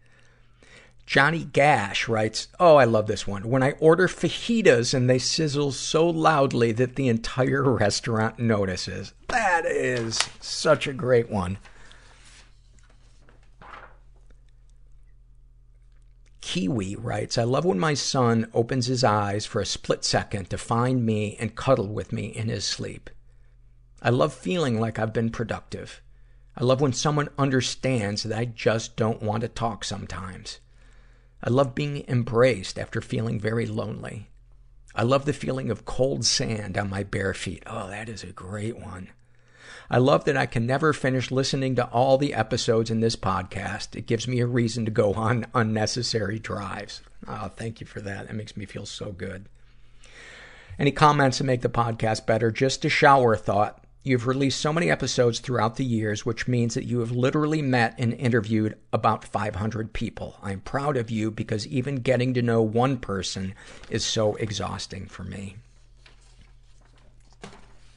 Johnny 1.05 1.43
Gash 1.43 2.07
writes, 2.07 2.47
Oh, 2.59 2.77
I 2.77 2.85
love 2.85 3.05
this 3.05 3.27
one. 3.27 3.47
When 3.47 3.61
I 3.61 3.73
order 3.73 4.07
fajitas 4.07 4.93
and 4.93 5.09
they 5.09 5.19
sizzle 5.19 5.71
so 5.71 6.09
loudly 6.09 6.71
that 6.73 6.95
the 6.95 7.07
entire 7.07 7.63
restaurant 7.71 8.39
notices. 8.39 9.13
That 9.27 9.65
is 9.65 10.17
such 10.39 10.87
a 10.87 10.93
great 10.93 11.29
one. 11.29 11.59
Kiwi 16.41 16.95
writes, 16.95 17.37
I 17.37 17.43
love 17.43 17.65
when 17.65 17.79
my 17.79 17.95
son 17.95 18.49
opens 18.53 18.85
his 18.85 19.03
eyes 19.03 19.45
for 19.45 19.59
a 19.59 19.65
split 19.65 20.05
second 20.05 20.49
to 20.49 20.57
find 20.57 21.05
me 21.05 21.35
and 21.39 21.55
cuddle 21.55 21.87
with 21.87 22.13
me 22.13 22.27
in 22.27 22.49
his 22.49 22.63
sleep. 22.65 23.09
I 24.01 24.09
love 24.09 24.33
feeling 24.33 24.79
like 24.79 24.97
I've 24.99 25.13
been 25.13 25.31
productive. 25.31 26.01
I 26.55 26.63
love 26.63 26.81
when 26.81 26.93
someone 26.93 27.29
understands 27.37 28.23
that 28.23 28.37
I 28.37 28.45
just 28.45 28.95
don't 28.95 29.21
want 29.21 29.41
to 29.41 29.47
talk 29.47 29.83
sometimes. 29.83 30.59
I 31.45 31.49
love 31.49 31.75
being 31.75 32.03
embraced 32.07 32.79
after 32.79 33.01
feeling 33.01 33.39
very 33.39 33.67
lonely. 33.67 34.29
I 34.95 35.03
love 35.03 35.25
the 35.25 35.33
feeling 35.33 35.69
of 35.69 35.85
cold 35.85 36.25
sand 36.25 36.75
on 36.75 36.89
my 36.89 37.03
bare 37.03 37.35
feet. 37.35 37.61
Oh, 37.67 37.87
that 37.89 38.09
is 38.09 38.23
a 38.23 38.31
great 38.31 38.79
one. 38.79 39.09
I 39.87 39.99
love 39.99 40.25
that 40.25 40.35
I 40.35 40.47
can 40.47 40.65
never 40.65 40.91
finish 40.91 41.29
listening 41.29 41.75
to 41.75 41.85
all 41.89 42.17
the 42.17 42.33
episodes 42.33 42.89
in 42.89 43.01
this 43.01 43.15
podcast. 43.15 43.95
It 43.95 44.07
gives 44.07 44.27
me 44.27 44.39
a 44.39 44.47
reason 44.47 44.85
to 44.85 44.91
go 44.91 45.13
on 45.13 45.45
unnecessary 45.53 46.39
drives. 46.39 47.01
Oh, 47.27 47.49
thank 47.49 47.79
you 47.79 47.85
for 47.85 48.01
that. 48.01 48.25
That 48.25 48.35
makes 48.35 48.57
me 48.57 48.65
feel 48.65 48.87
so 48.87 49.11
good. 49.11 49.45
Any 50.79 50.91
comments 50.91 51.37
to 51.37 51.43
make 51.43 51.61
the 51.61 51.69
podcast 51.69 52.25
better? 52.25 52.49
Just 52.49 52.83
a 52.85 52.89
shower 52.89 53.35
thought. 53.35 53.84
You've 54.05 54.27
released 54.27 54.61
so 54.61 54.71
many 54.71 54.91
episodes 54.91 55.39
throughout 55.39 55.77
the 55.77 55.83
years, 55.83 56.27
which 56.27 56.47
means 56.47 56.75
that 56.75 56.85
you 56.85 56.99
have 56.99 57.09
literally 57.09 57.63
met 57.63 57.95
and 57.97 58.13
interviewed 58.13 58.77
about 58.93 59.25
500 59.25 59.93
people. 59.93 60.37
I'm 60.43 60.59
proud 60.59 60.95
of 60.95 61.09
you 61.09 61.31
because 61.31 61.65
even 61.65 61.95
getting 61.95 62.35
to 62.35 62.43
know 62.43 62.61
one 62.61 62.97
person 62.97 63.55
is 63.89 64.05
so 64.05 64.35
exhausting 64.35 65.07
for 65.07 65.23
me. 65.23 65.55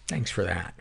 Thanks 0.07 0.31
for 0.31 0.45
that. 0.45 0.75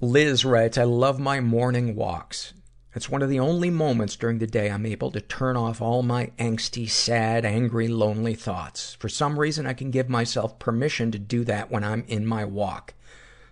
Liz 0.00 0.44
writes, 0.44 0.78
I 0.78 0.82
love 0.82 1.20
my 1.20 1.38
morning 1.38 1.94
walks. 1.94 2.54
It's 2.94 3.08
one 3.08 3.22
of 3.22 3.28
the 3.28 3.38
only 3.38 3.70
moments 3.70 4.16
during 4.16 4.38
the 4.38 4.46
day 4.46 4.70
I'm 4.70 4.86
able 4.86 5.10
to 5.10 5.20
turn 5.20 5.56
off 5.56 5.82
all 5.82 6.02
my 6.02 6.32
angsty, 6.38 6.88
sad, 6.88 7.44
angry, 7.44 7.86
lonely 7.86 8.34
thoughts. 8.34 8.94
For 8.94 9.08
some 9.08 9.38
reason, 9.38 9.66
I 9.66 9.74
can 9.74 9.90
give 9.90 10.08
myself 10.08 10.58
permission 10.58 11.10
to 11.12 11.18
do 11.18 11.44
that 11.44 11.70
when 11.70 11.84
I'm 11.84 12.04
in 12.08 12.26
my 12.26 12.44
walk. 12.44 12.94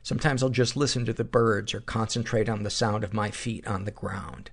Sometimes 0.02 0.42
I'll 0.42 0.48
just 0.48 0.76
listen 0.76 1.04
to 1.04 1.12
the 1.12 1.24
birds 1.24 1.74
or 1.74 1.80
concentrate 1.80 2.48
on 2.48 2.62
the 2.62 2.70
sound 2.70 3.04
of 3.04 3.12
my 3.12 3.30
feet 3.30 3.66
on 3.66 3.84
the 3.84 3.90
ground. 3.90 4.50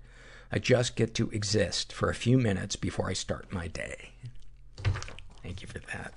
I 0.51 0.59
just 0.59 0.95
get 0.95 1.15
to 1.15 1.29
exist 1.31 1.93
for 1.93 2.09
a 2.09 2.15
few 2.15 2.37
minutes 2.37 2.75
before 2.75 3.09
I 3.09 3.13
start 3.13 3.53
my 3.53 3.67
day. 3.67 4.11
Thank 5.41 5.61
you 5.61 5.67
for 5.67 5.79
that. 5.79 6.13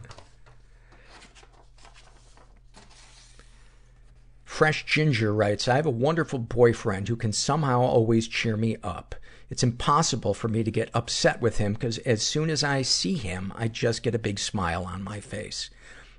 Fresh 4.57 4.87
Ginger 4.87 5.35
writes, 5.35 5.69
I 5.69 5.77
have 5.77 5.85
a 5.85 5.91
wonderful 5.91 6.39
boyfriend 6.39 7.09
who 7.09 7.17
can 7.17 7.35
somehow 7.35 7.83
always 7.83 8.27
cheer 8.27 8.57
me 8.57 8.79
up. 8.83 9.15
It's 9.51 9.63
impossible 9.63 10.33
for 10.33 10.49
me 10.49 10.65
to 10.65 10.71
get 10.71 10.89
upset 10.95 11.43
with 11.43 11.59
him 11.59 11.75
because 11.75 11.99
as 11.99 12.23
soon 12.23 12.49
as 12.49 12.65
I 12.65 12.81
see 12.81 13.17
him, 13.17 13.53
I 13.55 13.69
just 13.69 14.03
get 14.03 14.15
a 14.15 14.19
big 14.19 14.39
smile 14.39 14.85
on 14.87 15.05
my 15.05 15.21
face. 15.21 15.69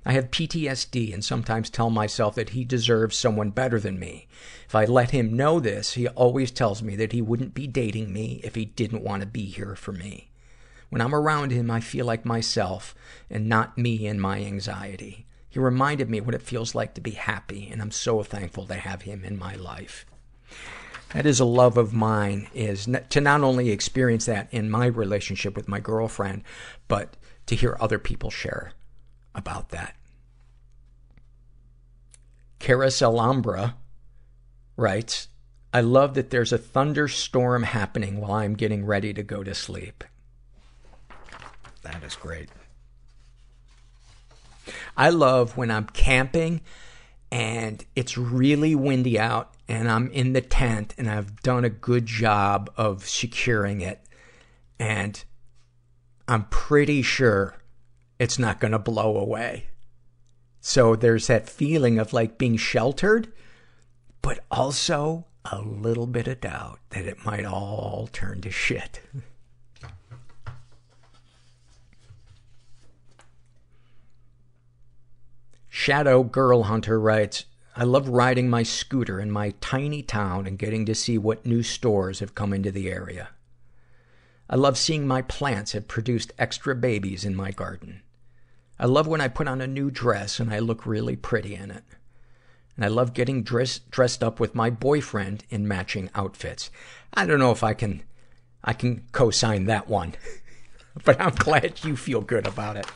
I 0.06 0.12
have 0.12 0.30
PTSD 0.30 1.12
and 1.12 1.24
sometimes 1.24 1.68
tell 1.68 1.90
myself 1.90 2.36
that 2.36 2.50
he 2.50 2.64
deserves 2.64 3.18
someone 3.18 3.50
better 3.50 3.80
than 3.80 3.98
me. 3.98 4.28
If 4.68 4.74
I 4.76 4.84
let 4.84 5.10
him 5.10 5.36
know 5.36 5.58
this, 5.58 5.94
he 5.94 6.06
always 6.06 6.52
tells 6.52 6.80
me 6.80 6.94
that 6.94 7.10
he 7.10 7.20
wouldn't 7.20 7.54
be 7.54 7.66
dating 7.66 8.12
me 8.12 8.40
if 8.44 8.54
he 8.54 8.66
didn't 8.66 9.02
want 9.02 9.22
to 9.22 9.26
be 9.26 9.46
here 9.46 9.74
for 9.74 9.90
me. 9.90 10.30
When 10.90 11.02
I'm 11.02 11.12
around 11.12 11.50
him, 11.50 11.72
I 11.72 11.80
feel 11.80 12.06
like 12.06 12.24
myself 12.24 12.94
and 13.28 13.48
not 13.48 13.76
me 13.76 14.06
and 14.06 14.22
my 14.22 14.44
anxiety. 14.44 15.26
He 15.48 15.58
reminded 15.58 16.10
me 16.10 16.20
what 16.20 16.34
it 16.34 16.42
feels 16.42 16.74
like 16.74 16.94
to 16.94 17.00
be 17.00 17.12
happy, 17.12 17.68
and 17.70 17.80
I'm 17.80 17.90
so 17.90 18.22
thankful 18.22 18.66
to 18.66 18.74
have 18.74 19.02
him 19.02 19.24
in 19.24 19.38
my 19.38 19.54
life. 19.54 20.04
That 21.14 21.24
is 21.24 21.40
a 21.40 21.46
love 21.46 21.78
of 21.78 21.94
mine, 21.94 22.48
is 22.52 22.86
to 23.10 23.20
not 23.20 23.40
only 23.40 23.70
experience 23.70 24.26
that 24.26 24.48
in 24.52 24.70
my 24.70 24.86
relationship 24.86 25.56
with 25.56 25.66
my 25.66 25.80
girlfriend, 25.80 26.42
but 26.86 27.16
to 27.46 27.56
hear 27.56 27.78
other 27.80 27.98
people 27.98 28.30
share 28.30 28.72
about 29.34 29.70
that. 29.70 29.96
Carousel 32.58 33.18
Alhambra 33.18 33.76
writes, 34.76 35.28
I 35.72 35.80
love 35.80 36.14
that 36.14 36.30
there's 36.30 36.52
a 36.52 36.58
thunderstorm 36.58 37.62
happening 37.62 38.20
while 38.20 38.32
I'm 38.32 38.54
getting 38.54 38.84
ready 38.84 39.14
to 39.14 39.22
go 39.22 39.42
to 39.42 39.54
sleep. 39.54 40.04
That 41.82 42.02
is 42.02 42.16
great. 42.16 42.48
I 44.98 45.10
love 45.10 45.56
when 45.56 45.70
I'm 45.70 45.86
camping 45.86 46.60
and 47.30 47.84
it's 47.94 48.18
really 48.18 48.74
windy 48.74 49.16
out 49.16 49.54
and 49.68 49.88
I'm 49.88 50.10
in 50.10 50.32
the 50.32 50.40
tent 50.40 50.94
and 50.98 51.08
I've 51.08 51.40
done 51.42 51.64
a 51.64 51.70
good 51.70 52.04
job 52.04 52.68
of 52.76 53.08
securing 53.08 53.80
it. 53.80 54.00
And 54.80 55.22
I'm 56.26 56.46
pretty 56.46 57.02
sure 57.02 57.54
it's 58.18 58.40
not 58.40 58.58
going 58.58 58.72
to 58.72 58.78
blow 58.78 59.16
away. 59.16 59.68
So 60.60 60.96
there's 60.96 61.28
that 61.28 61.48
feeling 61.48 62.00
of 62.00 62.12
like 62.12 62.36
being 62.36 62.56
sheltered, 62.56 63.32
but 64.20 64.44
also 64.50 65.26
a 65.44 65.60
little 65.60 66.08
bit 66.08 66.26
of 66.26 66.40
doubt 66.40 66.80
that 66.90 67.06
it 67.06 67.24
might 67.24 67.44
all 67.44 68.08
turn 68.12 68.40
to 68.40 68.50
shit. 68.50 69.00
Shadow 75.80 76.24
Girl 76.24 76.64
Hunter 76.64 76.98
writes, 76.98 77.44
I 77.76 77.84
love 77.84 78.08
riding 78.08 78.50
my 78.50 78.64
scooter 78.64 79.20
in 79.20 79.30
my 79.30 79.54
tiny 79.60 80.02
town 80.02 80.44
and 80.44 80.58
getting 80.58 80.84
to 80.86 80.94
see 80.94 81.16
what 81.16 81.46
new 81.46 81.62
stores 81.62 82.18
have 82.18 82.34
come 82.34 82.52
into 82.52 82.72
the 82.72 82.90
area. 82.90 83.28
I 84.50 84.56
love 84.56 84.76
seeing 84.76 85.06
my 85.06 85.22
plants 85.22 85.72
have 85.72 85.86
produced 85.86 86.32
extra 86.36 86.74
babies 86.74 87.24
in 87.24 87.36
my 87.36 87.52
garden. 87.52 88.02
I 88.76 88.86
love 88.86 89.06
when 89.06 89.20
I 89.20 89.28
put 89.28 89.46
on 89.46 89.60
a 89.60 89.68
new 89.68 89.88
dress 89.88 90.40
and 90.40 90.52
I 90.52 90.58
look 90.58 90.84
really 90.84 91.14
pretty 91.14 91.54
in 91.54 91.70
it. 91.70 91.84
And 92.74 92.84
I 92.84 92.88
love 92.88 93.14
getting 93.14 93.44
dress, 93.44 93.78
dressed 93.78 94.24
up 94.24 94.40
with 94.40 94.56
my 94.56 94.70
boyfriend 94.70 95.44
in 95.48 95.68
matching 95.68 96.10
outfits. 96.12 96.72
I 97.14 97.24
don't 97.24 97.38
know 97.38 97.52
if 97.52 97.62
I 97.62 97.74
can, 97.74 98.02
I 98.64 98.72
can 98.72 99.04
co-sign 99.12 99.66
that 99.66 99.86
one, 99.88 100.16
but 101.04 101.20
I'm 101.20 101.36
glad 101.36 101.84
you 101.84 101.96
feel 101.96 102.20
good 102.20 102.48
about 102.48 102.76
it. 102.76 102.86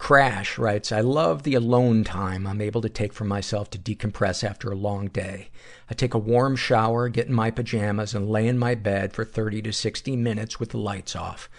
Crash 0.00 0.56
writes, 0.56 0.92
I 0.92 1.02
love 1.02 1.42
the 1.42 1.54
alone 1.54 2.04
time 2.04 2.46
I'm 2.46 2.62
able 2.62 2.80
to 2.80 2.88
take 2.88 3.12
for 3.12 3.24
myself 3.24 3.68
to 3.70 3.78
decompress 3.78 4.42
after 4.42 4.72
a 4.72 4.74
long 4.74 5.08
day. 5.08 5.50
I 5.90 5.94
take 5.94 6.14
a 6.14 6.18
warm 6.18 6.56
shower, 6.56 7.10
get 7.10 7.26
in 7.26 7.34
my 7.34 7.50
pajamas, 7.50 8.14
and 8.14 8.28
lay 8.28 8.48
in 8.48 8.58
my 8.58 8.74
bed 8.74 9.12
for 9.12 9.26
30 9.26 9.60
to 9.60 9.72
60 9.74 10.16
minutes 10.16 10.58
with 10.58 10.70
the 10.70 10.78
lights 10.78 11.14
off. 11.14 11.50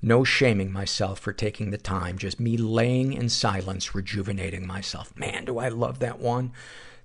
No 0.00 0.24
shaming 0.24 0.72
myself 0.72 1.20
for 1.20 1.34
taking 1.34 1.70
the 1.70 1.78
time, 1.78 2.16
just 2.16 2.40
me 2.40 2.56
laying 2.56 3.12
in 3.12 3.28
silence, 3.28 3.94
rejuvenating 3.94 4.66
myself. 4.66 5.14
Man, 5.14 5.44
do 5.44 5.58
I 5.58 5.68
love 5.68 5.98
that 5.98 6.18
one. 6.18 6.52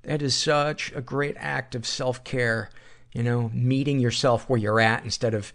That 0.04 0.22
is 0.22 0.34
such 0.34 0.94
a 0.96 1.02
great 1.02 1.36
act 1.38 1.76
of 1.76 1.86
self-care. 1.86 2.70
You 3.12 3.22
know, 3.22 3.52
meeting 3.54 4.00
yourself 4.00 4.50
where 4.50 4.60
you're 4.60 4.80
at 4.80 5.04
instead 5.04 5.34
of 5.34 5.52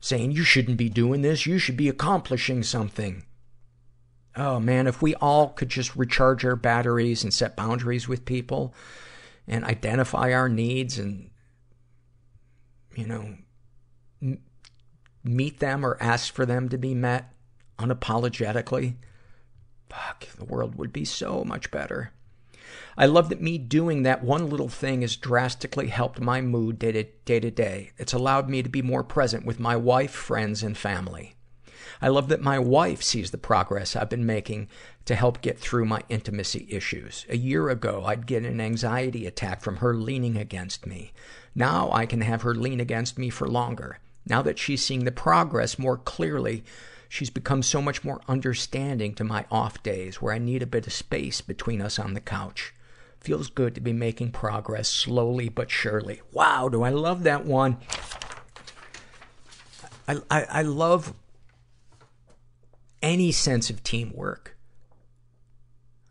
saying, 0.00 0.30
you 0.30 0.44
shouldn't 0.44 0.78
be 0.78 0.88
doing 0.88 1.22
this, 1.22 1.44
you 1.44 1.58
should 1.58 1.76
be 1.76 1.88
accomplishing 1.88 2.62
something. 2.62 3.24
Oh 4.36 4.60
man, 4.60 4.86
if 4.86 5.00
we 5.00 5.14
all 5.14 5.48
could 5.48 5.70
just 5.70 5.96
recharge 5.96 6.44
our 6.44 6.56
batteries 6.56 7.24
and 7.24 7.32
set 7.32 7.56
boundaries 7.56 8.06
with 8.06 8.26
people 8.26 8.74
and 9.48 9.64
identify 9.64 10.32
our 10.32 10.48
needs 10.48 10.98
and, 10.98 11.30
you 12.94 13.06
know, 13.06 13.36
m- 14.20 14.42
meet 15.24 15.58
them 15.60 15.86
or 15.86 15.96
ask 16.00 16.34
for 16.34 16.44
them 16.44 16.68
to 16.68 16.76
be 16.76 16.94
met 16.94 17.32
unapologetically, 17.78 18.96
fuck, 19.88 20.26
the 20.36 20.44
world 20.44 20.74
would 20.74 20.92
be 20.92 21.04
so 21.04 21.42
much 21.42 21.70
better. 21.70 22.12
I 22.98 23.06
love 23.06 23.30
that 23.30 23.40
me 23.40 23.56
doing 23.56 24.02
that 24.02 24.24
one 24.24 24.50
little 24.50 24.68
thing 24.68 25.02
has 25.02 25.16
drastically 25.16 25.88
helped 25.88 26.20
my 26.20 26.40
mood 26.42 26.78
day 26.78 26.92
to, 26.92 27.04
day 27.24 27.40
to 27.40 27.50
day. 27.50 27.92
It's 27.96 28.12
allowed 28.12 28.50
me 28.50 28.62
to 28.62 28.68
be 28.68 28.82
more 28.82 29.04
present 29.04 29.46
with 29.46 29.60
my 29.60 29.76
wife, 29.76 30.10
friends, 30.10 30.62
and 30.62 30.76
family. 30.76 31.36
I 32.00 32.08
love 32.08 32.28
that 32.28 32.40
my 32.40 32.58
wife 32.58 33.02
sees 33.02 33.30
the 33.30 33.38
progress 33.38 33.96
I've 33.96 34.10
been 34.10 34.26
making 34.26 34.68
to 35.06 35.14
help 35.14 35.40
get 35.40 35.58
through 35.58 35.84
my 35.84 36.02
intimacy 36.08 36.66
issues. 36.70 37.26
A 37.28 37.36
year 37.36 37.68
ago, 37.68 38.04
I'd 38.04 38.26
get 38.26 38.44
an 38.44 38.60
anxiety 38.60 39.26
attack 39.26 39.60
from 39.62 39.76
her 39.76 39.94
leaning 39.94 40.36
against 40.36 40.86
me. 40.86 41.12
Now 41.54 41.90
I 41.92 42.06
can 42.06 42.20
have 42.20 42.42
her 42.42 42.54
lean 42.54 42.80
against 42.80 43.18
me 43.18 43.30
for 43.30 43.46
longer. 43.46 43.98
Now 44.26 44.42
that 44.42 44.58
she's 44.58 44.84
seeing 44.84 45.04
the 45.04 45.12
progress 45.12 45.78
more 45.78 45.96
clearly, 45.96 46.64
she's 47.08 47.30
become 47.30 47.62
so 47.62 47.80
much 47.80 48.02
more 48.04 48.20
understanding 48.28 49.14
to 49.14 49.24
my 49.24 49.46
off 49.50 49.82
days 49.82 50.20
where 50.20 50.34
I 50.34 50.38
need 50.38 50.62
a 50.62 50.66
bit 50.66 50.86
of 50.86 50.92
space 50.92 51.40
between 51.40 51.80
us 51.80 51.98
on 51.98 52.14
the 52.14 52.20
couch. 52.20 52.74
Feels 53.20 53.48
good 53.48 53.74
to 53.74 53.80
be 53.80 53.92
making 53.92 54.32
progress 54.32 54.88
slowly 54.88 55.48
but 55.48 55.70
surely. 55.70 56.20
Wow, 56.32 56.68
do 56.68 56.82
I 56.82 56.90
love 56.90 57.22
that 57.22 57.44
one. 57.44 57.78
I, 60.08 60.16
I, 60.30 60.42
I 60.42 60.62
love 60.62 61.14
any 63.02 63.32
sense 63.32 63.70
of 63.70 63.82
teamwork. 63.82 64.56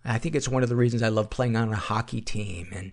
I 0.04 0.20
think 0.20 0.36
it's 0.36 0.48
one 0.48 0.64
of 0.64 0.70
the 0.70 0.76
reasons 0.76 1.02
I 1.02 1.10
love 1.10 1.30
playing 1.30 1.56
on 1.56 1.74
a 1.74 1.78
hockey 1.78 2.22
team. 2.22 2.70
And 2.72 2.92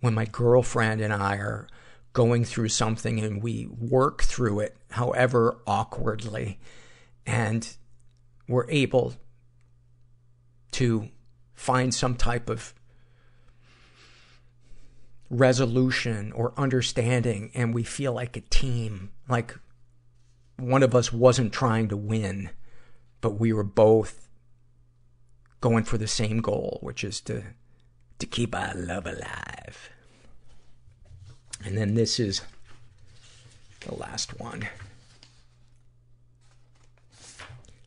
when 0.00 0.14
my 0.14 0.24
girlfriend 0.24 1.00
and 1.00 1.12
I 1.12 1.36
are 1.36 1.68
going 2.12 2.44
through 2.44 2.68
something 2.68 3.20
and 3.20 3.42
we 3.42 3.66
work 3.66 4.22
through 4.22 4.60
it, 4.60 4.76
however 4.90 5.58
awkwardly, 5.66 6.58
and 7.26 7.76
we're 8.48 8.68
able 8.70 9.14
to 10.72 11.08
find 11.54 11.94
some 11.94 12.14
type 12.14 12.48
of 12.48 12.74
resolution 15.28 16.32
or 16.32 16.52
understanding 16.56 17.50
and 17.54 17.72
we 17.74 17.84
feel 17.84 18.12
like 18.12 18.36
a 18.36 18.40
team, 18.40 19.10
like 19.28 19.56
one 20.60 20.82
of 20.82 20.94
us 20.94 21.12
wasn't 21.12 21.52
trying 21.52 21.88
to 21.88 21.96
win, 21.96 22.50
but 23.20 23.40
we 23.40 23.52
were 23.52 23.64
both 23.64 24.28
going 25.60 25.84
for 25.84 25.98
the 25.98 26.06
same 26.06 26.40
goal, 26.40 26.78
which 26.82 27.04
is 27.04 27.20
to, 27.22 27.44
to 28.18 28.26
keep 28.26 28.54
our 28.54 28.74
love 28.74 29.06
alive. 29.06 29.90
And 31.64 31.76
then 31.76 31.94
this 31.94 32.18
is 32.18 32.42
the 33.80 33.94
last 33.94 34.38
one. 34.40 34.68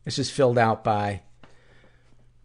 This 0.04 0.18
is 0.18 0.30
filled 0.30 0.58
out 0.58 0.84
by 0.84 1.22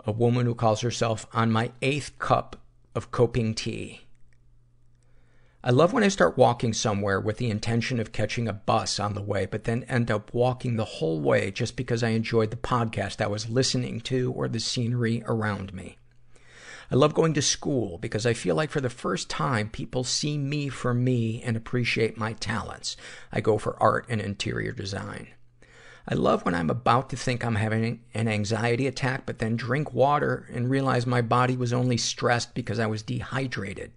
a 0.05 0.11
woman 0.11 0.45
who 0.45 0.55
calls 0.55 0.81
herself 0.81 1.27
on 1.33 1.51
my 1.51 1.71
eighth 1.81 2.17
cup 2.17 2.55
of 2.95 3.11
coping 3.11 3.53
tea. 3.53 4.01
I 5.61 5.71
love 5.71 5.91
when 5.91 6.05
I 6.05 6.07
start 6.07 6.37
walking 6.37 6.71
somewhere 6.71 7.19
with 7.19 7.35
the 7.35 7.49
intention 7.49 7.99
of 7.99 8.13
catching 8.13 8.47
a 8.47 8.53
bus 8.53 8.97
on 8.97 9.13
the 9.13 9.21
way, 9.21 9.45
but 9.45 9.65
then 9.65 9.83
end 9.89 10.09
up 10.09 10.33
walking 10.33 10.77
the 10.77 10.85
whole 10.85 11.19
way 11.19 11.51
just 11.51 11.75
because 11.75 12.01
I 12.01 12.09
enjoyed 12.09 12.51
the 12.51 12.55
podcast 12.55 13.19
I 13.19 13.27
was 13.27 13.49
listening 13.49 13.99
to 14.01 14.31
or 14.31 14.47
the 14.47 14.61
scenery 14.61 15.21
around 15.27 15.73
me. 15.73 15.97
I 16.89 16.95
love 16.95 17.13
going 17.13 17.33
to 17.33 17.41
school 17.41 17.97
because 17.97 18.25
I 18.25 18.33
feel 18.33 18.55
like 18.55 18.71
for 18.71 18.79
the 18.79 18.89
first 18.89 19.29
time 19.29 19.69
people 19.69 20.05
see 20.05 20.37
me 20.37 20.69
for 20.69 20.93
me 20.93 21.43
and 21.43 21.57
appreciate 21.57 22.17
my 22.17 22.31
talents. 22.33 22.95
I 23.29 23.41
go 23.41 23.57
for 23.57 23.75
art 23.83 24.05
and 24.07 24.21
interior 24.21 24.71
design. 24.71 25.27
I 26.07 26.15
love 26.15 26.45
when 26.45 26.55
I'm 26.55 26.69
about 26.69 27.09
to 27.09 27.17
think 27.17 27.43
I'm 27.43 27.55
having 27.55 27.99
an 28.13 28.29
anxiety 28.29 28.87
attack, 28.87 29.25
but 29.25 29.39
then 29.39 29.57
drink 29.57 29.93
water 29.93 30.47
and 30.53 30.69
realize 30.69 31.05
my 31.05 31.21
body 31.21 31.57
was 31.57 31.73
only 31.73 31.97
stressed 31.97 32.55
because 32.55 32.79
I 32.79 32.87
was 32.87 33.03
dehydrated. 33.03 33.91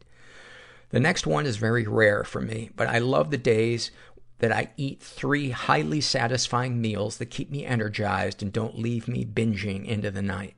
The 0.92 1.00
next 1.00 1.26
one 1.26 1.46
is 1.46 1.56
very 1.56 1.86
rare 1.86 2.22
for 2.22 2.40
me, 2.40 2.70
but 2.76 2.86
I 2.86 2.98
love 2.98 3.30
the 3.30 3.38
days 3.38 3.90
that 4.38 4.52
I 4.52 4.72
eat 4.76 5.02
three 5.02 5.50
highly 5.50 6.02
satisfying 6.02 6.80
meals 6.80 7.16
that 7.16 7.26
keep 7.26 7.50
me 7.50 7.64
energized 7.64 8.42
and 8.42 8.52
don't 8.52 8.78
leave 8.78 9.08
me 9.08 9.24
binging 9.24 9.86
into 9.86 10.10
the 10.10 10.20
night. 10.20 10.54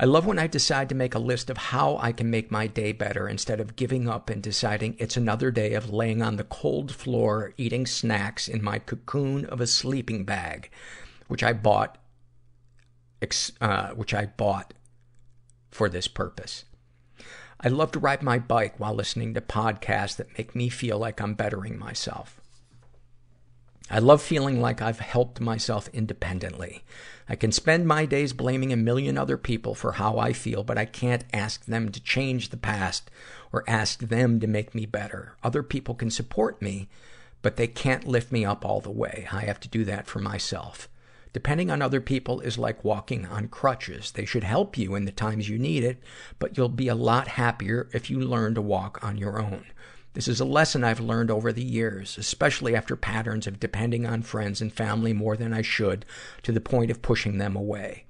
I 0.00 0.06
love 0.06 0.26
when 0.26 0.38
I 0.38 0.46
decide 0.48 0.88
to 0.88 0.94
make 0.94 1.14
a 1.14 1.20
list 1.20 1.50
of 1.50 1.56
how 1.56 1.98
I 1.98 2.12
can 2.12 2.30
make 2.30 2.50
my 2.50 2.66
day 2.66 2.92
better 2.92 3.28
instead 3.28 3.60
of 3.60 3.76
giving 3.76 4.08
up 4.08 4.28
and 4.28 4.42
deciding 4.42 4.96
it's 4.98 5.16
another 5.16 5.50
day 5.50 5.74
of 5.74 5.90
laying 5.90 6.20
on 6.20 6.36
the 6.36 6.44
cold 6.44 6.92
floor 6.92 7.52
eating 7.56 7.86
snacks 7.86 8.48
in 8.48 8.62
my 8.62 8.78
cocoon 8.78 9.44
of 9.44 9.60
a 9.60 9.66
sleeping 9.66 10.24
bag, 10.24 10.70
which 11.28 11.42
I 11.44 11.52
bought, 11.52 11.98
uh, 13.60 13.88
which 13.90 14.14
I 14.14 14.26
bought 14.26 14.74
for 15.70 15.88
this 15.88 16.08
purpose. 16.08 16.64
I 17.60 17.68
love 17.68 17.90
to 17.92 17.98
ride 17.98 18.22
my 18.22 18.38
bike 18.38 18.78
while 18.78 18.94
listening 18.94 19.34
to 19.34 19.40
podcasts 19.40 20.16
that 20.16 20.36
make 20.38 20.54
me 20.54 20.68
feel 20.68 20.98
like 20.98 21.20
I'm 21.20 21.34
bettering 21.34 21.78
myself. 21.78 22.40
I 23.90 23.98
love 23.98 24.20
feeling 24.20 24.60
like 24.60 24.82
I've 24.82 25.00
helped 25.00 25.40
myself 25.40 25.88
independently. 25.94 26.84
I 27.28 27.36
can 27.36 27.52
spend 27.52 27.86
my 27.86 28.04
days 28.04 28.32
blaming 28.32 28.72
a 28.72 28.76
million 28.76 29.16
other 29.16 29.38
people 29.38 29.74
for 29.74 29.92
how 29.92 30.18
I 30.18 30.34
feel, 30.34 30.62
but 30.62 30.78
I 30.78 30.84
can't 30.84 31.24
ask 31.32 31.64
them 31.64 31.90
to 31.90 32.02
change 32.02 32.50
the 32.50 32.58
past 32.58 33.10
or 33.50 33.64
ask 33.66 34.00
them 34.00 34.40
to 34.40 34.46
make 34.46 34.74
me 34.74 34.84
better. 34.86 35.36
Other 35.42 35.62
people 35.62 35.94
can 35.94 36.10
support 36.10 36.60
me, 36.60 36.88
but 37.40 37.56
they 37.56 37.66
can't 37.66 38.06
lift 38.06 38.30
me 38.30 38.44
up 38.44 38.64
all 38.64 38.80
the 38.80 38.90
way. 38.90 39.26
I 39.32 39.40
have 39.46 39.58
to 39.60 39.68
do 39.68 39.84
that 39.86 40.06
for 40.06 40.20
myself. 40.20 40.88
Depending 41.32 41.70
on 41.70 41.82
other 41.82 42.00
people 42.00 42.40
is 42.40 42.58
like 42.58 42.84
walking 42.84 43.26
on 43.26 43.48
crutches. 43.48 44.12
They 44.12 44.24
should 44.24 44.44
help 44.44 44.78
you 44.78 44.94
in 44.94 45.04
the 45.04 45.12
times 45.12 45.48
you 45.48 45.58
need 45.58 45.84
it, 45.84 46.02
but 46.38 46.56
you'll 46.56 46.68
be 46.68 46.88
a 46.88 46.94
lot 46.94 47.28
happier 47.28 47.88
if 47.92 48.08
you 48.08 48.20
learn 48.20 48.54
to 48.54 48.62
walk 48.62 49.02
on 49.02 49.18
your 49.18 49.38
own. 49.40 49.66
This 50.14 50.26
is 50.26 50.40
a 50.40 50.44
lesson 50.44 50.82
I've 50.84 51.00
learned 51.00 51.30
over 51.30 51.52
the 51.52 51.62
years, 51.62 52.16
especially 52.18 52.74
after 52.74 52.96
patterns 52.96 53.46
of 53.46 53.60
depending 53.60 54.06
on 54.06 54.22
friends 54.22 54.60
and 54.60 54.72
family 54.72 55.12
more 55.12 55.36
than 55.36 55.52
I 55.52 55.62
should 55.62 56.06
to 56.42 56.50
the 56.50 56.60
point 56.60 56.90
of 56.90 57.02
pushing 57.02 57.38
them 57.38 57.54
away. 57.54 58.04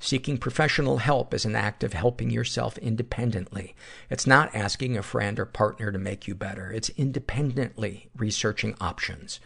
Seeking 0.00 0.38
professional 0.38 0.98
help 0.98 1.32
is 1.32 1.44
an 1.44 1.54
act 1.54 1.84
of 1.84 1.92
helping 1.92 2.30
yourself 2.30 2.76
independently. 2.78 3.74
It's 4.10 4.26
not 4.26 4.54
asking 4.54 4.98
a 4.98 5.02
friend 5.02 5.38
or 5.38 5.46
partner 5.46 5.92
to 5.92 5.98
make 5.98 6.26
you 6.26 6.34
better. 6.34 6.72
It's 6.72 6.90
independently 6.90 8.10
researching 8.16 8.74
options 8.80 9.38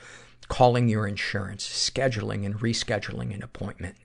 calling 0.49 0.89
your 0.89 1.07
insurance, 1.07 1.67
scheduling 1.67 2.45
and 2.45 2.61
rescheduling 2.61 3.35
an 3.35 3.43
appointment. 3.43 3.97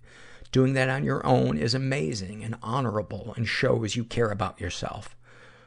Doing 0.51 0.73
that 0.73 0.89
on 0.89 1.03
your 1.03 1.25
own 1.25 1.57
is 1.57 1.73
amazing 1.73 2.43
and 2.43 2.55
honorable 2.61 3.33
and 3.35 3.47
shows 3.47 3.95
you 3.95 4.03
care 4.03 4.29
about 4.29 4.61
yourself. 4.61 5.15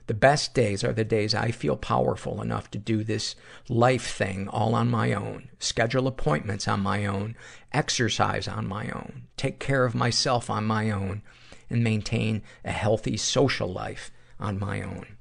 The 0.07 0.14
best 0.14 0.55
days 0.55 0.85
are 0.85 0.93
the 0.93 1.05
days 1.05 1.35
I 1.35 1.51
feel 1.51 1.77
powerful 1.77 2.41
enough 2.41 2.70
to 2.70 2.79
do 2.79 3.03
this 3.03 3.35
life 3.68 4.07
thing 4.07 4.47
all 4.47 4.77
on 4.77 4.89
my 4.89 5.12
own, 5.12 5.49
schedule 5.59 6.07
appointments 6.07 6.68
on 6.68 6.79
my 6.81 7.07
own, 7.07 7.35
exercise 7.72 8.47
on 8.47 8.68
my 8.68 8.89
own, 8.91 9.24
take 9.37 9.59
care 9.59 9.85
of 9.85 9.97
myself 9.97 10.49
on 10.49 10.64
my 10.64 10.93
own, 10.93 11.22
and 11.68 11.83
maintain 11.83 12.43
a 12.64 12.70
healthy 12.70 13.16
social 13.16 13.72
life 13.72 14.12
on 14.39 14.61
my 14.61 14.81
own. 14.81 15.15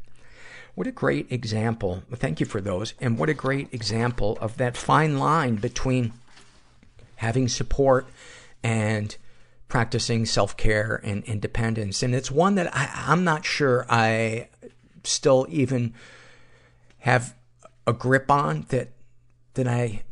What 0.75 0.87
a 0.87 0.91
great 0.91 1.31
example. 1.31 2.03
Thank 2.13 2.39
you 2.39 2.45
for 2.45 2.61
those. 2.61 2.93
And 2.99 3.17
what 3.17 3.29
a 3.29 3.33
great 3.33 3.73
example 3.73 4.37
of 4.41 4.57
that 4.57 4.75
fine 4.75 5.17
line 5.17 5.55
between 5.55 6.11
having 7.15 7.47
support 7.47 8.07
and 8.61 9.15
practicing 9.69 10.25
self-care 10.25 10.99
and 11.03 11.23
independence. 11.23 12.03
And 12.03 12.13
it's 12.13 12.29
one 12.29 12.55
that 12.55 12.75
I, 12.75 12.91
I'm 13.07 13.23
not 13.23 13.45
sure 13.45 13.85
I 13.89 14.49
still 15.03 15.47
even 15.49 15.93
have 16.99 17.35
a 17.87 17.93
grip 17.93 18.29
on 18.29 18.65
that, 18.69 18.89
that 19.53 19.67
I 19.67 20.03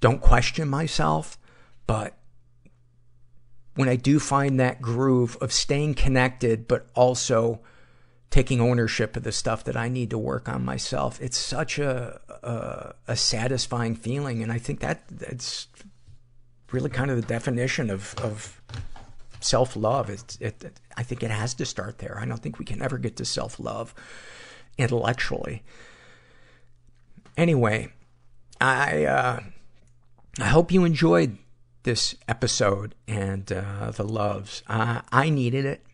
don't 0.00 0.20
question 0.20 0.68
myself, 0.68 1.38
but 1.86 2.16
when 3.74 3.88
I 3.88 3.96
do 3.96 4.18
find 4.18 4.58
that 4.58 4.80
groove 4.80 5.36
of 5.40 5.52
staying 5.52 5.94
connected, 5.94 6.66
but 6.66 6.86
also 6.94 7.60
taking 8.36 8.60
ownership 8.60 9.16
of 9.16 9.22
the 9.22 9.32
stuff 9.32 9.64
that 9.64 9.78
I 9.78 9.88
need 9.88 10.10
to 10.10 10.18
work 10.18 10.46
on 10.46 10.62
myself. 10.62 11.18
It's 11.22 11.38
such 11.38 11.78
a, 11.78 12.20
a, 12.42 12.92
a 13.08 13.16
satisfying 13.16 13.94
feeling. 13.94 14.42
And 14.42 14.52
I 14.52 14.58
think 14.58 14.80
that 14.80 15.04
it's 15.20 15.68
really 16.70 16.90
kind 16.90 17.10
of 17.10 17.16
the 17.16 17.26
definition 17.26 17.88
of, 17.88 18.14
of 18.18 18.60
self 19.40 19.74
love. 19.74 20.10
It's, 20.10 20.36
it, 20.38 20.78
I 20.98 21.02
think 21.02 21.22
it 21.22 21.30
has 21.30 21.54
to 21.54 21.64
start 21.64 21.96
there. 21.96 22.18
I 22.20 22.26
don't 22.26 22.42
think 22.42 22.58
we 22.58 22.66
can 22.66 22.82
ever 22.82 22.98
get 22.98 23.16
to 23.16 23.24
self 23.24 23.58
love 23.58 23.94
intellectually. 24.76 25.62
Anyway, 27.38 27.88
I, 28.60 29.06
uh, 29.06 29.40
I 30.38 30.48
hope 30.48 30.70
you 30.70 30.84
enjoyed 30.84 31.38
this 31.84 32.14
episode 32.28 32.94
and, 33.08 33.50
uh, 33.50 33.92
the 33.92 34.04
loves. 34.04 34.62
Uh, 34.66 35.00
I 35.10 35.30
needed 35.30 35.64
it. 35.64 35.86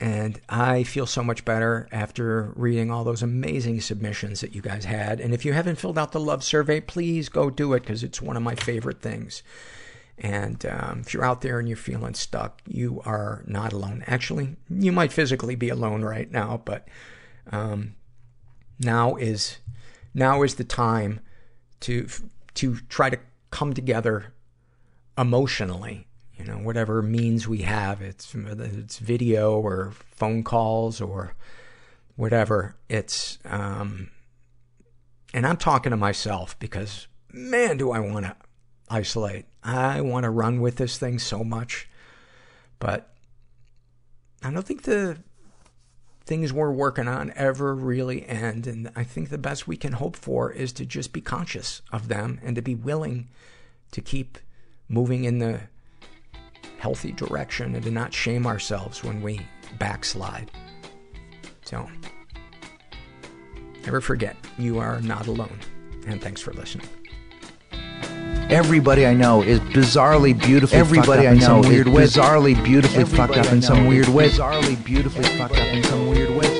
And 0.00 0.40
I 0.48 0.82
feel 0.82 1.04
so 1.04 1.22
much 1.22 1.44
better 1.44 1.86
after 1.92 2.54
reading 2.56 2.90
all 2.90 3.04
those 3.04 3.22
amazing 3.22 3.82
submissions 3.82 4.40
that 4.40 4.54
you 4.54 4.62
guys 4.62 4.86
had. 4.86 5.20
And 5.20 5.34
if 5.34 5.44
you 5.44 5.52
haven't 5.52 5.76
filled 5.76 5.98
out 5.98 6.12
the 6.12 6.20
love 6.20 6.42
survey, 6.42 6.80
please 6.80 7.28
go 7.28 7.50
do 7.50 7.74
it 7.74 7.80
because 7.80 8.02
it's 8.02 8.22
one 8.22 8.36
of 8.36 8.42
my 8.42 8.54
favorite 8.54 9.02
things. 9.02 9.42
And 10.16 10.64
um, 10.64 11.00
if 11.00 11.12
you're 11.12 11.24
out 11.24 11.42
there 11.42 11.58
and 11.58 11.68
you're 11.68 11.76
feeling 11.76 12.14
stuck, 12.14 12.62
you 12.66 13.02
are 13.04 13.42
not 13.46 13.74
alone. 13.74 14.02
Actually, 14.06 14.56
you 14.70 14.90
might 14.90 15.12
physically 15.12 15.54
be 15.54 15.68
alone 15.68 16.02
right 16.02 16.30
now, 16.30 16.62
but 16.64 16.88
um, 17.52 17.94
now 18.78 19.16
is 19.16 19.58
now 20.14 20.42
is 20.42 20.54
the 20.54 20.64
time 20.64 21.20
to 21.80 22.06
to 22.54 22.76
try 22.88 23.10
to 23.10 23.18
come 23.50 23.72
together 23.72 24.34
emotionally 25.16 26.06
you 26.40 26.46
know, 26.46 26.58
whatever 26.58 27.02
means 27.02 27.46
we 27.46 27.62
have. 27.62 28.00
It's, 28.00 28.34
it's 28.34 28.98
video 28.98 29.60
or 29.60 29.92
phone 30.10 30.42
calls 30.42 31.00
or 31.00 31.34
whatever. 32.16 32.76
It's, 32.88 33.38
um, 33.44 34.10
and 35.34 35.46
I'm 35.46 35.58
talking 35.58 35.90
to 35.90 35.96
myself 35.96 36.58
because 36.58 37.06
man, 37.32 37.76
do 37.76 37.90
I 37.92 38.00
want 38.00 38.26
to 38.26 38.36
isolate. 38.88 39.46
I 39.62 40.00
want 40.00 40.24
to 40.24 40.30
run 40.30 40.60
with 40.60 40.76
this 40.76 40.98
thing 40.98 41.18
so 41.18 41.44
much, 41.44 41.88
but 42.78 43.12
I 44.42 44.50
don't 44.50 44.66
think 44.66 44.82
the 44.82 45.18
things 46.24 46.52
we're 46.52 46.72
working 46.72 47.08
on 47.08 47.32
ever 47.36 47.74
really 47.74 48.26
end. 48.26 48.66
And 48.66 48.90
I 48.96 49.04
think 49.04 49.28
the 49.28 49.38
best 49.38 49.68
we 49.68 49.76
can 49.76 49.92
hope 49.92 50.16
for 50.16 50.50
is 50.50 50.72
to 50.74 50.86
just 50.86 51.12
be 51.12 51.20
conscious 51.20 51.82
of 51.92 52.08
them 52.08 52.40
and 52.42 52.56
to 52.56 52.62
be 52.62 52.74
willing 52.74 53.28
to 53.92 54.00
keep 54.00 54.38
moving 54.88 55.24
in 55.24 55.38
the 55.38 55.62
healthy 56.80 57.12
direction 57.12 57.74
and 57.74 57.84
to 57.84 57.90
not 57.90 58.12
shame 58.12 58.46
ourselves 58.46 59.04
when 59.04 59.20
we 59.20 59.38
backslide. 59.78 60.50
So, 61.62 61.86
never 63.84 64.00
forget, 64.00 64.34
you 64.58 64.78
are 64.78 65.00
not 65.02 65.26
alone. 65.26 65.58
And 66.06 66.22
thanks 66.22 66.40
for 66.40 66.54
listening. 66.54 66.88
Everybody 68.50 69.06
I 69.06 69.14
know 69.14 69.42
is 69.42 69.60
bizarrely 69.60 70.36
beautifully 70.36 70.78
Everybody 70.78 71.28
I 71.28 71.34
know 71.34 71.60
weird 71.60 71.86
is 71.86 72.16
bizarrely 72.16 72.64
beautifully 72.64 73.04
fucked 73.04 73.36
up 73.36 73.52
in 73.52 73.62
some 73.62 73.86
weird 73.86 74.08
way. 74.08 74.30
Bizarrely 74.30 74.82
beautifully 74.82 75.24
fucked 75.36 75.56
up 75.56 75.68
in 75.68 75.84
some 75.84 76.08
weird 76.08 76.30
way. 76.30 76.59